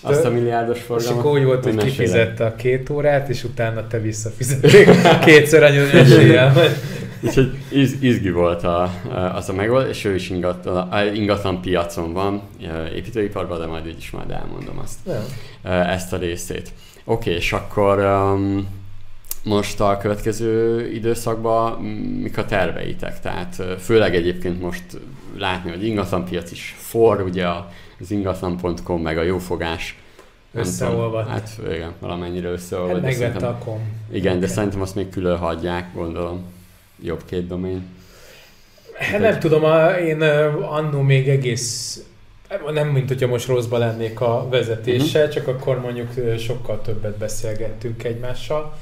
azt 0.00 0.24
a 0.24 0.30
milliárdos 0.30 0.80
forgalmat. 0.80 1.14
És 1.14 1.18
akkor 1.18 1.38
úgy 1.38 1.44
volt, 1.44 1.64
hogy 1.64 1.76
kifizette 1.76 2.44
a 2.44 2.54
két 2.54 2.90
órát, 2.90 3.28
és 3.28 3.44
utána 3.44 3.86
te 3.86 4.00
visszafizették 4.00 4.88
kétszer 5.24 5.62
annyi 5.62 5.76
eséllyel. 5.76 6.52
Úgyhogy 7.20 7.58
iz, 7.68 8.02
izgi 8.02 8.30
volt 8.30 8.64
a, 8.64 8.90
az 9.34 9.48
a 9.48 9.52
megold, 9.52 9.88
és 9.88 10.04
ő 10.04 10.14
is 10.14 10.30
ingatlan, 10.30 11.14
ingatlan 11.14 11.60
piacon 11.60 12.12
van, 12.12 12.42
építőiparban, 12.94 13.58
de 13.58 13.66
majd 13.66 13.86
így 13.86 13.98
is 13.98 14.10
majd 14.10 14.30
elmondom 14.30 14.78
azt, 14.78 14.98
ja. 15.06 15.70
ezt 15.70 16.12
a 16.12 16.16
részét. 16.16 16.72
Oké, 17.04 17.28
okay, 17.28 17.32
és 17.32 17.52
akkor 17.52 17.98
um, 17.98 18.68
most 19.44 19.80
a 19.80 19.96
következő 19.96 20.86
időszakban 20.92 21.82
mik 22.22 22.38
a 22.38 22.44
terveitek? 22.44 23.20
Tehát 23.20 23.62
főleg 23.78 24.14
egyébként 24.14 24.60
most 24.60 24.84
látni, 25.38 25.70
hogy 25.70 25.84
ingatlanpiac 25.84 26.50
is 26.50 26.74
for, 26.78 27.20
ugye 27.20 27.46
az 28.00 28.10
ingatlan.com 28.10 29.02
meg 29.02 29.18
a 29.18 29.22
jófogás 29.22 29.98
Összeolvad. 30.52 31.28
Hát 31.28 31.50
igen, 31.72 31.92
valamennyire 31.98 32.48
összeolvad. 32.48 32.92
Hát 32.92 33.02
megvette 33.02 33.46
a 33.46 33.58
kom. 33.64 33.80
Igen, 34.12 34.36
okay. 34.36 34.40
de 34.40 34.46
szerintem 34.46 34.80
azt 34.80 34.94
még 34.94 35.08
külön 35.08 35.36
hagyják, 35.36 35.94
gondolom 35.94 36.54
jobb 37.02 37.24
két 37.24 37.46
domain? 37.46 37.86
Hát 38.98 39.20
nem 39.20 39.38
tudom, 39.38 39.62
én 40.06 40.22
annó 40.62 41.00
még 41.00 41.28
egész 41.28 42.00
nem, 42.72 42.88
mint 42.88 43.08
hogyha 43.08 43.26
most 43.26 43.46
rosszba 43.46 43.78
lennék 43.78 44.20
a 44.20 44.48
vezetéssel, 44.50 45.26
uh-huh. 45.26 45.36
csak 45.36 45.48
akkor 45.48 45.80
mondjuk 45.80 46.38
sokkal 46.38 46.80
többet 46.82 47.16
beszélgettünk 47.16 48.04
egymással. 48.04 48.76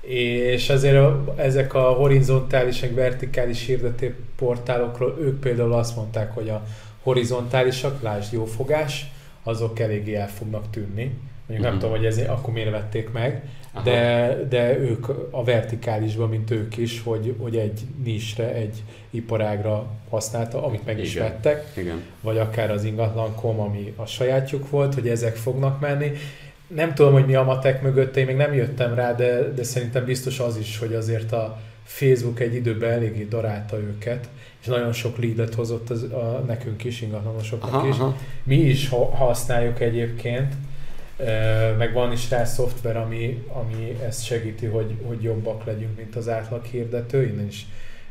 És 0.00 0.70
azért 0.70 0.98
ezek 1.36 1.74
a 1.74 1.80
horizontális, 1.80 2.80
meg 2.80 2.94
vertikális 2.94 3.66
hirdető 3.66 4.16
portálokról, 4.36 5.18
ők 5.20 5.40
például 5.40 5.72
azt 5.72 5.96
mondták, 5.96 6.34
hogy 6.34 6.48
a 6.48 6.62
horizontálisak, 7.02 8.02
lásd 8.02 8.32
jófogás, 8.32 9.06
azok 9.42 9.78
eléggé 9.78 10.14
el 10.14 10.28
fognak 10.28 10.70
tűnni. 10.70 11.04
Mondjuk 11.04 11.18
uh-huh. 11.48 11.64
nem 11.64 11.72
mhm. 11.72 11.80
tudom, 11.80 11.96
hogy 11.96 12.06
ezért 12.06 12.28
akkor 12.28 12.52
miért 12.52 12.70
vették 12.70 13.10
meg, 13.10 13.42
de, 13.84 14.34
de 14.48 14.78
ők 14.78 15.06
a 15.30 15.44
vertikálisban, 15.44 16.28
mint 16.28 16.50
ők 16.50 16.76
is, 16.76 17.02
hogy, 17.02 17.34
hogy 17.38 17.56
egy 17.56 17.80
nisre, 18.04 18.54
egy 18.54 18.82
iparágra 19.10 19.86
használta, 20.08 20.64
amit 20.64 20.86
meg 20.86 20.98
is 20.98 21.14
Igen. 21.14 21.28
vettek, 21.28 21.72
Igen. 21.76 22.02
vagy 22.20 22.38
akár 22.38 22.70
az 22.70 22.84
ingatlan.com, 22.84 23.60
ami 23.60 23.92
a 23.96 24.06
sajátjuk 24.06 24.70
volt, 24.70 24.94
hogy 24.94 25.08
ezek 25.08 25.36
fognak 25.36 25.80
menni. 25.80 26.12
Nem 26.66 26.94
tudom, 26.94 27.12
hogy 27.12 27.26
mi 27.26 27.34
a 27.34 27.42
matek 27.42 27.82
mögött, 27.82 28.16
én 28.16 28.26
még 28.26 28.36
nem 28.36 28.54
jöttem 28.54 28.94
rá, 28.94 29.12
de, 29.12 29.52
de 29.52 29.62
szerintem 29.62 30.04
biztos 30.04 30.40
az 30.40 30.56
is, 30.56 30.78
hogy 30.78 30.94
azért 30.94 31.32
a 31.32 31.60
Facebook 31.84 32.40
egy 32.40 32.54
időben 32.54 32.90
eléggé 32.90 33.24
darálta 33.24 33.78
őket, 33.78 34.28
és 34.60 34.66
nagyon 34.66 34.92
sok 34.92 35.18
leadet 35.18 35.54
hozott 35.54 35.90
az, 35.90 36.02
a, 36.02 36.44
nekünk 36.46 36.84
is, 36.84 37.00
ingatlanosoknak 37.00 37.72
aha, 37.74 37.88
is. 37.88 37.94
Aha. 37.94 38.16
Mi 38.42 38.56
is 38.56 38.88
használjuk 39.12 39.80
egyébként, 39.80 40.54
meg 41.78 41.92
van 41.92 42.12
is 42.12 42.30
rá 42.30 42.44
szoftver, 42.44 42.96
ami, 42.96 43.44
ami 43.48 43.98
ezt 44.06 44.24
segíti, 44.24 44.66
hogy, 44.66 44.94
hogy 45.02 45.22
jobbak 45.22 45.64
legyünk, 45.64 45.96
mint 45.96 46.16
az 46.16 46.28
átlag 46.28 46.64
hirdető, 46.64 47.26
innen 47.26 47.46
is 47.46 47.66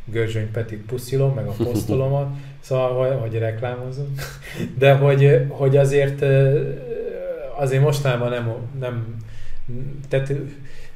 Görzsöny 0.05 0.51
Petit 0.51 0.85
puszilom, 0.85 1.33
meg 1.33 1.47
a 1.47 1.51
posztolomat, 1.63 2.29
szóval, 2.59 3.17
hogy, 3.17 3.37
reklámozom, 3.37 4.13
de 4.79 4.93
hogy, 4.93 5.45
hogy 5.49 5.77
azért 5.77 6.21
azért 7.57 7.81
mostanában 7.81 8.29
nem, 8.29 8.55
nem 8.79 9.17
tehát 10.09 10.33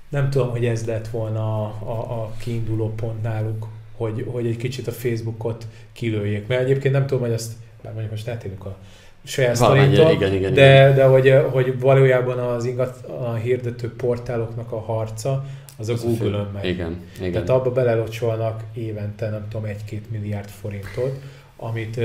nem 0.10 0.30
tudom, 0.30 0.50
hogy 0.50 0.66
ez 0.66 0.86
lett 0.86 1.08
volna 1.08 1.64
a, 1.64 1.76
a, 1.80 2.22
a 2.22 2.32
kiinduló 2.38 2.94
pont 2.96 3.22
náluk, 3.22 3.68
hogy, 3.96 4.26
hogy 4.28 4.46
egy 4.46 4.58
kicsit 4.58 4.88
a 4.88 4.92
Facebookot 4.92 5.68
kilőjék. 5.92 6.48
Mert 6.48 6.62
egyébként 6.62 6.94
nem 6.94 7.06
tudom, 7.06 7.24
hogy 7.24 7.34
azt, 7.34 7.54
bár 7.82 7.92
mondjuk 7.92 8.12
most 8.12 8.28
átérünk 8.28 8.66
a 8.66 8.78
saját 9.24 9.56
sztorintól, 9.56 10.12
igen, 10.12 10.34
igen, 10.34 10.54
de, 10.54 10.74
igen. 10.74 10.96
de 10.96 11.04
hogy, 11.04 11.34
hogy 11.52 11.80
valójában 11.80 12.38
az 12.38 12.66
ingat, 12.66 13.06
a 13.06 13.34
hirdető 13.34 13.94
portáloknak 13.96 14.72
a 14.72 14.80
harca 14.80 15.46
az 15.78 15.90
a 15.90 15.96
Google-ön 16.04 16.50
megy. 16.54 16.66
Igen, 16.66 17.02
igen. 17.20 17.32
Tehát 17.32 17.50
abba 17.50 17.72
belelocsolnak 17.72 18.64
évente, 18.74 19.30
nem 19.30 19.48
tudom, 19.50 19.66
egy-két 19.66 20.12
milliárd 20.12 20.50
forintot, 20.50 21.20
amit, 21.58 22.00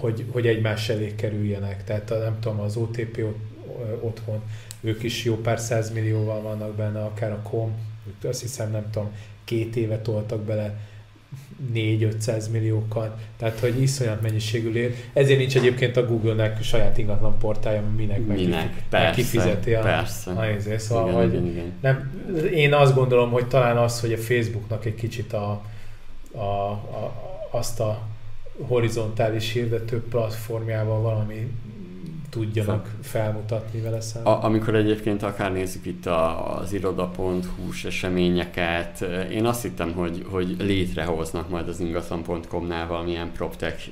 hogy, 0.00 0.24
hogy 0.32 0.46
egymás 0.46 0.88
elé 0.88 1.14
kerüljenek. 1.14 1.84
Tehát 1.84 2.08
nem 2.08 2.36
tudom, 2.40 2.60
az 2.60 2.76
OTP 2.76 3.24
otthon, 4.00 4.40
ők 4.80 5.02
is 5.02 5.24
jó 5.24 5.36
pár 5.36 5.58
százmillióval 5.58 6.42
vannak 6.42 6.74
benne, 6.74 7.00
akár 7.00 7.32
a 7.32 7.42
KOM, 7.42 7.72
azt 8.22 8.40
hiszem, 8.40 8.70
nem 8.70 8.90
tudom, 8.90 9.10
két 9.44 9.76
éve 9.76 9.98
toltak 9.98 10.40
bele 10.40 10.78
4-500 11.74 12.50
milliókat, 12.50 13.18
tehát 13.36 13.58
hogy 13.58 13.82
iszonyat 13.82 14.22
mennyiségű 14.22 14.70
lér. 14.70 14.94
Ezért 15.12 15.38
nincs 15.38 15.56
egyébként 15.56 15.96
a 15.96 16.06
Google-nek 16.06 16.62
saját 16.62 16.98
ingatlan 16.98 17.38
portálja, 17.38 17.82
minek, 17.96 18.26
minek 18.26 18.48
meg, 18.48 18.84
persze, 18.88 19.14
kifizeti 19.14 19.74
a, 19.74 19.80
persze. 19.80 20.30
a 20.30 20.78
szóval, 20.78 21.08
igen, 21.08 21.20
hogy 21.20 21.32
igen, 21.32 21.46
igen. 21.46 21.72
Nem, 21.80 22.24
én 22.54 22.74
azt 22.74 22.94
gondolom, 22.94 23.30
hogy 23.30 23.46
talán 23.46 23.76
az, 23.76 24.00
hogy 24.00 24.12
a 24.12 24.18
Facebooknak 24.18 24.84
egy 24.84 24.94
kicsit 24.94 25.32
a, 25.32 25.62
a, 26.32 26.40
a, 26.40 27.12
azt 27.50 27.80
a 27.80 28.00
horizontális 28.66 29.52
hirdető 29.52 30.02
platformjával 30.02 31.00
valami 31.00 31.50
tudjanak 32.30 32.90
felmutatni 33.02 33.80
vele 33.80 34.00
szemben. 34.00 34.32
A, 34.32 34.44
amikor 34.44 34.74
egyébként 34.74 35.22
akár 35.22 35.52
nézzük 35.52 35.86
itt 35.86 36.06
a, 36.06 36.56
az 36.58 36.72
iroda.hu 36.72 37.70
eseményeket, 37.84 39.00
én 39.30 39.44
azt 39.44 39.62
hittem, 39.62 39.92
hogy, 39.92 40.24
hogy 40.30 40.56
létrehoznak 40.58 41.48
majd 41.48 41.68
az 41.68 41.80
ingatlan.com-nál 41.80 42.86
valamilyen 42.86 43.32
PropTech 43.32 43.88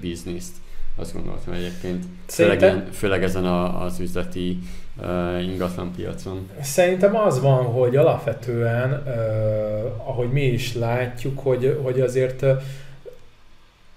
bizniszt. 0.00 0.52
Azt 0.96 1.12
gondoltam 1.14 1.52
egyébként. 1.52 2.04
Főleg, 2.26 2.58
Szerintem- 2.60 2.92
főleg 2.92 3.22
ezen 3.22 3.44
a, 3.44 3.82
az 3.84 4.00
üzleti 4.00 4.58
uh, 4.96 5.42
ingatlan 5.44 5.92
piacon. 5.96 6.48
Szerintem 6.60 7.16
az 7.16 7.40
van, 7.40 7.64
hogy 7.64 7.96
alapvetően, 7.96 9.02
uh, 9.06 10.08
ahogy 10.08 10.32
mi 10.32 10.44
is 10.44 10.74
látjuk, 10.74 11.38
hogy, 11.38 11.78
hogy 11.82 12.00
azért 12.00 12.42
uh, 12.42 12.62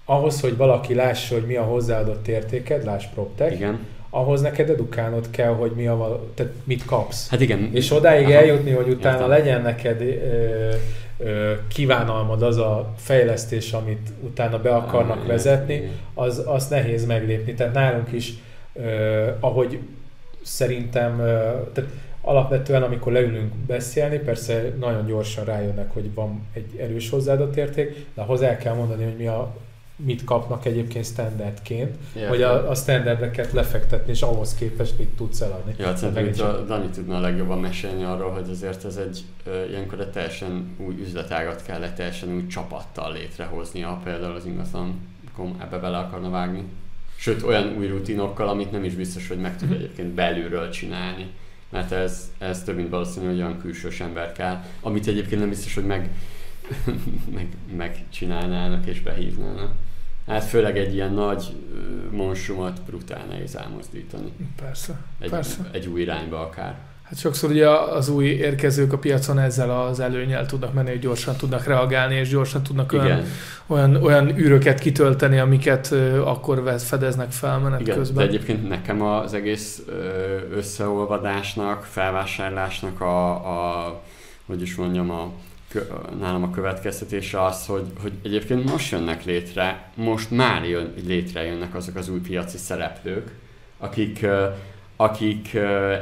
ahhoz, 0.08 0.40
hogy 0.40 0.56
valaki 0.56 0.94
lássa, 0.94 1.34
hogy 1.34 1.46
mi 1.46 1.56
a 1.56 1.62
hozzáadott 1.62 2.28
értéked, 2.28 2.84
láss 2.84 3.04
PropTech, 3.14 3.54
Igen. 3.54 3.78
ahhoz 4.10 4.40
neked 4.40 4.70
edukálnod 4.70 5.30
kell, 5.30 5.52
hogy 5.54 5.70
mi 5.70 5.86
a, 5.86 5.96
val- 5.96 6.20
tehát 6.34 6.52
mit 6.64 6.84
kapsz. 6.84 7.28
Hát 7.30 7.40
igen. 7.40 7.70
És 7.72 7.90
odáig 7.92 8.24
Aha. 8.24 8.34
eljutni, 8.34 8.70
hogy 8.70 8.88
utána 8.88 9.14
Értem. 9.16 9.28
legyen 9.30 9.62
neked 9.62 10.00
ö, 10.00 10.74
ö, 11.18 11.52
kívánalmad 11.68 12.42
az 12.42 12.56
a 12.56 12.92
fejlesztés, 12.96 13.72
amit 13.72 14.08
utána 14.20 14.60
be 14.60 14.74
akarnak 14.74 15.16
Igen, 15.16 15.28
vezetni, 15.28 15.74
igen. 15.74 15.90
az, 16.14 16.42
az 16.46 16.68
nehéz 16.68 17.06
meglépni. 17.06 17.54
Tehát 17.54 17.74
nálunk 17.74 18.12
is, 18.12 18.32
ö, 18.72 19.26
ahogy 19.40 19.78
szerintem, 20.42 21.18
ö, 21.20 21.24
tehát 21.72 21.90
alapvetően 22.20 22.82
amikor 22.82 23.12
leülünk 23.12 23.54
beszélni, 23.54 24.18
persze 24.18 24.62
nagyon 24.80 25.06
gyorsan 25.06 25.44
rájönnek, 25.44 25.90
hogy 25.92 26.14
van 26.14 26.46
egy 26.52 26.76
erős 26.80 27.10
hozzáadott 27.10 27.56
érték, 27.56 28.06
de 28.14 28.20
ahhoz 28.22 28.42
el 28.42 28.56
kell 28.56 28.74
mondani, 28.74 29.04
hogy 29.04 29.16
mi 29.16 29.26
a, 29.26 29.54
mit 29.96 30.24
kapnak 30.24 30.64
egyébként 30.64 31.04
standardként, 31.04 31.96
Értem. 32.14 32.28
hogy 32.28 32.42
a, 32.42 32.70
a 32.70 32.74
standardeket 32.74 33.52
lefektetni, 33.52 34.12
és 34.12 34.22
ahhoz 34.22 34.54
képest 34.54 34.98
mit 34.98 35.08
tudsz 35.08 35.40
eladni. 35.40 35.74
Ja, 35.78 35.86
hát 35.86 35.96
szerintem 35.96 36.46
a 36.46 36.60
Dani 36.60 36.86
tudna 36.86 37.16
a 37.16 37.20
legjobban 37.20 37.58
mesélni 37.58 38.04
arról, 38.04 38.30
hogy 38.30 38.48
azért 38.50 38.84
ez 38.84 38.96
egy 38.96 39.24
ö, 39.44 39.64
ilyenkor 39.68 40.00
egy 40.00 40.10
teljesen 40.10 40.74
új 40.76 40.94
üzletágat 41.00 41.62
kell 41.62 41.82
egy 41.82 41.94
teljesen 41.94 42.34
új 42.34 42.46
csapattal 42.46 43.12
létrehozni, 43.12 43.80
ha 43.80 44.00
például 44.04 44.34
az 44.34 44.46
ingatlan 44.46 45.00
ebbe 45.60 45.78
bele 45.78 45.98
akarna 45.98 46.30
vágni. 46.30 46.62
Sőt, 47.16 47.42
olyan 47.42 47.74
új 47.78 47.86
rutinokkal, 47.86 48.48
amit 48.48 48.70
nem 48.70 48.84
is 48.84 48.94
biztos, 48.94 49.28
hogy 49.28 49.38
meg 49.38 49.56
tud 49.56 49.72
egyébként 49.72 50.08
belülről 50.08 50.70
csinálni. 50.70 51.26
Mert 51.68 51.92
ez, 51.92 52.32
ez 52.38 52.62
több 52.62 52.76
mint 52.76 52.90
valószínű, 52.90 53.26
hogy 53.26 53.36
olyan 53.36 53.60
külsős 53.60 54.00
ember 54.00 54.32
kell, 54.32 54.64
amit 54.80 55.06
egyébként 55.06 55.40
nem 55.40 55.48
biztos, 55.48 55.74
hogy 55.74 55.86
meg, 55.86 56.10
meg, 57.34 57.46
megcsinálnának 57.76 58.86
és 58.86 59.00
behívnának. 59.00 59.72
Hát 60.26 60.44
főleg 60.44 60.78
egy 60.78 60.94
ilyen 60.94 61.12
nagy 61.12 61.44
ö, 61.74 62.16
monstrumot 62.16 62.80
brutál 62.86 63.24
nehéz 63.30 63.56
elmozdítani. 63.56 64.32
Persze, 64.62 65.00
Egy, 65.18 65.30
persze. 65.30 65.68
egy 65.72 65.86
új 65.86 66.00
irányba 66.00 66.40
akár. 66.40 66.78
Hát 67.02 67.18
sokszor 67.18 67.50
ugye 67.50 67.68
az 67.70 68.08
új 68.08 68.24
érkezők 68.26 68.92
a 68.92 68.98
piacon 68.98 69.38
ezzel 69.38 69.80
az 69.80 70.00
előnyel 70.00 70.46
tudnak 70.46 70.72
menni, 70.72 70.90
hogy 70.90 70.98
gyorsan 70.98 71.36
tudnak 71.36 71.64
reagálni, 71.66 72.14
és 72.14 72.28
gyorsan 72.28 72.62
tudnak 72.62 72.92
olyan, 72.92 73.06
Igen, 73.06 73.24
olyan, 73.66 73.96
olyan 73.96 74.38
űröket 74.38 74.78
kitölteni, 74.78 75.38
amiket 75.38 75.92
akkor 76.24 76.74
fedeznek 76.78 77.30
fel 77.30 77.58
menet 77.58 77.80
igen. 77.80 77.96
közben. 77.96 78.24
de 78.24 78.30
egyébként 78.30 78.68
nekem 78.68 79.02
az 79.02 79.34
egész 79.34 79.82
összeolvadásnak, 80.54 81.84
felvásárlásnak 81.84 83.00
a, 83.00 83.30
a 83.30 84.00
hogy 84.46 84.62
is 84.62 84.74
mondjam, 84.74 85.10
a, 85.10 85.30
nálam 86.20 86.42
a 86.42 86.50
következtetése 86.50 87.44
az, 87.44 87.66
hogy, 87.66 87.86
hogy 88.02 88.12
egyébként 88.22 88.70
most 88.70 88.90
jönnek 88.90 89.24
létre, 89.24 89.90
most 89.94 90.30
már 90.30 90.64
jön, 90.64 90.92
létrejönnek 91.06 91.74
azok 91.74 91.96
az 91.96 92.08
új 92.08 92.20
piaci 92.20 92.56
szereplők, 92.56 93.30
akik, 93.78 94.26
akik 94.96 95.54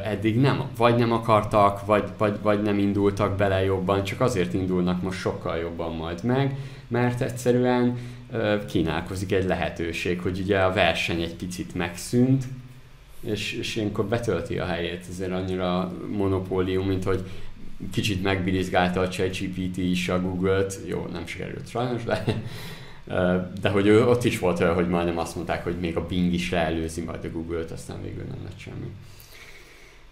eddig 0.04 0.40
nem, 0.40 0.62
vagy 0.76 0.96
nem 0.96 1.12
akartak, 1.12 1.86
vagy, 1.86 2.04
vagy, 2.18 2.38
vagy 2.42 2.62
nem 2.62 2.78
indultak 2.78 3.36
bele 3.36 3.64
jobban, 3.64 4.04
csak 4.04 4.20
azért 4.20 4.54
indulnak 4.54 5.02
most 5.02 5.18
sokkal 5.18 5.56
jobban 5.56 5.96
majd 5.96 6.24
meg, 6.24 6.56
mert 6.88 7.20
egyszerűen 7.20 7.98
kínálkozik 8.68 9.32
egy 9.32 9.44
lehetőség, 9.44 10.20
hogy 10.20 10.40
ugye 10.40 10.58
a 10.58 10.72
verseny 10.72 11.22
egy 11.22 11.34
picit 11.34 11.74
megszűnt, 11.74 12.44
és, 13.20 13.52
és 13.52 13.76
ilyenkor 13.76 14.04
betölti 14.04 14.58
a 14.58 14.64
helyét, 14.64 15.04
ezért 15.10 15.32
annyira 15.32 15.92
monopólium, 16.16 16.86
mint 16.86 17.04
hogy 17.04 17.24
kicsit 17.92 18.22
megbilizgálta 18.22 19.00
a 19.00 19.08
ChatGPT 19.08 19.76
is 19.76 20.08
a 20.08 20.20
Google-t, 20.20 20.78
jó, 20.86 21.06
nem 21.12 21.26
sikerült 21.26 21.68
sajnos, 21.68 22.04
de, 22.04 22.24
de 23.60 23.68
hogy 23.68 23.86
ő, 23.86 24.06
ott 24.06 24.24
is 24.24 24.38
volt 24.38 24.60
olyan, 24.60 24.74
hogy 24.74 24.88
majdnem 24.88 25.18
azt 25.18 25.34
mondták, 25.34 25.64
hogy 25.64 25.76
még 25.80 25.96
a 25.96 26.06
Bing 26.06 26.32
is 26.32 26.50
leelőzi 26.50 27.00
majd 27.00 27.24
a 27.24 27.30
Google-t, 27.30 27.70
aztán 27.70 28.02
végül 28.02 28.24
nem 28.24 28.38
lett 28.44 28.58
semmi. 28.58 28.90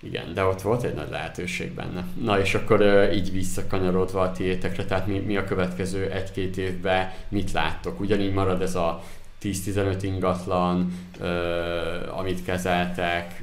Igen, 0.04 0.34
de 0.34 0.44
ott 0.44 0.60
volt 0.60 0.82
egy 0.82 0.94
nagy 0.94 1.10
lehetőség 1.10 1.72
benne. 1.72 2.06
Na 2.20 2.40
és 2.40 2.54
akkor 2.54 3.10
így 3.14 3.32
visszakanyarodva 3.32 4.20
a 4.20 4.32
tiétekre, 4.32 4.84
tehát 4.84 5.06
mi, 5.06 5.18
mi 5.18 5.36
a 5.36 5.44
következő 5.44 6.10
egy-két 6.10 6.56
évben 6.56 7.10
mit 7.28 7.52
láttok? 7.52 8.00
Ugyanígy 8.00 8.32
marad 8.32 8.62
ez 8.62 8.74
a 8.74 9.02
10-15 9.42 9.98
ingatlan, 10.00 10.92
amit 12.16 12.44
kezeltek, 12.44 13.42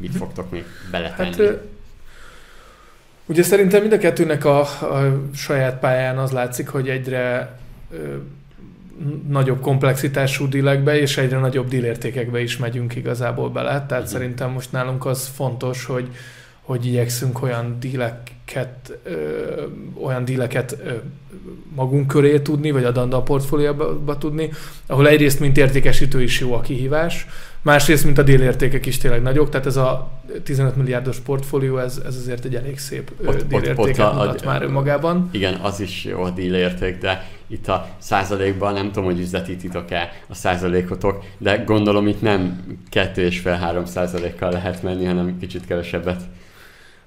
mit 0.00 0.14
fogtok 0.14 0.50
még 0.50 0.64
beletenni? 0.90 1.46
Hát 1.46 1.60
ugye 3.30 3.42
szerintem 3.42 3.80
mind 3.80 3.92
a 3.92 3.98
kettőnek 3.98 4.44
a, 4.44 4.60
a 4.60 5.22
saját 5.34 5.78
pályán 5.78 6.18
az 6.18 6.30
látszik, 6.30 6.68
hogy 6.68 6.88
egyre 6.88 7.56
ö, 7.90 7.96
nagyobb 9.28 9.60
komplexitású 9.60 10.48
dílekbe 10.48 10.98
és 11.00 11.16
egyre 11.16 11.38
nagyobb 11.38 11.68
dílértékekbe 11.68 12.40
is 12.40 12.56
megyünk 12.56 12.96
igazából 12.96 13.50
bele. 13.50 13.70
Tehát 13.70 13.90
uh-huh. 13.90 14.06
szerintem 14.06 14.50
most 14.50 14.72
nálunk 14.72 15.06
az 15.06 15.30
fontos, 15.34 15.84
hogy 15.84 16.08
hogy 16.60 16.86
igyekszünk 16.86 17.42
olyan 17.42 17.76
díleket, 18.54 18.98
ö, 19.02 19.62
olyan 20.02 20.24
díleket 20.24 20.78
ö, 20.84 20.90
magunk 21.74 22.06
köré 22.06 22.40
tudni, 22.40 22.70
vagy 22.70 22.84
a 22.84 23.22
portfólióba 23.22 24.18
tudni, 24.18 24.50
ahol 24.86 25.08
egyrészt, 25.08 25.40
mint 25.40 25.56
értékesítő 25.56 26.22
is 26.22 26.40
jó 26.40 26.54
a 26.54 26.60
kihívás, 26.60 27.26
másrészt, 27.62 28.04
mint 28.04 28.18
a 28.18 28.22
délértékek 28.22 28.86
is 28.86 28.98
tényleg 28.98 29.22
nagyok, 29.22 29.48
tehát 29.48 29.66
ez 29.66 29.76
a 29.76 30.10
15 30.44 30.76
milliárdos 30.76 31.18
portfólió, 31.18 31.78
ez, 31.78 32.00
ez 32.06 32.16
azért 32.16 32.44
egy 32.44 32.54
elég 32.54 32.78
szép 32.78 33.10
Ott- 33.20 33.28
ott, 33.28 33.34
ott- 33.34 33.46
délértéket 33.48 33.98
ott 33.98 34.12
a- 34.12 34.12
mutat 34.14 34.40
a- 34.40 34.46
már 34.46 34.62
önmagában. 34.62 35.28
Igen, 35.32 35.54
az 35.54 35.80
is 35.80 36.04
jó 36.04 36.22
a 36.22 36.30
deal 36.30 36.54
érték, 36.54 36.98
de 36.98 37.28
itt 37.46 37.68
a 37.68 37.88
százalékban 37.98 38.72
nem 38.72 38.86
tudom, 38.86 39.04
hogy 39.04 39.20
üzletítitok-e 39.20 40.12
a 40.28 40.34
százalékotok, 40.34 41.24
de 41.38 41.56
gondolom 41.56 42.06
itt 42.06 42.20
nem 42.22 42.60
2,5-3 42.90 43.84
százalékkal 43.86 44.50
lehet 44.52 44.82
menni, 44.82 45.04
hanem 45.04 45.38
kicsit 45.40 45.66
kevesebbet. 45.66 46.20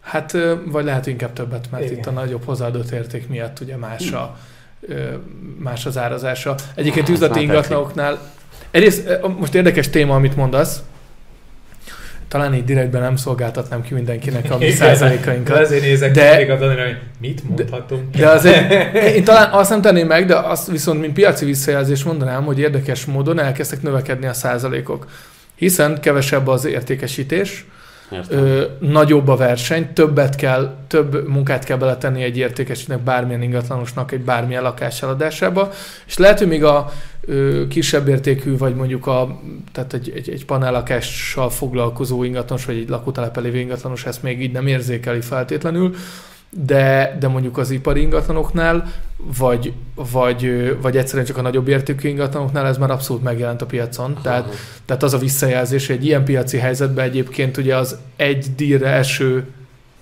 Hát, 0.03 0.37
vagy 0.65 0.83
lehet 0.85 1.07
inkább 1.07 1.33
többet, 1.33 1.65
mert 1.71 1.83
Igen. 1.83 1.97
itt 1.97 2.05
a 2.05 2.11
nagyobb 2.11 2.45
hozzáadott 2.45 2.91
érték 2.91 3.27
miatt 3.27 3.59
ugye 3.59 3.77
más, 3.77 4.11
a, 4.11 4.37
más 5.57 5.85
az 5.85 5.97
árazása. 5.97 6.55
Egyébként 6.75 7.07
Hát, 7.07 7.15
üzleti 7.15 7.41
ingatlanoknál, 7.41 8.19
egyrészt 8.71 9.19
most 9.37 9.55
érdekes 9.55 9.89
téma, 9.89 10.15
amit 10.15 10.35
mondasz, 10.35 10.81
talán 12.27 12.53
így 12.53 12.63
direktben 12.63 13.01
nem 13.01 13.15
szolgáltatnám 13.15 13.81
ki 13.81 13.93
mindenkinek 13.93 14.51
a 14.51 14.57
mi 14.57 14.65
Igen. 14.65 14.77
százalékainkat. 14.77 15.55
De 15.55 15.61
ezért 15.61 15.81
nézek 15.81 16.11
De- 16.11 16.29
de, 16.29 16.37
még 16.37 16.49
a 16.49 16.57
Danira, 16.57 16.83
hogy 16.83 16.97
mit 17.19 17.43
mondhatunk. 17.47 18.15
De 18.15 18.29
azért, 18.29 18.93
én 19.15 19.23
talán 19.23 19.51
azt 19.51 19.69
nem 19.69 19.81
tenném 19.81 20.07
meg, 20.07 20.25
de 20.25 20.35
azt 20.35 20.67
viszont, 20.71 20.99
mint 20.99 21.13
piaci 21.13 21.45
visszajelzés 21.45 22.03
mondanám, 22.03 22.43
hogy 22.43 22.59
érdekes 22.59 23.05
módon 23.05 23.39
elkezdtek 23.39 23.81
növekedni 23.81 24.25
a 24.25 24.33
százalékok. 24.33 25.07
Hiszen 25.55 25.99
kevesebb 26.01 26.47
az 26.47 26.65
értékesítés? 26.65 27.65
Ö, 28.29 28.63
nagyobb 28.79 29.27
a 29.27 29.35
verseny, 29.35 29.93
többet 29.93 30.35
kell, 30.35 30.75
több 30.87 31.27
munkát 31.27 31.63
kell 31.63 31.77
beletenni 31.77 32.23
egy 32.23 32.37
értékesítőnek 32.37 33.03
bármilyen 33.03 33.41
ingatlanosnak 33.41 34.11
egy 34.11 34.21
bármilyen 34.21 34.63
lakás 34.63 35.01
eladásába, 35.01 35.71
és 36.05 36.17
lehet, 36.17 36.37
hogy 36.37 36.47
még 36.47 36.63
a 36.63 36.91
ö, 37.21 37.67
kisebb 37.67 38.07
értékű, 38.07 38.57
vagy 38.57 38.75
mondjuk 38.75 39.07
a, 39.07 39.39
tehát 39.71 39.93
egy, 39.93 40.11
egy, 40.15 40.29
egy 40.29 40.45
panellakással 40.45 41.49
foglalkozó 41.49 42.23
ingatlanos, 42.23 42.65
vagy 42.65 42.77
egy 42.77 42.89
lakótelepen 42.89 43.55
ingatlanos 43.55 44.05
ezt 44.05 44.23
még 44.23 44.41
így 44.41 44.51
nem 44.51 44.67
érzékeli 44.67 45.21
feltétlenül, 45.21 45.95
de, 46.55 47.17
de 47.19 47.27
mondjuk 47.27 47.57
az 47.57 47.71
ipari 47.71 48.01
ingatlanoknál, 48.01 48.91
vagy, 49.37 49.73
vagy, 49.95 50.75
vagy 50.81 50.97
egyszerűen 50.97 51.25
csak 51.25 51.37
a 51.37 51.41
nagyobb 51.41 51.67
értékű 51.67 52.09
ingatlanoknál 52.09 52.65
ez 52.65 52.77
már 52.77 52.91
abszolút 52.91 53.23
megjelent 53.23 53.61
a 53.61 53.65
piacon. 53.65 54.17
Tehát 54.21 54.43
Aha. 54.45 54.53
tehát 54.85 55.03
az 55.03 55.13
a 55.13 55.17
visszajelzés, 55.17 55.87
hogy 55.87 55.95
egy 55.95 56.05
ilyen 56.05 56.23
piaci 56.23 56.57
helyzetben 56.57 57.05
egyébként 57.05 57.57
ugye 57.57 57.75
az 57.75 57.97
egy 58.15 58.55
díjra 58.55 58.87
eső 58.87 59.45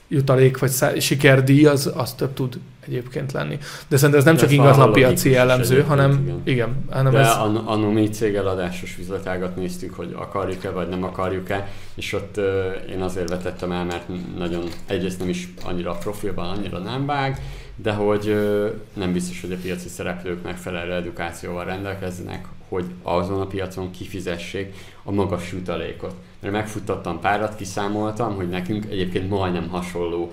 jutalék 0.07 0.57
vagy 0.57 0.69
szá- 0.69 1.01
sikerdíj, 1.01 1.65
az, 1.65 1.91
az 1.95 2.13
több 2.13 2.33
tud 2.33 2.59
egyébként 2.87 3.31
lenni. 3.31 3.57
De 3.87 3.97
szerintem 3.97 4.19
ez 4.19 4.25
nem 4.25 4.35
De 4.35 4.41
csak 4.41 4.51
ingatlan 4.51 4.91
piaci 4.91 5.29
jellemző, 5.29 5.81
hanem 5.81 6.11
igen. 6.11 6.41
igen, 6.43 6.85
hanem 6.89 7.11
De 7.11 7.19
ez... 7.19 7.35
an- 7.35 7.67
annó 7.67 8.05
cégeladásos 8.05 8.97
üzletágat 8.97 9.55
néztük, 9.55 9.93
hogy 9.93 10.15
akarjuk-e 10.17 10.69
vagy 10.69 10.89
nem 10.89 11.03
akarjuk-e, 11.03 11.67
és 11.95 12.13
ott 12.13 12.37
ö, 12.37 12.69
én 12.71 13.01
azért 13.01 13.29
vetettem 13.29 13.71
el, 13.71 13.85
mert 13.85 14.07
nagyon 14.37 14.63
egyrészt 14.85 15.19
nem 15.19 15.29
is 15.29 15.53
annyira 15.63 15.91
profilban, 15.91 16.49
annyira 16.49 16.77
nem 16.77 17.05
vág, 17.05 17.41
de 17.75 17.91
hogy 17.91 18.27
ö, 18.27 18.67
nem 18.93 19.13
biztos, 19.13 19.41
hogy 19.41 19.51
a 19.51 19.57
piaci 19.61 19.87
szereplők 19.87 20.43
megfelelő 20.43 20.93
edukációval 20.93 21.65
rendelkeznek, 21.65 22.45
hogy 22.69 22.85
azon 23.01 23.41
a 23.41 23.45
piacon 23.45 23.91
kifizessék 23.91 24.73
a 25.03 25.11
magas 25.11 25.51
jutalékot. 25.51 26.13
Mert 26.39 26.53
megfuttattam 26.53 27.19
párat, 27.19 27.55
kiszámoltam, 27.55 28.35
hogy 28.35 28.49
nekünk 28.49 28.85
egyébként 28.89 29.29
majdnem 29.29 29.69
hasonló 29.69 30.31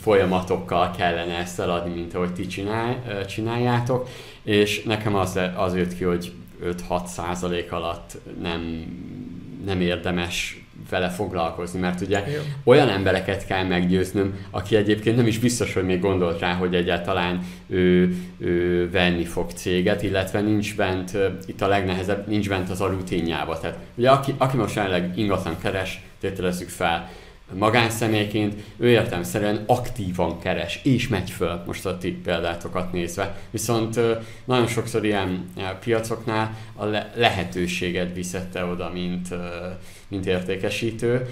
folyamatokkal 0.00 0.90
kellene 0.90 1.36
ezt 1.36 1.60
eladni, 1.60 1.94
mint 1.94 2.14
ahogy 2.14 2.32
ti 2.32 2.46
csinál, 2.46 3.24
csináljátok, 3.26 4.08
és 4.42 4.82
nekem 4.82 5.14
az, 5.14 5.40
az 5.56 5.76
jött 5.76 5.96
ki, 5.96 6.04
hogy 6.04 6.32
5-6 6.88 7.06
százalék 7.06 7.72
alatt 7.72 8.18
nem, 8.42 8.84
nem 9.64 9.80
érdemes 9.80 10.64
vele 10.90 11.08
foglalkozni, 11.08 11.80
mert 11.80 12.00
ugye 12.00 12.24
Jó. 12.26 12.40
olyan 12.64 12.88
embereket 12.88 13.46
kell 13.46 13.64
meggyőznöm, 13.64 14.38
aki 14.50 14.76
egyébként 14.76 15.16
nem 15.16 15.26
is 15.26 15.38
biztos, 15.38 15.74
hogy 15.74 15.84
még 15.84 16.00
gondolt 16.00 16.40
rá, 16.40 16.52
hogy 16.52 16.74
egyáltalán 16.74 17.40
ő, 17.66 18.14
ő 18.38 18.90
venni 18.90 19.24
fog 19.24 19.50
céget, 19.50 20.02
illetve 20.02 20.40
nincs 20.40 20.76
bent, 20.76 21.18
itt 21.46 21.60
a 21.60 21.66
legnehezebb, 21.66 22.28
nincs 22.28 22.48
bent 22.48 22.70
az 22.70 22.80
a 22.80 22.86
rutinjába. 22.86 23.58
Tehát 23.58 23.78
ugye 23.94 24.10
aki, 24.10 24.34
aki 24.38 24.56
most 24.56 24.74
jelenleg 24.74 25.18
ingatlan 25.18 25.56
keres, 25.62 26.02
tételezzük 26.20 26.68
fel, 26.68 27.10
magánszemélyként, 27.52 28.54
ő 28.76 28.88
értelmszerűen 28.88 29.64
aktívan 29.66 30.38
keres, 30.38 30.80
és 30.82 31.08
megy 31.08 31.30
föl, 31.30 31.62
most 31.66 31.86
a 31.86 31.98
ti 31.98 32.12
példátokat 32.12 32.92
nézve. 32.92 33.36
Viszont 33.50 34.00
nagyon 34.44 34.66
sokszor 34.66 35.04
ilyen 35.04 35.52
piacoknál 35.80 36.56
a 36.76 36.84
lehetőséget 37.14 38.14
viszette 38.14 38.64
oda, 38.64 38.90
mint, 38.92 39.28
mint 40.08 40.26
értékesítő, 40.26 41.26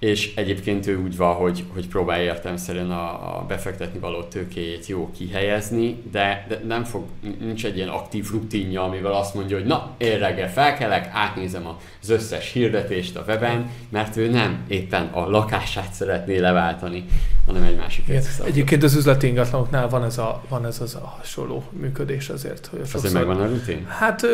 és 0.00 0.34
egyébként 0.34 0.86
ő 0.86 1.02
úgy 1.02 1.16
van, 1.16 1.34
hogy, 1.34 1.64
hogy 1.72 1.88
próbál 1.88 2.20
értelmszerűen 2.20 2.90
a, 2.90 3.38
a 3.38 3.44
befektetni 3.48 3.98
való 3.98 4.22
tőkéjét 4.22 4.86
jó 4.86 5.10
kihelyezni, 5.16 6.02
de, 6.12 6.46
de 6.48 6.60
nem 6.66 6.84
fog, 6.84 7.04
nincs 7.40 7.64
egy 7.64 7.76
ilyen 7.76 7.88
aktív 7.88 8.30
rutinja, 8.30 8.82
amivel 8.82 9.12
azt 9.12 9.34
mondja, 9.34 9.56
hogy 9.56 9.66
na, 9.66 9.90
én 9.98 10.18
reggel 10.18 10.52
felkelek, 10.52 11.10
átnézem 11.12 11.66
az 12.02 12.10
összes 12.10 12.52
hirdetést 12.52 13.16
a 13.16 13.24
weben, 13.26 13.70
mert 13.88 14.16
ő 14.16 14.30
nem 14.30 14.64
éppen 14.68 15.06
a 15.12 15.30
lakását 15.30 15.92
szeretné 15.92 16.38
leváltani, 16.38 17.04
hanem 17.46 17.62
egy 17.62 17.76
másik 17.76 18.08
Igen. 18.08 18.22
Egyébként 18.44 18.82
az 18.82 18.94
üzleti 18.94 19.26
ingatlanoknál 19.26 19.88
van 19.88 20.04
ez, 20.04 20.18
a, 20.18 20.42
van 20.48 20.66
ez 20.66 20.80
az 20.80 20.94
a 20.94 21.14
hasonló 21.18 21.64
működés 21.70 22.28
azért. 22.28 22.66
Hogy 22.66 22.78
sokszor... 22.78 22.98
Azért 22.98 23.14
megvan 23.14 23.40
a 23.40 23.46
rutin? 23.46 23.86
Hát 23.88 24.26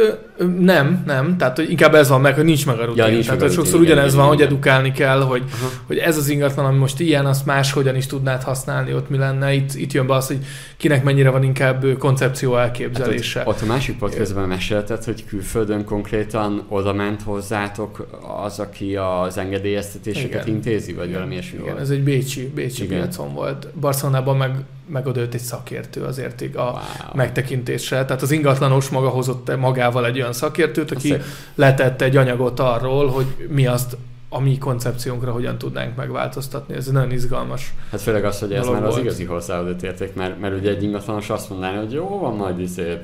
nem, 0.59 1.03
nem, 1.07 1.37
tehát 1.37 1.57
hogy 1.57 1.71
inkább 1.71 1.95
ez 1.95 2.09
van 2.09 2.21
meg, 2.21 2.35
hogy 2.35 2.45
nincs 2.45 2.67
meg 2.67 2.79
a 2.79 2.85
rutin. 2.85 3.05
Ja, 3.05 3.11
nincs 3.11 3.25
tehát 3.25 3.41
meg 3.41 3.49
a 3.49 3.53
rutin, 3.53 3.65
sokszor 3.65 3.81
ugyanez 3.87 4.15
van, 4.15 4.27
hogy 4.27 4.41
edukálni 4.41 4.93
kell, 4.93 5.21
hogy 5.21 5.43
uh-huh. 5.57 5.79
hogy 5.87 5.99
ez 5.99 6.17
az 6.17 6.29
ingatlan, 6.29 6.67
ami 6.67 6.79
most 6.79 7.01
ilyen, 7.01 7.27
azt 7.27 7.47
máshogyan 7.47 7.97
is 7.97 8.07
tudnád 8.07 8.43
használni, 8.43 8.95
ott 8.95 9.09
mi 9.09 9.17
lenne. 9.17 9.53
Itt, 9.53 9.75
itt 9.75 9.93
jön 9.93 10.07
be 10.07 10.15
az, 10.15 10.27
hogy 10.27 10.39
kinek 10.77 11.05
mennyire 11.05 11.31
van 11.31 11.43
inkább 11.43 11.99
koncepció 11.99 12.57
elképzelése. 12.57 13.39
Hát 13.39 13.49
ott, 13.49 13.55
ott 13.55 13.63
a 13.63 13.67
másik 13.67 13.99
podcastben 13.99 14.49
mesélted, 14.49 15.05
hogy 15.05 15.25
külföldön 15.25 15.85
konkrétan 15.85 16.65
oda 16.69 16.93
ment 16.93 17.23
hozzátok 17.23 18.07
az, 18.45 18.59
aki 18.59 18.97
az 18.97 19.39
engedélyeztetéseket 19.39 20.47
Igen. 20.47 20.55
intézi, 20.55 20.93
vagy 20.93 21.13
valami 21.13 21.33
ilyesmi 21.33 21.59
Igen, 21.63 21.79
ez 21.79 21.91
egy 21.91 22.03
bécsi, 22.03 22.51
bécsi 22.55 22.85
Igen. 22.85 22.99
piacon 22.99 23.35
volt. 23.35 23.69
Barcelonában 23.81 24.37
meg 24.37 24.51
meg 24.89 25.07
oda 25.07 25.21
egy 25.21 25.39
szakértő 25.39 26.03
azért 26.03 26.57
a 26.57 26.63
wow. 26.63 26.81
megtekintésre. 27.15 28.05
Tehát 28.05 28.23
az 28.23 28.31
ingatlanos 28.31 28.89
maga 28.89 29.09
hozott 29.09 29.57
magával 29.57 30.07
egy 30.07 30.21
olyan 30.21 30.33
szakértőt, 30.33 30.91
aki 30.91 31.15
letett 31.55 32.03
egy 32.03 32.17
anyagot 32.17 32.61
arról, 32.61 33.09
hogy 33.09 33.27
mi 33.49 33.67
azt 33.67 33.97
a 34.29 34.41
mi 34.41 34.59
koncepciónkra 34.59 35.33
hogyan 35.33 35.59
tudnánk 35.59 35.97
megváltoztatni. 35.97 36.75
Ez 36.75 36.87
nagyon 36.87 37.11
izgalmas. 37.11 37.75
Hát 37.91 38.01
főleg 38.01 38.25
az, 38.25 38.39
hogy 38.39 38.53
ez 38.53 38.67
már 38.67 38.81
volt. 38.81 38.93
az 38.93 38.99
igazi 38.99 39.25
hozzáadott 39.25 39.83
érték, 39.83 40.15
mert, 40.15 40.41
mert 40.41 40.59
ugye 40.59 40.71
egy 40.71 40.83
ingatlanos 40.83 41.31
azt 41.31 41.51
mondaná, 41.51 41.79
hogy 41.79 41.93
jó 41.93 42.19
van, 42.19 42.37
majd 42.37 42.61
izé, 42.61 42.99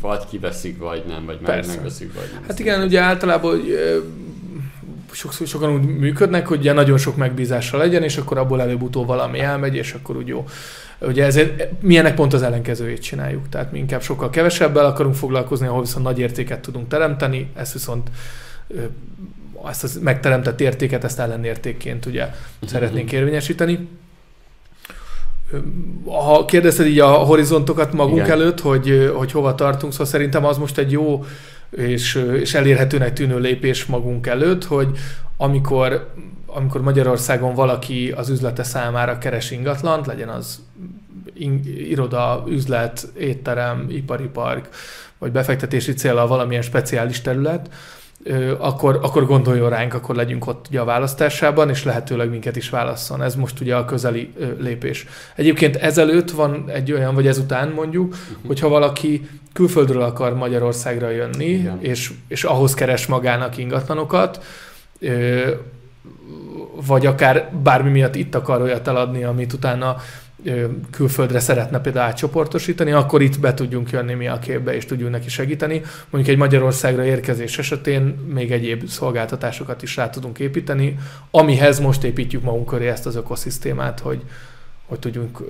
vagy 0.00 0.26
kiveszik, 0.30 0.78
vagy 0.78 1.04
nem, 1.08 1.24
vagy 1.26 1.38
meg, 1.46 1.66
megveszik, 1.66 2.14
vagy 2.14 2.30
nem. 2.34 2.42
Hát 2.46 2.58
igen, 2.58 2.82
ugye 2.82 3.00
általában 3.00 3.60
sokszor 5.12 5.46
sokan 5.46 5.72
úgy 5.72 5.86
működnek, 5.86 6.46
hogy 6.46 6.58
ugye 6.58 6.72
nagyon 6.72 6.98
sok 6.98 7.16
megbízása 7.16 7.76
legyen, 7.76 8.02
és 8.02 8.16
akkor 8.16 8.38
abból 8.38 8.60
előbb-utóbb 8.60 9.06
valami 9.06 9.40
elmegy, 9.40 9.74
és 9.74 9.92
akkor 9.92 10.16
úgy 10.16 10.28
jó. 10.28 10.46
Ugye 11.00 11.24
ezért 11.24 11.82
milyenek 11.82 12.14
pont 12.14 12.32
az 12.32 12.42
ellenkezőjét 12.42 13.02
csináljuk. 13.02 13.48
Tehát 13.48 13.72
mi 13.72 13.78
inkább 13.78 14.02
sokkal 14.02 14.30
kevesebbel 14.30 14.84
akarunk 14.84 15.14
foglalkozni, 15.14 15.66
ahol 15.66 15.80
viszont 15.80 16.04
nagy 16.04 16.18
értéket 16.18 16.60
tudunk 16.60 16.88
teremteni, 16.88 17.50
ezt 17.54 17.72
viszont 17.72 18.10
ezt 19.68 19.84
az 19.84 19.98
megteremtett 20.02 20.60
értéket, 20.60 21.04
ezt 21.04 21.18
ellenértékként 21.18 22.06
ugye 22.06 22.26
szeretnénk 22.66 23.12
érvényesíteni. 23.12 23.88
Ha 26.04 26.44
kérdezted 26.44 26.86
így 26.86 27.00
a 27.00 27.08
horizontokat 27.08 27.92
magunk 27.92 28.16
Igen. 28.16 28.30
előtt, 28.30 28.60
hogy, 28.60 29.12
hogy 29.14 29.32
hova 29.32 29.54
tartunk, 29.54 29.92
szóval 29.92 30.06
szerintem 30.06 30.44
az 30.44 30.58
most 30.58 30.78
egy 30.78 30.92
jó 30.92 31.24
és, 31.70 32.14
és 32.40 32.54
elérhetőnek 32.54 33.12
tűnő 33.12 33.38
lépés 33.38 33.84
magunk 33.84 34.26
előtt, 34.26 34.64
hogy 34.64 34.88
amikor, 35.36 36.12
amikor 36.46 36.80
Magyarországon 36.82 37.54
valaki 37.54 38.12
az 38.16 38.28
üzlete 38.28 38.62
számára 38.62 39.18
keres 39.18 39.50
ingatlant, 39.50 40.06
legyen 40.06 40.28
az 40.28 40.60
iroda, 41.88 42.44
üzlet, 42.48 43.08
étterem, 43.18 43.86
ipari 43.88 44.26
park, 44.26 44.68
vagy 45.18 45.32
befektetési 45.32 45.94
célra 45.94 46.26
valamilyen 46.26 46.62
speciális 46.62 47.20
terület, 47.20 47.70
akkor, 48.58 48.98
akkor 49.02 49.26
gondoljon 49.26 49.68
ránk, 49.70 49.94
akkor 49.94 50.14
legyünk 50.14 50.46
ott 50.46 50.66
ugye 50.68 50.80
a 50.80 50.84
választásában, 50.84 51.68
és 51.68 51.84
lehetőleg 51.84 52.30
minket 52.30 52.56
is 52.56 52.70
válasszon. 52.70 53.22
Ez 53.22 53.34
most 53.34 53.60
ugye 53.60 53.76
a 53.76 53.84
közeli 53.84 54.32
lépés. 54.58 55.06
Egyébként 55.34 55.76
ezelőtt 55.76 56.30
van 56.30 56.64
egy 56.68 56.92
olyan, 56.92 57.14
vagy 57.14 57.26
ezután 57.26 57.68
mondjuk, 57.68 58.12
uh-huh. 58.12 58.46
hogyha 58.46 58.68
valaki 58.68 59.28
külföldről 59.52 60.02
akar 60.02 60.34
Magyarországra 60.34 61.10
jönni, 61.10 61.70
és, 61.78 62.12
és 62.28 62.44
ahhoz 62.44 62.74
keres 62.74 63.06
magának 63.06 63.56
ingatlanokat, 63.56 64.44
vagy 66.86 67.06
akár 67.06 67.52
bármi 67.62 67.90
miatt 67.90 68.14
itt 68.14 68.34
akar 68.34 68.60
olyat 68.60 68.88
eladni, 68.88 69.24
amit 69.24 69.52
utána 69.52 69.96
külföldre 70.90 71.40
szeretne 71.40 71.80
például 71.80 72.06
átcsoportosítani, 72.06 72.92
akkor 72.92 73.22
itt 73.22 73.40
be 73.40 73.54
tudjunk 73.54 73.90
jönni 73.90 74.14
mi 74.14 74.26
a 74.26 74.38
képbe, 74.38 74.74
és 74.74 74.84
tudjunk 74.84 75.12
neki 75.12 75.28
segíteni. 75.28 75.82
Mondjuk 76.10 76.34
egy 76.34 76.40
Magyarországra 76.40 77.04
érkezés 77.04 77.58
esetén 77.58 78.02
még 78.34 78.52
egyéb 78.52 78.86
szolgáltatásokat 78.86 79.82
is 79.82 79.96
rá 79.96 80.10
tudunk 80.10 80.38
építeni, 80.38 80.98
amihez 81.30 81.78
most 81.78 82.04
építjük 82.04 82.42
magunk 82.42 82.66
köré 82.66 82.88
ezt 82.88 83.06
az 83.06 83.16
ökoszisztémát, 83.16 84.00
hogy, 84.00 84.22
hogy 84.86 84.98
tudjunk 84.98 85.42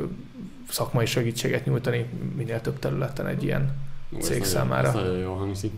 szakmai 0.68 1.07
segítséget 1.07 1.64
nyújtani 1.64 2.07
minél 2.36 2.61
több 2.61 2.78
területen 2.78 3.26
egy 3.26 3.44
ilyen 3.44 3.76
cég 4.20 4.40
ez 4.40 4.49
számára. 4.49 4.92
Nagyon, 4.92 5.03
ez 5.03 5.09
nagyon 5.11 5.22
jó 5.22 5.32
hangzik. 5.32 5.72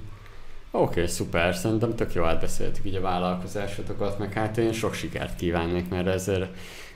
Oké, 0.70 0.84
okay, 0.84 1.06
szuper, 1.06 1.54
szerintem 1.54 1.94
tök 1.94 2.14
jó 2.14 2.24
átbeszéltük 2.24 2.84
így 2.84 2.94
a 2.94 3.00
vállalkozásotokat, 3.00 4.18
meg 4.18 4.32
hát 4.32 4.58
én 4.58 4.72
sok 4.72 4.94
sikert 4.94 5.36
kívánnék, 5.36 5.88
mert 5.88 6.06
ezért 6.06 6.46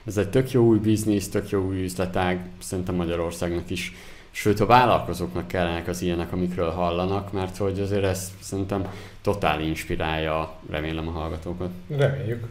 ez 0.05 0.17
egy 0.17 0.29
tök 0.29 0.51
jó 0.51 0.63
új 0.63 0.77
biznisz, 0.77 1.29
tök 1.29 1.49
jó 1.49 1.65
új 1.65 1.83
üzletág, 1.83 2.45
szerintem 2.59 2.95
Magyarországnak 2.95 3.69
is, 3.69 3.95
sőt 4.31 4.59
a 4.59 4.65
vállalkozóknak 4.65 5.47
kellenek 5.47 5.87
az 5.87 6.01
ilyenek, 6.01 6.31
amikről 6.31 6.69
hallanak, 6.69 7.31
mert 7.31 7.57
hogy 7.57 7.79
azért 7.79 8.03
ez 8.03 8.31
szerintem 8.39 8.87
totál 9.21 9.61
inspirálja, 9.61 10.53
remélem 10.69 11.07
a 11.07 11.11
hallgatókat. 11.11 11.69
Reméljük. 11.87 12.43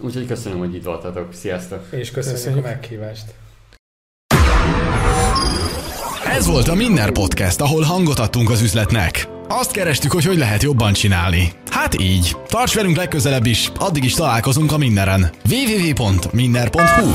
Úgyhogy 0.00 0.26
köszönöm, 0.26 0.58
hogy 0.58 0.74
itt 0.74 0.84
voltatok. 0.84 1.32
Sziasztok! 1.32 1.86
És 1.90 2.10
köszönjük, 2.10 2.40
köszönjük. 2.40 2.64
a 2.64 2.68
meghívást. 2.68 3.34
Ez 6.26 6.46
volt 6.46 6.68
a 6.68 6.74
Minner 6.74 7.10
Podcast, 7.10 7.60
ahol 7.60 7.82
hangot 7.82 8.18
adtunk 8.18 8.50
az 8.50 8.62
üzletnek. 8.62 9.39
Azt 9.52 9.70
kerestük, 9.70 10.12
hogy 10.12 10.24
hogy 10.24 10.38
lehet 10.38 10.62
jobban 10.62 10.92
csinálni. 10.92 11.52
Hát 11.70 12.00
így. 12.00 12.36
Tarts 12.48 12.74
velünk 12.74 12.96
legközelebb 12.96 13.46
is, 13.46 13.70
addig 13.78 14.04
is 14.04 14.14
találkozunk 14.14 14.72
a 14.72 14.78
Minneren. 14.78 15.30
www.minner.hu 15.50 17.10